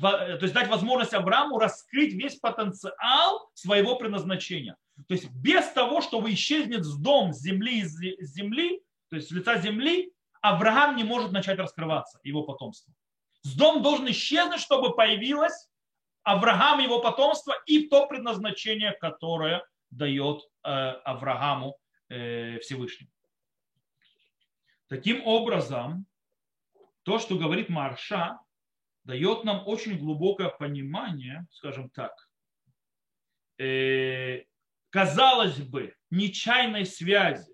то 0.00 0.38
есть 0.42 0.54
дать 0.54 0.68
возможность 0.68 1.14
Аврааму 1.14 1.58
раскрыть 1.58 2.12
весь 2.14 2.36
потенциал 2.36 3.50
своего 3.54 3.96
предназначения. 3.96 4.76
То 5.06 5.14
есть 5.14 5.30
без 5.30 5.66
того, 5.68 6.00
чтобы 6.00 6.32
исчезнет 6.32 6.84
с 6.84 6.96
дом 6.96 7.32
с 7.32 7.40
земли, 7.40 7.84
с 7.84 8.34
земли, 8.34 8.82
то 9.10 9.16
есть 9.16 9.28
с 9.28 9.30
лица 9.30 9.58
земли, 9.58 10.12
Авраам 10.40 10.96
не 10.96 11.04
может 11.04 11.32
начать 11.32 11.58
раскрываться, 11.58 12.18
его 12.22 12.42
потомство. 12.42 12.92
С 13.42 13.54
дом 13.54 13.82
должен 13.82 14.08
исчезнуть, 14.10 14.60
чтобы 14.60 14.94
появилось 14.94 15.68
Авраам, 16.22 16.80
его 16.80 17.00
потомство 17.00 17.54
и 17.66 17.88
то 17.88 18.06
предназначение, 18.06 18.92
которое 18.92 19.64
дает 19.90 20.42
э, 20.64 20.68
Аврааму 20.68 21.78
э, 22.08 22.58
Всевышний. 22.58 23.08
Таким 24.88 25.26
образом, 25.26 26.06
то, 27.02 27.18
что 27.18 27.36
говорит 27.36 27.68
Марша, 27.68 28.38
дает 29.08 29.44
нам 29.44 29.62
очень 29.66 29.98
глубокое 29.98 30.50
понимание, 30.50 31.46
скажем 31.50 31.88
так, 31.88 32.12
э, 33.58 34.44
казалось 34.90 35.56
бы, 35.56 35.94
нечаянной 36.10 36.84
связи 36.84 37.50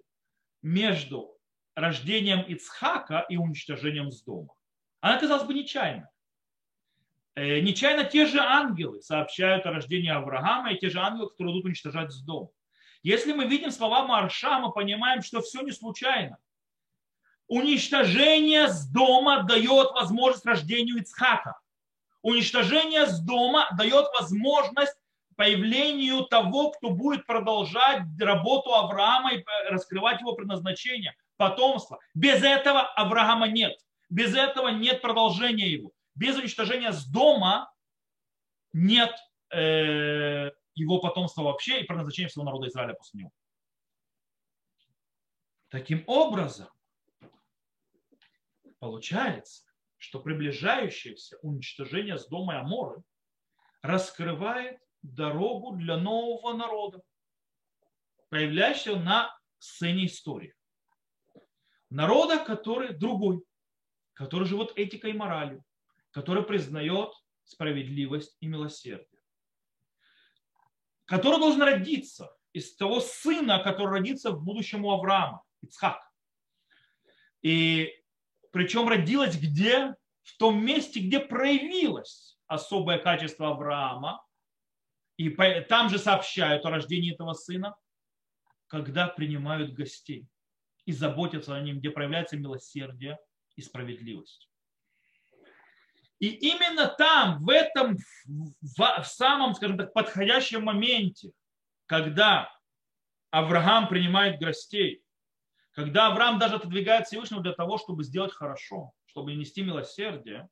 между 0.63 1.39
рождением 1.77 2.41
Ицхака 2.41 3.25
и 3.29 3.37
уничтожением 3.37 4.11
с 4.11 4.25
дома. 4.25 4.53
Она 5.01 5.21
казалась 5.21 5.45
бы 5.45 5.55
нечаянно. 5.55 6.11
Э, 7.37 7.61
нечаянно 7.61 8.03
те 8.03 8.27
же 8.27 8.41
ангелы 8.41 9.01
сообщают 9.01 9.65
о 9.65 9.71
рождении 9.71 10.11
Авраама 10.11 10.73
и 10.73 10.79
те 10.79 10.91
же 10.91 10.99
ангелы, 10.99 11.31
которые 11.31 11.55
идут 11.55 11.67
уничтожать 11.67 12.11
с 12.11 12.21
дома. 12.21 12.51
Если 13.05 13.33
мы 13.33 13.47
видим 13.47 13.71
слова 13.71 14.05
Марша, 14.05 14.59
мы 14.59 14.73
понимаем, 14.73 15.23
что 15.23 15.41
все 15.41 15.61
не 15.61 15.71
случайно 15.71 16.37
уничтожение 17.49 18.69
с 18.69 18.87
дома 18.87 19.43
дает 19.43 19.91
возможность 19.93 20.47
рождению 20.47 20.99
Ицхака. 20.99 21.59
Уничтожение 22.23 23.07
с 23.07 23.21
дома 23.21 23.69
дает 23.77 24.07
возможность 24.19 24.97
появлению 25.37 26.25
того, 26.25 26.71
кто 26.71 26.91
будет 26.91 27.27
продолжать 27.27 28.03
работу 28.19 28.73
Авраама 28.73 29.35
и 29.35 29.45
раскрывать 29.69 30.21
его 30.21 30.35
предназначение, 30.35 31.15
потомство. 31.37 31.99
Без 32.15 32.43
этого 32.43 32.81
Авраама 32.95 33.49
нет. 33.49 33.79
Без 34.09 34.35
этого 34.35 34.69
нет 34.69 35.03
продолжения 35.03 35.69
его. 35.69 35.91
Без 36.15 36.37
уничтожения 36.37 36.93
с 36.93 37.05
дома 37.07 37.73
нет 38.73 39.13
э, 39.51 40.51
его 40.75 40.99
потомства 41.01 41.43
вообще 41.43 41.81
и 41.81 41.85
предназначения 41.85 42.29
всего 42.29 42.45
народа 42.45 42.69
Израиля 42.69 42.95
после 42.95 43.21
него. 43.21 43.31
Таким 45.69 46.05
образом, 46.07 46.69
Получается, 48.85 49.65
что 49.97 50.21
приближающееся 50.21 51.39
уничтожение 51.39 52.19
с 52.19 52.29
дома 52.29 52.61
Аморы 52.61 53.03
раскрывает 53.81 54.79
дорогу 55.01 55.75
для 55.75 55.97
нового 55.97 56.53
народа, 56.53 57.01
появляющегося 58.29 59.01
на 59.01 59.39
сцене 59.59 60.05
истории. 60.05 60.55
Народа, 61.89 62.45
который 62.45 62.93
другой, 62.93 63.43
который 64.13 64.47
живет 64.47 64.77
этикой 64.77 65.13
и 65.13 65.17
моралью, 65.17 65.65
который 66.11 66.43
признает 66.43 67.11
справедливость 67.45 68.37
и 68.41 68.49
милосердие, 68.49 69.23
который 71.07 71.39
должен 71.39 71.63
родиться 71.63 72.37
из 72.53 72.77
того 72.77 73.01
сына, 73.01 73.65
который 73.65 73.93
родится 73.93 74.31
в 74.31 74.45
будущем 74.45 74.85
у 74.85 74.91
Авраама, 74.91 75.43
Ицхак. 75.63 76.07
И 77.41 78.04
причем 78.55 78.89
родилась 78.89 79.37
где? 79.37 79.97
В 80.23 80.39
том 80.39 80.65
месте, 80.65 81.01
где 81.01 81.19
проявилось 81.19 82.39
особое 82.47 82.99
качество 82.99 83.49
Авраама. 83.49 84.25
И 85.17 85.29
там 85.69 85.91
же 85.91 85.99
сообщают 85.99 86.65
о 86.65 86.71
рождении 86.71 87.13
этого 87.13 87.33
сына, 87.33 87.75
когда 88.69 89.09
принимают 89.09 89.75
гостей 89.75 90.29
и 90.87 90.93
заботятся 90.93 91.57
о 91.57 91.61
ним, 91.61 91.81
где 91.81 91.91
проявляется 91.91 92.37
милосердие 92.37 93.19
и 93.57 93.61
справедливость. 93.61 94.49
И 96.21 96.29
именно 96.29 96.87
там, 96.87 97.45
в 97.45 97.51
этом, 97.51 97.97
в 98.25 99.05
самом, 99.05 99.55
скажем 99.57 99.79
так, 99.79 99.93
подходящем 99.93 100.63
моменте, 100.63 101.33
когда 101.87 102.57
Авраам 103.31 103.89
принимает 103.89 104.39
гостей, 104.39 105.04
когда 105.75 106.07
Авраам 106.07 106.39
даже 106.39 106.57
отодвигает 106.57 107.07
Всевышнего 107.07 107.43
для 107.43 107.53
того, 107.53 107.79
чтобы 107.79 108.05
сделать 108.05 108.33
хорошо, 108.33 108.93
чтобы 109.07 109.35
нести 109.35 109.63
милосердие, 109.63 110.49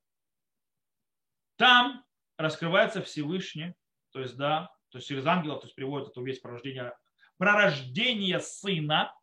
там 1.56 2.04
раскрывается 2.36 3.02
Всевышний, 3.02 3.74
то 4.10 4.20
есть, 4.20 4.36
да, 4.36 4.70
то 4.90 4.98
есть 4.98 5.08
через 5.08 5.24
ангела, 5.24 5.58
то 5.58 5.66
есть 5.66 5.76
приводит 5.76 6.08
эту 6.08 6.22
весь 6.22 6.40
про 6.40 6.52
рождение, 6.52 6.92
про 7.38 7.52
рождение 7.52 8.40
сына, 8.40 9.14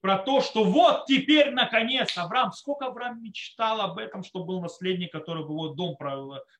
про 0.00 0.16
то, 0.16 0.40
что 0.40 0.64
вот 0.64 1.06
теперь 1.06 1.50
наконец 1.50 2.16
Авраам, 2.16 2.52
сколько 2.52 2.86
Авраам 2.86 3.22
мечтал 3.22 3.80
об 3.80 3.98
этом, 3.98 4.22
что 4.22 4.44
был 4.44 4.62
наследник, 4.62 5.12
который 5.12 5.44
бы 5.44 5.52
его 5.52 5.68
дом 5.70 5.96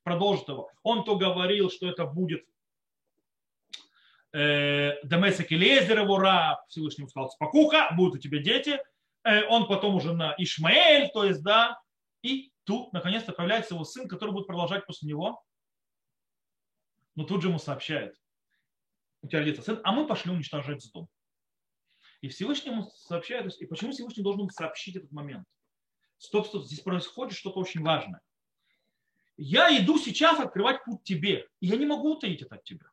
продолжит 0.02 0.48
его. 0.48 0.68
Он 0.82 1.04
то 1.04 1.16
говорил, 1.16 1.70
что 1.70 1.86
это 1.88 2.04
будет 2.04 2.44
Э, 4.32 4.94
Демесек 5.04 5.50
Элезер 5.50 6.00
его 6.00 6.18
раб, 6.18 6.60
Всевышний 6.68 7.08
сказал, 7.08 7.30
спокуха, 7.30 7.90
будут 7.96 8.16
у 8.16 8.18
тебя 8.18 8.38
дети. 8.38 8.78
Э, 9.24 9.44
он 9.46 9.66
потом 9.66 9.96
уже 9.96 10.12
на 10.12 10.34
Ишмаэль, 10.38 11.10
то 11.12 11.24
есть, 11.24 11.42
да, 11.42 11.80
и 12.22 12.52
тут 12.64 12.92
наконец-то 12.92 13.32
появляется 13.32 13.74
его 13.74 13.84
сын, 13.84 14.08
который 14.08 14.30
будет 14.30 14.46
продолжать 14.46 14.86
после 14.86 15.08
него. 15.08 15.42
Но 17.16 17.24
тут 17.24 17.42
же 17.42 17.48
ему 17.48 17.58
сообщает, 17.58 18.14
у 19.22 19.28
тебя 19.28 19.40
родится 19.40 19.62
сын, 19.62 19.80
а 19.82 19.92
мы 19.92 20.06
пошли 20.06 20.30
уничтожать 20.30 20.88
дом. 20.92 21.08
И 22.20 22.28
Всевышний 22.28 22.70
ему 22.70 22.84
сообщает, 22.84 23.52
и 23.56 23.66
почему 23.66 23.92
Всевышний 23.92 24.22
должен 24.22 24.48
сообщить 24.50 24.96
этот 24.96 25.10
момент? 25.10 25.46
Стоп, 26.18 26.46
стоп, 26.46 26.64
здесь 26.64 26.80
происходит 26.80 27.36
что-то 27.36 27.58
очень 27.58 27.82
важное. 27.82 28.20
Я 29.36 29.76
иду 29.76 29.98
сейчас 29.98 30.38
открывать 30.38 30.84
путь 30.84 31.02
тебе, 31.02 31.48
и 31.60 31.66
я 31.66 31.76
не 31.76 31.86
могу 31.86 32.12
утаить 32.12 32.42
это 32.42 32.56
от 32.56 32.64
тебя. 32.64 32.86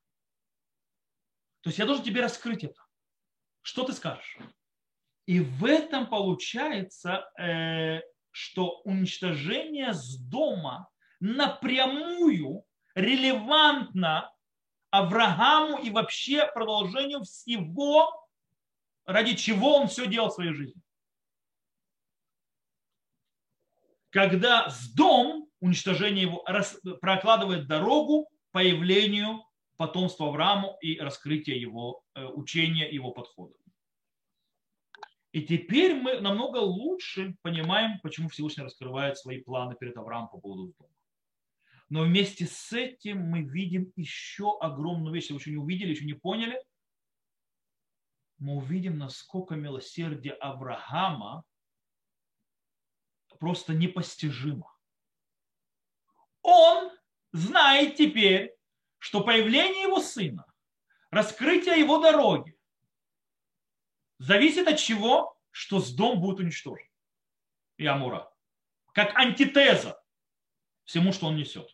То 1.68 1.70
есть 1.70 1.80
я 1.80 1.86
должен 1.86 2.06
тебе 2.06 2.22
раскрыть 2.22 2.64
это, 2.64 2.82
Что 3.62 3.84
ты 3.84 3.92
скажешь? 3.92 4.38
И 5.26 5.42
в 5.42 5.66
этом 5.66 6.08
получается, 6.08 7.30
э, 7.38 8.00
что 8.32 8.80
уничтожение 8.86 9.92
с 9.92 10.18
дома 10.18 10.88
напрямую 11.20 12.64
релевантно 12.96 14.34
Аврааму 14.92 15.80
и 15.80 15.90
вообще 15.90 16.50
продолжению 16.54 17.24
всего, 17.24 18.18
ради 19.06 19.36
чего 19.36 19.76
он 19.76 19.90
все 19.90 20.08
делал 20.08 20.30
в 20.30 20.36
своей 20.36 20.54
жизни. 20.54 20.82
Когда 24.12 24.70
с 24.70 24.88
дом, 24.94 25.50
уничтожение 25.60 26.22
его, 26.22 26.46
прокладывает 27.02 27.68
дорогу 27.68 28.30
появлению 28.52 29.44
потомства 29.78 30.28
Аврааму 30.28 30.78
и 30.82 31.00
раскрытия 31.00 31.56
его 31.56 32.04
э, 32.16 32.26
учения, 32.26 32.92
его 32.92 33.12
подхода. 33.12 33.54
И 35.32 35.44
теперь 35.44 35.94
мы 35.94 36.20
намного 36.20 36.58
лучше 36.58 37.36
понимаем, 37.44 38.00
почему 38.02 38.28
Всевышний 38.30 38.64
раскрывает 38.64 39.18
свои 39.18 39.42
планы 39.42 39.76
перед 39.76 39.96
Авраамом 39.96 40.30
по 40.30 40.40
поводу 40.40 40.74
дома. 40.78 40.92
Но 41.90 42.04
вместе 42.04 42.46
с 42.46 42.74
этим 42.74 43.22
мы 43.30 43.44
видим 43.44 43.92
еще 43.96 44.58
огромную 44.60 45.14
вещь. 45.14 45.26
Если 45.26 45.34
вы 45.34 45.40
еще 45.40 45.52
не 45.52 45.58
увидели, 45.58 45.92
еще 45.92 46.06
не 46.06 46.14
поняли, 46.14 46.62
мы 48.40 48.58
увидим, 48.58 48.98
насколько 48.98 49.56
милосердие 49.56 50.34
Авраама 50.34 51.44
просто 53.40 53.74
непостижимо. 53.74 54.74
Он 56.42 56.92
знает 57.32 57.96
теперь, 57.96 58.57
что 59.00 59.24
появление 59.24 59.84
его 59.84 60.00
сына, 60.00 60.46
раскрытие 61.12 61.80
его 61.80 62.00
дороги 62.00 62.58
зависит 64.20 64.68
от 64.68 64.78
чего? 64.78 65.38
Что 65.52 65.80
с 65.80 65.94
дом 65.94 66.22
будет 66.22 66.40
уничтожен. 66.40 66.88
И 67.78 67.86
Амура. 67.86 68.32
Как 68.94 69.16
антитеза 69.16 70.00
всему, 70.84 71.14
что 71.14 71.28
он 71.28 71.36
несет. 71.36 71.70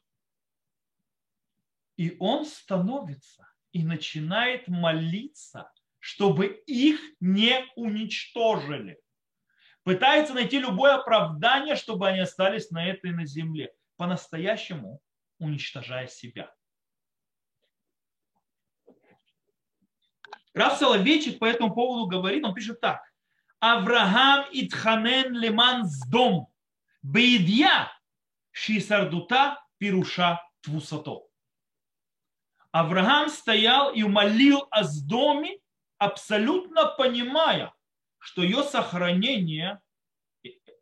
И 1.97 2.15
он 2.19 2.45
становится 2.45 3.47
и 3.71 3.83
начинает 3.83 4.67
молиться, 4.67 5.71
чтобы 5.99 6.47
их 6.65 6.99
не 7.19 7.65
уничтожили. 7.75 8.99
Пытается 9.83 10.33
найти 10.33 10.59
любое 10.59 10.95
оправдание, 10.95 11.75
чтобы 11.75 12.07
они 12.07 12.19
остались 12.19 12.71
на 12.71 12.87
этой 12.87 13.11
на 13.11 13.25
земле. 13.25 13.73
По-настоящему 13.97 15.01
уничтожая 15.39 16.07
себя. 16.07 16.53
Рав 20.53 20.77
Соловейчик 20.77 21.39
по 21.39 21.45
этому 21.45 21.73
поводу 21.73 22.07
говорит, 22.07 22.45
он 22.45 22.53
пишет 22.53 22.79
так. 22.79 23.01
Авраам 23.59 24.45
итханен 24.51 25.33
леман 25.33 25.85
сдом, 25.85 26.47
бейдья 27.01 27.91
шисардута 28.51 29.63
пируша 29.77 30.41
твусато. 30.61 31.21
Авраам 32.71 33.29
стоял 33.29 33.93
и 33.93 34.03
умолил 34.03 34.67
о 34.69 34.83
сдоме, 34.83 35.59
абсолютно 35.97 36.87
понимая, 36.97 37.73
что 38.17 38.41
ее 38.43 38.63
сохранение, 38.63 39.79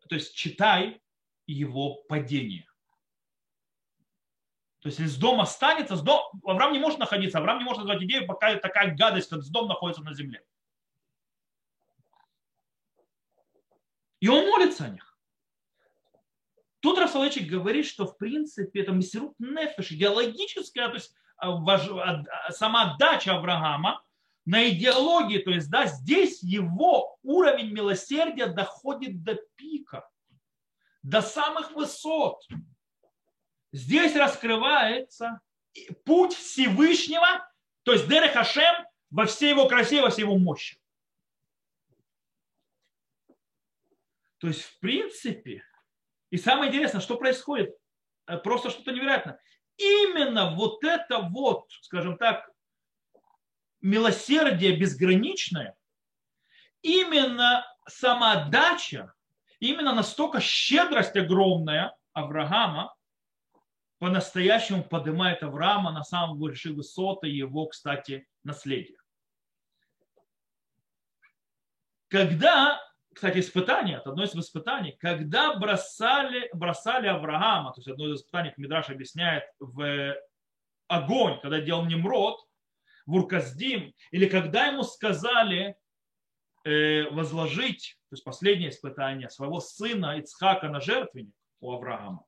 то 0.09 0.15
есть 0.15 0.35
читай 0.35 1.01
его 1.45 2.03
падение. 2.03 2.70
То 4.81 4.87
есть, 4.87 4.97
если 4.97 5.11
с 5.11 5.17
дома 5.17 5.43
останется, 5.43 5.95
с 5.95 6.01
дом... 6.01 6.21
Авраам 6.43 6.73
не 6.73 6.79
может 6.79 6.97
находиться, 6.97 7.37
Авраам 7.37 7.59
не 7.59 7.65
может 7.65 7.83
назвать 7.83 8.03
идею, 8.03 8.25
пока 8.25 8.55
такая 8.55 8.95
гадость, 8.95 9.29
как 9.29 9.43
с 9.43 9.49
дом 9.49 9.67
находится 9.67 10.03
на 10.03 10.13
земле. 10.13 10.43
И 14.19 14.27
он 14.27 14.47
молится 14.47 14.85
о 14.85 14.89
них. 14.89 15.17
Тут 16.79 16.97
Рафсалычик 16.97 17.47
говорит, 17.47 17.85
что 17.85 18.07
в 18.07 18.17
принципе 18.17 18.81
это 18.81 18.91
мессирут 18.91 19.35
нефеш, 19.37 19.91
идеологическая, 19.91 20.87
то 20.87 20.95
есть 20.95 21.13
а, 21.37 21.51
а, 21.51 22.51
сама 22.51 22.93
отдача 22.93 23.35
Авраама 23.35 24.03
на 24.45 24.67
идеологии, 24.67 25.37
то 25.37 25.51
есть 25.51 25.69
да, 25.69 25.85
здесь 25.85 26.41
его 26.41 27.19
уровень 27.21 27.71
милосердия 27.71 28.47
доходит 28.47 29.23
до 29.23 29.35
пика, 29.55 30.09
до 31.03 31.21
самых 31.21 31.71
высот. 31.73 32.43
Здесь 33.71 34.15
раскрывается 34.15 35.39
путь 36.03 36.33
Всевышнего, 36.33 37.49
то 37.83 37.93
есть 37.93 38.07
Дерех 38.07 38.33
Хашем 38.33 38.85
во 39.09 39.25
всей 39.25 39.49
его 39.51 39.67
красе, 39.67 40.01
во 40.01 40.09
всей 40.09 40.21
его 40.21 40.37
мощи. 40.37 40.77
То 44.39 44.47
есть, 44.47 44.63
в 44.63 44.79
принципе, 44.79 45.63
и 46.31 46.37
самое 46.37 46.69
интересное, 46.69 47.01
что 47.01 47.15
происходит, 47.15 47.75
э, 48.27 48.37
просто 48.37 48.71
что-то 48.71 48.91
невероятное. 48.91 49.39
Именно 49.77 50.55
вот 50.55 50.83
это 50.83 51.19
вот, 51.19 51.69
скажем 51.81 52.17
так, 52.17 52.49
милосердие 53.81 54.75
безграничное, 54.75 55.75
именно 56.81 57.65
самоотдача, 57.87 59.13
именно 59.59 59.93
настолько 59.93 60.39
щедрость 60.39 61.15
огромная 61.15 61.95
Авраама, 62.13 62.95
по-настоящему 64.01 64.83
поднимает 64.83 65.43
Авраама 65.43 65.91
на 65.91 66.03
самые 66.03 66.35
большие 66.35 66.73
высоты 66.73 67.27
его, 67.27 67.67
кстати, 67.67 68.27
наследия. 68.43 68.97
Когда, 72.07 72.81
кстати, 73.13 73.37
испытание, 73.37 73.97
это 73.97 74.09
одно 74.09 74.23
из 74.23 74.35
испытаний, 74.35 74.97
когда 74.99 75.53
бросали, 75.53 76.49
бросали 76.51 77.05
Авраама, 77.05 77.73
то 77.73 77.79
есть 77.79 77.89
одно 77.89 78.07
из 78.07 78.21
испытаний, 78.21 78.49
как 78.49 78.57
Мидраш 78.57 78.89
объясняет, 78.89 79.43
в 79.59 80.15
огонь, 80.87 81.39
когда 81.39 81.61
делал 81.61 81.85
Немрод, 81.85 82.39
в 83.05 83.13
Урказдим, 83.13 83.93
или 84.09 84.27
когда 84.27 84.65
ему 84.65 84.81
сказали 84.81 85.75
э, 86.63 87.03
возложить, 87.11 87.99
то 88.09 88.15
есть 88.15 88.23
последнее 88.23 88.71
испытание, 88.71 89.29
своего 89.29 89.59
сына 89.59 90.17
Ицхака 90.17 90.69
на 90.69 90.81
жертвенник 90.81 91.35
у 91.59 91.73
Авраама, 91.73 92.25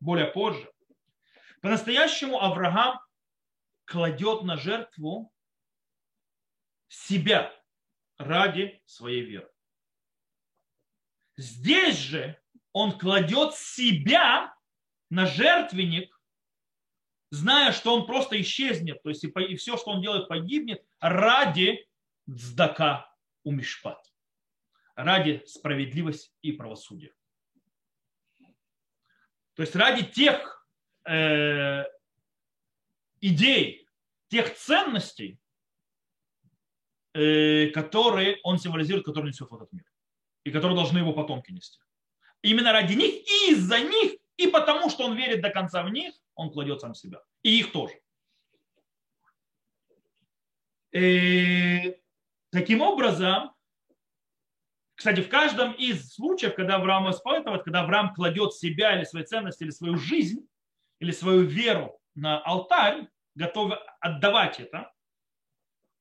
более 0.00 0.26
позже, 0.26 0.68
по-настоящему 1.62 2.42
Авраам 2.42 3.00
кладет 3.84 4.42
на 4.42 4.56
жертву 4.56 5.32
себя 6.88 7.54
ради 8.18 8.82
своей 8.84 9.22
веры. 9.22 9.48
Здесь 11.36 11.96
же 11.96 12.38
он 12.72 12.98
кладет 12.98 13.54
себя 13.54 14.54
на 15.08 15.24
жертвенник, 15.26 16.20
зная, 17.30 17.72
что 17.72 17.94
он 17.94 18.06
просто 18.06 18.40
исчезнет, 18.40 19.00
то 19.02 19.08
есть 19.10 19.24
и 19.24 19.56
все, 19.56 19.76
что 19.76 19.92
он 19.92 20.02
делает, 20.02 20.28
погибнет 20.28 20.84
ради 20.98 21.88
дздака 22.26 23.14
у 23.44 23.52
Мишпат, 23.52 24.12
ради 24.96 25.44
справедливости 25.46 26.32
и 26.42 26.52
правосудия. 26.52 27.14
То 29.54 29.62
есть 29.62 29.76
ради 29.76 30.04
тех 30.04 30.61
э, 31.08 31.84
идей, 33.20 33.86
тех 34.28 34.54
ценностей, 34.54 35.38
э, 37.14 37.68
которые 37.68 38.38
он 38.42 38.58
символизирует, 38.58 39.04
которые 39.04 39.30
несет 39.30 39.50
в 39.50 39.54
этот 39.54 39.72
мир. 39.72 39.84
И 40.44 40.50
которые 40.50 40.76
должны 40.76 40.98
его 40.98 41.12
потомки 41.12 41.52
нести. 41.52 41.78
Именно 42.42 42.72
ради 42.72 42.94
них 42.94 43.14
и 43.14 43.52
из-за 43.52 43.78
них, 43.78 44.16
и 44.36 44.48
потому 44.48 44.90
что 44.90 45.04
он 45.04 45.16
верит 45.16 45.40
до 45.40 45.50
конца 45.50 45.82
в 45.84 45.90
них, 45.90 46.12
он 46.34 46.50
кладет 46.50 46.80
сам 46.80 46.94
себя. 46.94 47.22
И 47.42 47.60
их 47.60 47.72
тоже. 47.72 47.94
И, 50.92 50.98
э, 50.98 52.00
таким 52.50 52.80
образом, 52.80 53.52
кстати, 54.94 55.20
в 55.20 55.28
каждом 55.28 55.72
из 55.72 56.12
случаев, 56.12 56.54
когда 56.54 56.76
Авраам 56.76 57.10
испытывает, 57.10 57.62
когда 57.62 57.82
Авраам 57.82 58.14
кладет 58.14 58.54
себя 58.54 58.96
или 58.96 59.04
свои 59.04 59.24
ценности, 59.24 59.64
или 59.64 59.70
свою 59.70 59.96
жизнь, 59.96 60.46
или 61.02 61.10
свою 61.10 61.42
веру 61.42 62.00
на 62.14 62.40
алтарь, 62.42 63.08
готов 63.34 63.72
отдавать 63.98 64.60
это, 64.60 64.92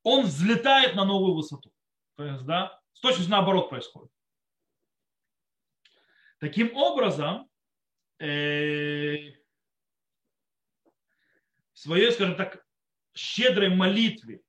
он 0.04 0.26
взлетает 0.26 0.96
на 0.96 1.06
новую 1.06 1.34
высоту. 1.34 1.74
То 2.18 2.24
есть, 2.24 2.46
да, 2.46 2.80
с 2.94 3.00
точностью 3.00 3.32
наоборот 3.32 3.72
происходит. 3.72 4.12
Таким 6.38 6.76
образом, 6.76 7.50
э, 8.20 9.32
в 11.74 11.80
своей, 11.80 12.12
скажем 12.12 12.36
так, 12.36 12.64
щедрой 13.16 13.70
молитве, 13.70 14.44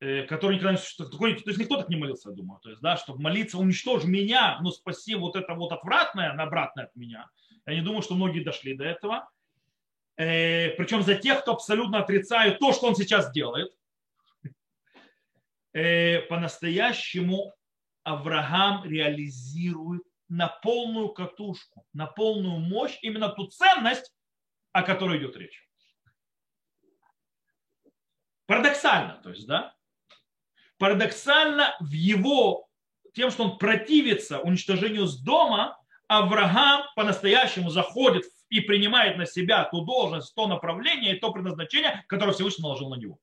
э, 0.00 0.24
который 0.24 0.56
никогда 0.56 0.72
не 0.72 1.10
такой, 1.10 1.40
то 1.40 1.50
есть 1.50 1.60
никто 1.60 1.76
так 1.76 1.88
не 1.88 1.96
молился, 1.96 2.30
я 2.30 2.34
думаю, 2.34 2.58
то 2.60 2.70
есть, 2.70 2.82
да, 2.82 2.96
чтобы 2.96 3.22
молиться, 3.22 3.58
уничтожь 3.58 4.02
меня, 4.02 4.58
но 4.60 4.72
спаси 4.72 5.14
вот 5.14 5.36
это 5.36 5.54
вот 5.54 5.70
отвратное, 5.70 6.32
обратное 6.32 6.86
от 6.86 6.96
меня– 6.96 7.30
я 7.66 7.74
не 7.74 7.82
думаю, 7.82 8.02
что 8.02 8.14
многие 8.14 8.44
дошли 8.44 8.74
до 8.74 8.84
этого. 8.84 9.30
Э, 10.16 10.70
причем 10.70 11.02
за 11.02 11.16
тех, 11.16 11.42
кто 11.42 11.52
абсолютно 11.52 11.98
отрицает 11.98 12.58
то, 12.58 12.72
что 12.72 12.86
он 12.86 12.96
сейчас 12.96 13.32
делает. 13.32 13.72
э, 15.72 16.20
по-настоящему 16.22 17.54
Авраам 18.02 18.84
реализирует 18.84 20.02
на 20.28 20.48
полную 20.48 21.08
катушку, 21.08 21.86
на 21.92 22.06
полную 22.06 22.58
мощь 22.58 22.98
именно 23.02 23.28
ту 23.28 23.46
ценность, 23.46 24.14
о 24.72 24.82
которой 24.82 25.18
идет 25.18 25.36
речь. 25.36 25.68
Парадоксально, 28.46 29.20
то 29.22 29.30
есть, 29.30 29.46
да? 29.46 29.74
Парадоксально 30.78 31.76
в 31.80 31.90
его, 31.90 32.68
тем, 33.14 33.30
что 33.30 33.44
он 33.44 33.58
противится 33.58 34.40
уничтожению 34.40 35.06
с 35.06 35.18
дома, 35.18 35.78
Авраам 36.18 36.84
по-настоящему 36.96 37.70
заходит 37.70 38.24
и 38.48 38.60
принимает 38.60 39.16
на 39.16 39.26
себя 39.26 39.64
ту 39.64 39.84
должность, 39.84 40.34
то 40.34 40.46
направление 40.46 41.16
и 41.16 41.18
то 41.18 41.32
предназначение, 41.32 42.04
которое 42.08 42.32
Всевышний 42.32 42.62
наложил 42.62 42.90
на 42.90 42.96
него. 42.96 43.18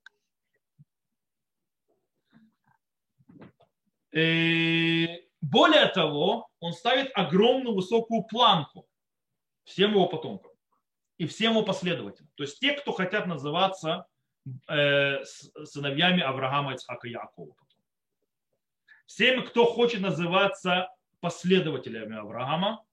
И 4.12 5.06
э, 5.06 5.22
более 5.42 5.88
того, 5.88 6.50
он 6.60 6.74
ставит 6.74 7.12
огромную 7.16 7.76
высокую 7.76 8.24
планку 8.24 8.88
всем 9.64 9.92
его 9.92 10.08
потомкам 10.08 10.52
и 11.18 11.26
всем 11.26 11.54
его 11.54 11.64
последователям. 11.64 12.30
То 12.36 12.44
есть 12.44 12.60
те, 12.60 12.74
кто 12.74 12.92
хотят 12.92 13.26
называться 13.26 14.06
э, 14.68 15.24
сыновьями 15.24 16.22
Авраама, 16.22 16.74
Ицхака 16.74 17.08
и 17.08 17.12
Якова. 17.12 17.56
Всем, 19.06 19.46
кто 19.46 19.66
хочет 19.66 20.02
называться 20.02 20.90
последователями 21.22 22.18
Авраама 22.18 22.84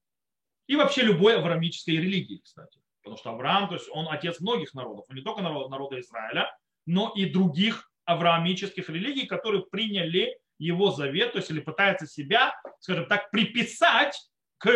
и 0.67 0.77
вообще 0.77 1.03
любой 1.03 1.37
авраамической 1.37 1.97
религии, 1.97 2.41
кстати. 2.45 2.81
Потому 3.03 3.17
что 3.17 3.31
Авраам, 3.31 3.69
то 3.69 3.75
есть 3.75 3.89
он 3.91 4.09
отец 4.09 4.41
многих 4.41 4.75
народов, 4.75 5.07
не 5.09 5.23
только 5.23 5.43
народа 5.43 5.99
Израиля, 6.01 6.57
но 6.87 7.13
и 7.17 7.25
других 7.25 7.91
авраамических 8.05 8.89
религий, 8.89 9.27
которые 9.27 9.65
приняли 9.67 10.39
его 10.59 10.91
завет, 10.91 11.33
то 11.33 11.39
есть 11.39 11.51
или 11.51 11.61
пытается 11.61 12.07
себя, 12.07 12.55
скажем 12.81 13.07
так, 13.07 13.31
приписать 13.31 14.31
к 14.59 14.71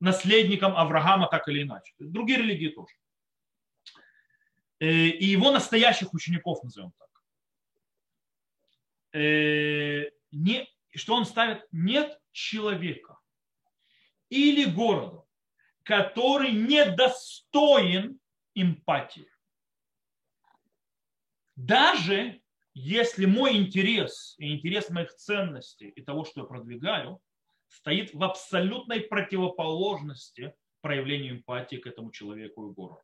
наследникам 0.00 0.76
Авраама 0.76 1.28
так 1.28 1.48
или 1.48 1.62
иначе. 1.62 1.94
Другие 1.98 2.38
религии 2.38 2.68
тоже. 2.68 2.94
Э, 4.80 4.86
и 4.86 5.24
его 5.24 5.50
настоящих 5.50 6.12
учеников, 6.12 6.62
назовем 6.62 6.92
так. 6.98 7.08
Э, 9.12 10.10
не, 10.94 10.98
что 10.98 11.14
он 11.14 11.26
ставит? 11.26 11.66
Нет 11.72 12.18
человека 12.32 13.18
или 14.30 14.64
города, 14.64 15.24
который 15.82 16.52
недостоин 16.52 18.18
эмпатии. 18.54 19.28
Даже 21.56 22.40
если 22.74 23.26
мой 23.26 23.56
интерес 23.56 24.34
и 24.38 24.52
интерес 24.54 24.90
моих 24.90 25.14
ценностей 25.14 25.88
и 25.88 26.02
того, 26.02 26.24
что 26.24 26.40
я 26.40 26.46
продвигаю, 26.46 27.20
стоит 27.68 28.12
в 28.14 28.22
абсолютной 28.22 29.00
противоположности 29.00 30.54
проявлению 30.80 31.36
эмпатии 31.36 31.76
к 31.76 31.86
этому 31.86 32.10
человеку 32.10 32.68
и 32.68 32.74
городу. 32.74 33.02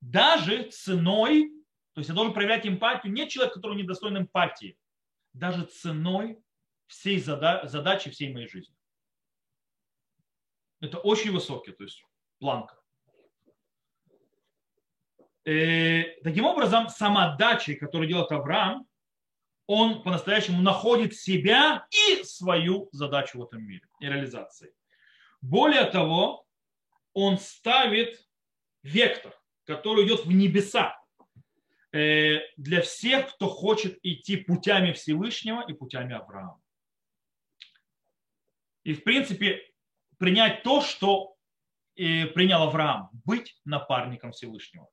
Даже 0.00 0.70
ценой, 0.70 1.50
то 1.92 2.00
есть 2.00 2.08
я 2.08 2.14
должен 2.14 2.32
проявлять 2.32 2.66
эмпатию 2.66 3.12
не 3.12 3.28
человек, 3.28 3.54
который 3.54 3.76
недостоин 3.78 4.18
эмпатии, 4.18 4.78
даже 5.38 5.64
ценой 5.64 6.42
всей 6.86 7.20
задачи 7.20 8.10
всей 8.10 8.32
моей 8.32 8.48
жизни. 8.48 8.74
Это 10.80 10.98
очень 10.98 11.32
высокий, 11.32 11.72
то 11.72 11.84
есть 11.84 12.02
планка. 12.38 12.78
Э, 15.44 16.20
таким 16.22 16.44
образом, 16.44 16.88
самодачей, 16.88 17.76
которую 17.76 18.08
делает 18.08 18.30
Авраам, 18.32 18.86
он 19.66 20.02
по-настоящему 20.02 20.62
находит 20.62 21.14
себя 21.14 21.86
и 21.90 22.22
свою 22.24 22.88
задачу 22.92 23.38
в 23.38 23.44
этом 23.44 23.62
мире 23.62 23.86
и 24.00 24.06
реализации. 24.06 24.74
Более 25.40 25.84
того, 25.84 26.46
он 27.12 27.38
ставит 27.38 28.18
вектор, 28.82 29.34
который 29.64 30.06
идет 30.06 30.24
в 30.24 30.32
небеса 30.32 30.98
для 31.92 32.82
всех, 32.82 33.34
кто 33.34 33.48
хочет 33.48 33.98
идти 34.02 34.36
путями 34.36 34.92
Всевышнего 34.92 35.64
и 35.66 35.72
путями 35.72 36.14
Авраама. 36.14 36.60
И, 38.84 38.94
в 38.94 39.04
принципе, 39.04 39.60
принять 40.18 40.62
то, 40.62 40.80
что 40.80 41.36
э, 41.96 42.26
принял 42.26 42.62
Авраам, 42.62 43.10
быть 43.24 43.60
напарником 43.64 44.32
Всевышнего. 44.32 44.88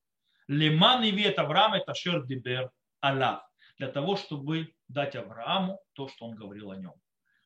Леман 0.47 1.03
и 1.03 1.11
вет 1.11 1.39
Авраам 1.39 1.73
это 1.73 1.93
шер 1.93 2.25
дибер 2.25 2.71
Аллах. 3.01 3.49
Для 3.77 3.87
того, 3.87 4.15
чтобы 4.15 4.73
дать 4.87 5.15
Аврааму 5.15 5.79
то, 5.93 6.07
что 6.07 6.25
он 6.25 6.35
говорил 6.35 6.71
о 6.71 6.77
нем. 6.77 6.93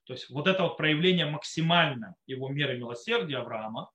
То 0.06 0.14
есть 0.14 0.30
вот 0.30 0.48
это 0.48 0.64
вот 0.64 0.78
проявление 0.78 1.28
максимально 1.28 2.16
его 2.26 2.50
меры 2.50 2.78
милосердия 2.78 3.38
Авраама 3.38 3.92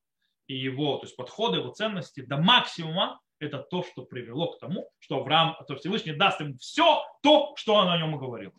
и 0.46 0.56
его 0.56 0.98
то 0.98 1.06
есть 1.06 1.16
подхода, 1.16 1.58
его 1.58 1.72
ценности 1.72 2.20
до 2.20 2.36
максимума, 2.36 3.20
это 3.44 3.58
то, 3.58 3.82
что 3.82 4.04
привело 4.04 4.52
к 4.52 4.58
тому, 4.58 4.90
что 4.98 5.18
Авраам, 5.18 5.56
то 5.66 5.76
Всевышний 5.76 6.12
даст 6.12 6.40
ему 6.40 6.56
все 6.58 7.02
то, 7.22 7.54
что 7.56 7.74
он 7.74 7.88
о 7.88 7.98
нем 7.98 8.16
говорил. 8.18 8.52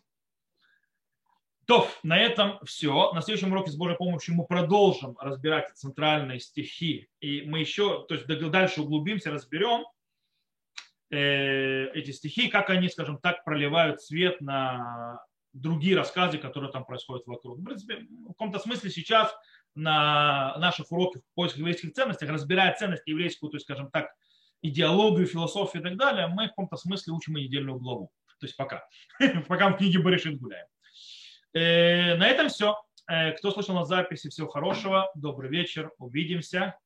То, 1.65 1.87
на 2.03 2.17
этом 2.17 2.59
все. 2.63 3.11
На 3.13 3.21
следующем 3.21 3.51
уроке 3.51 3.71
с 3.71 3.75
Божьей 3.75 3.97
помощью 3.97 4.35
мы 4.35 4.45
продолжим 4.45 5.17
разбирать 5.19 5.75
центральные 5.75 6.39
стихи. 6.39 7.09
И 7.19 7.41
мы 7.41 7.59
еще, 7.59 8.05
то 8.07 8.13
есть 8.13 8.27
дальше 8.27 8.81
углубимся, 8.81 9.31
разберем, 9.31 9.83
Э, 11.11 11.85
эти 11.93 12.11
стихи, 12.11 12.49
как 12.49 12.69
они, 12.69 12.89
скажем 12.89 13.19
так, 13.19 13.43
проливают 13.45 14.01
свет 14.01 14.41
на 14.41 15.23
другие 15.53 15.95
рассказы, 15.95 16.37
которые 16.37 16.71
там 16.71 16.83
происходят 16.83 17.25
вокруг. 17.27 17.59
В 17.59 17.63
принципе, 17.63 18.05
в 18.09 18.27
каком-то 18.29 18.59
смысле 18.59 18.89
сейчас 18.89 19.33
на 19.75 20.57
наших 20.57 20.91
уроках 20.91 21.21
в 21.21 21.35
поиске 21.35 21.59
еврейских 21.59 21.93
ценностей, 21.93 22.25
разбирая 22.25 22.75
ценности 22.75 23.09
еврейскую, 23.09 23.49
то 23.51 23.57
есть, 23.57 23.65
скажем 23.65 23.91
так, 23.91 24.13
идеологию, 24.69 25.27
философию 25.27 25.81
и 25.81 25.85
так 25.85 25.97
далее, 25.97 26.27
мы 26.27 26.45
в 26.45 26.49
каком-то 26.49 26.77
смысле 26.77 27.13
учим 27.13 27.37
и 27.37 27.43
недельную 27.43 27.77
главу. 27.77 28.11
То 28.39 28.45
есть 28.45 28.57
пока. 28.57 28.87
пока 29.47 29.69
в 29.69 29.77
книге 29.77 29.99
Баришин 29.99 30.37
гуляем. 30.37 30.67
Э, 31.53 32.15
на 32.15 32.27
этом 32.27 32.49
все. 32.49 32.77
Э, 33.07 33.31
кто 33.31 33.51
слышал 33.51 33.75
на 33.75 33.85
записи, 33.85 34.29
всего 34.29 34.47
хорошего. 34.47 35.09
Добрый 35.15 35.49
вечер. 35.49 35.91
Увидимся. 35.97 36.77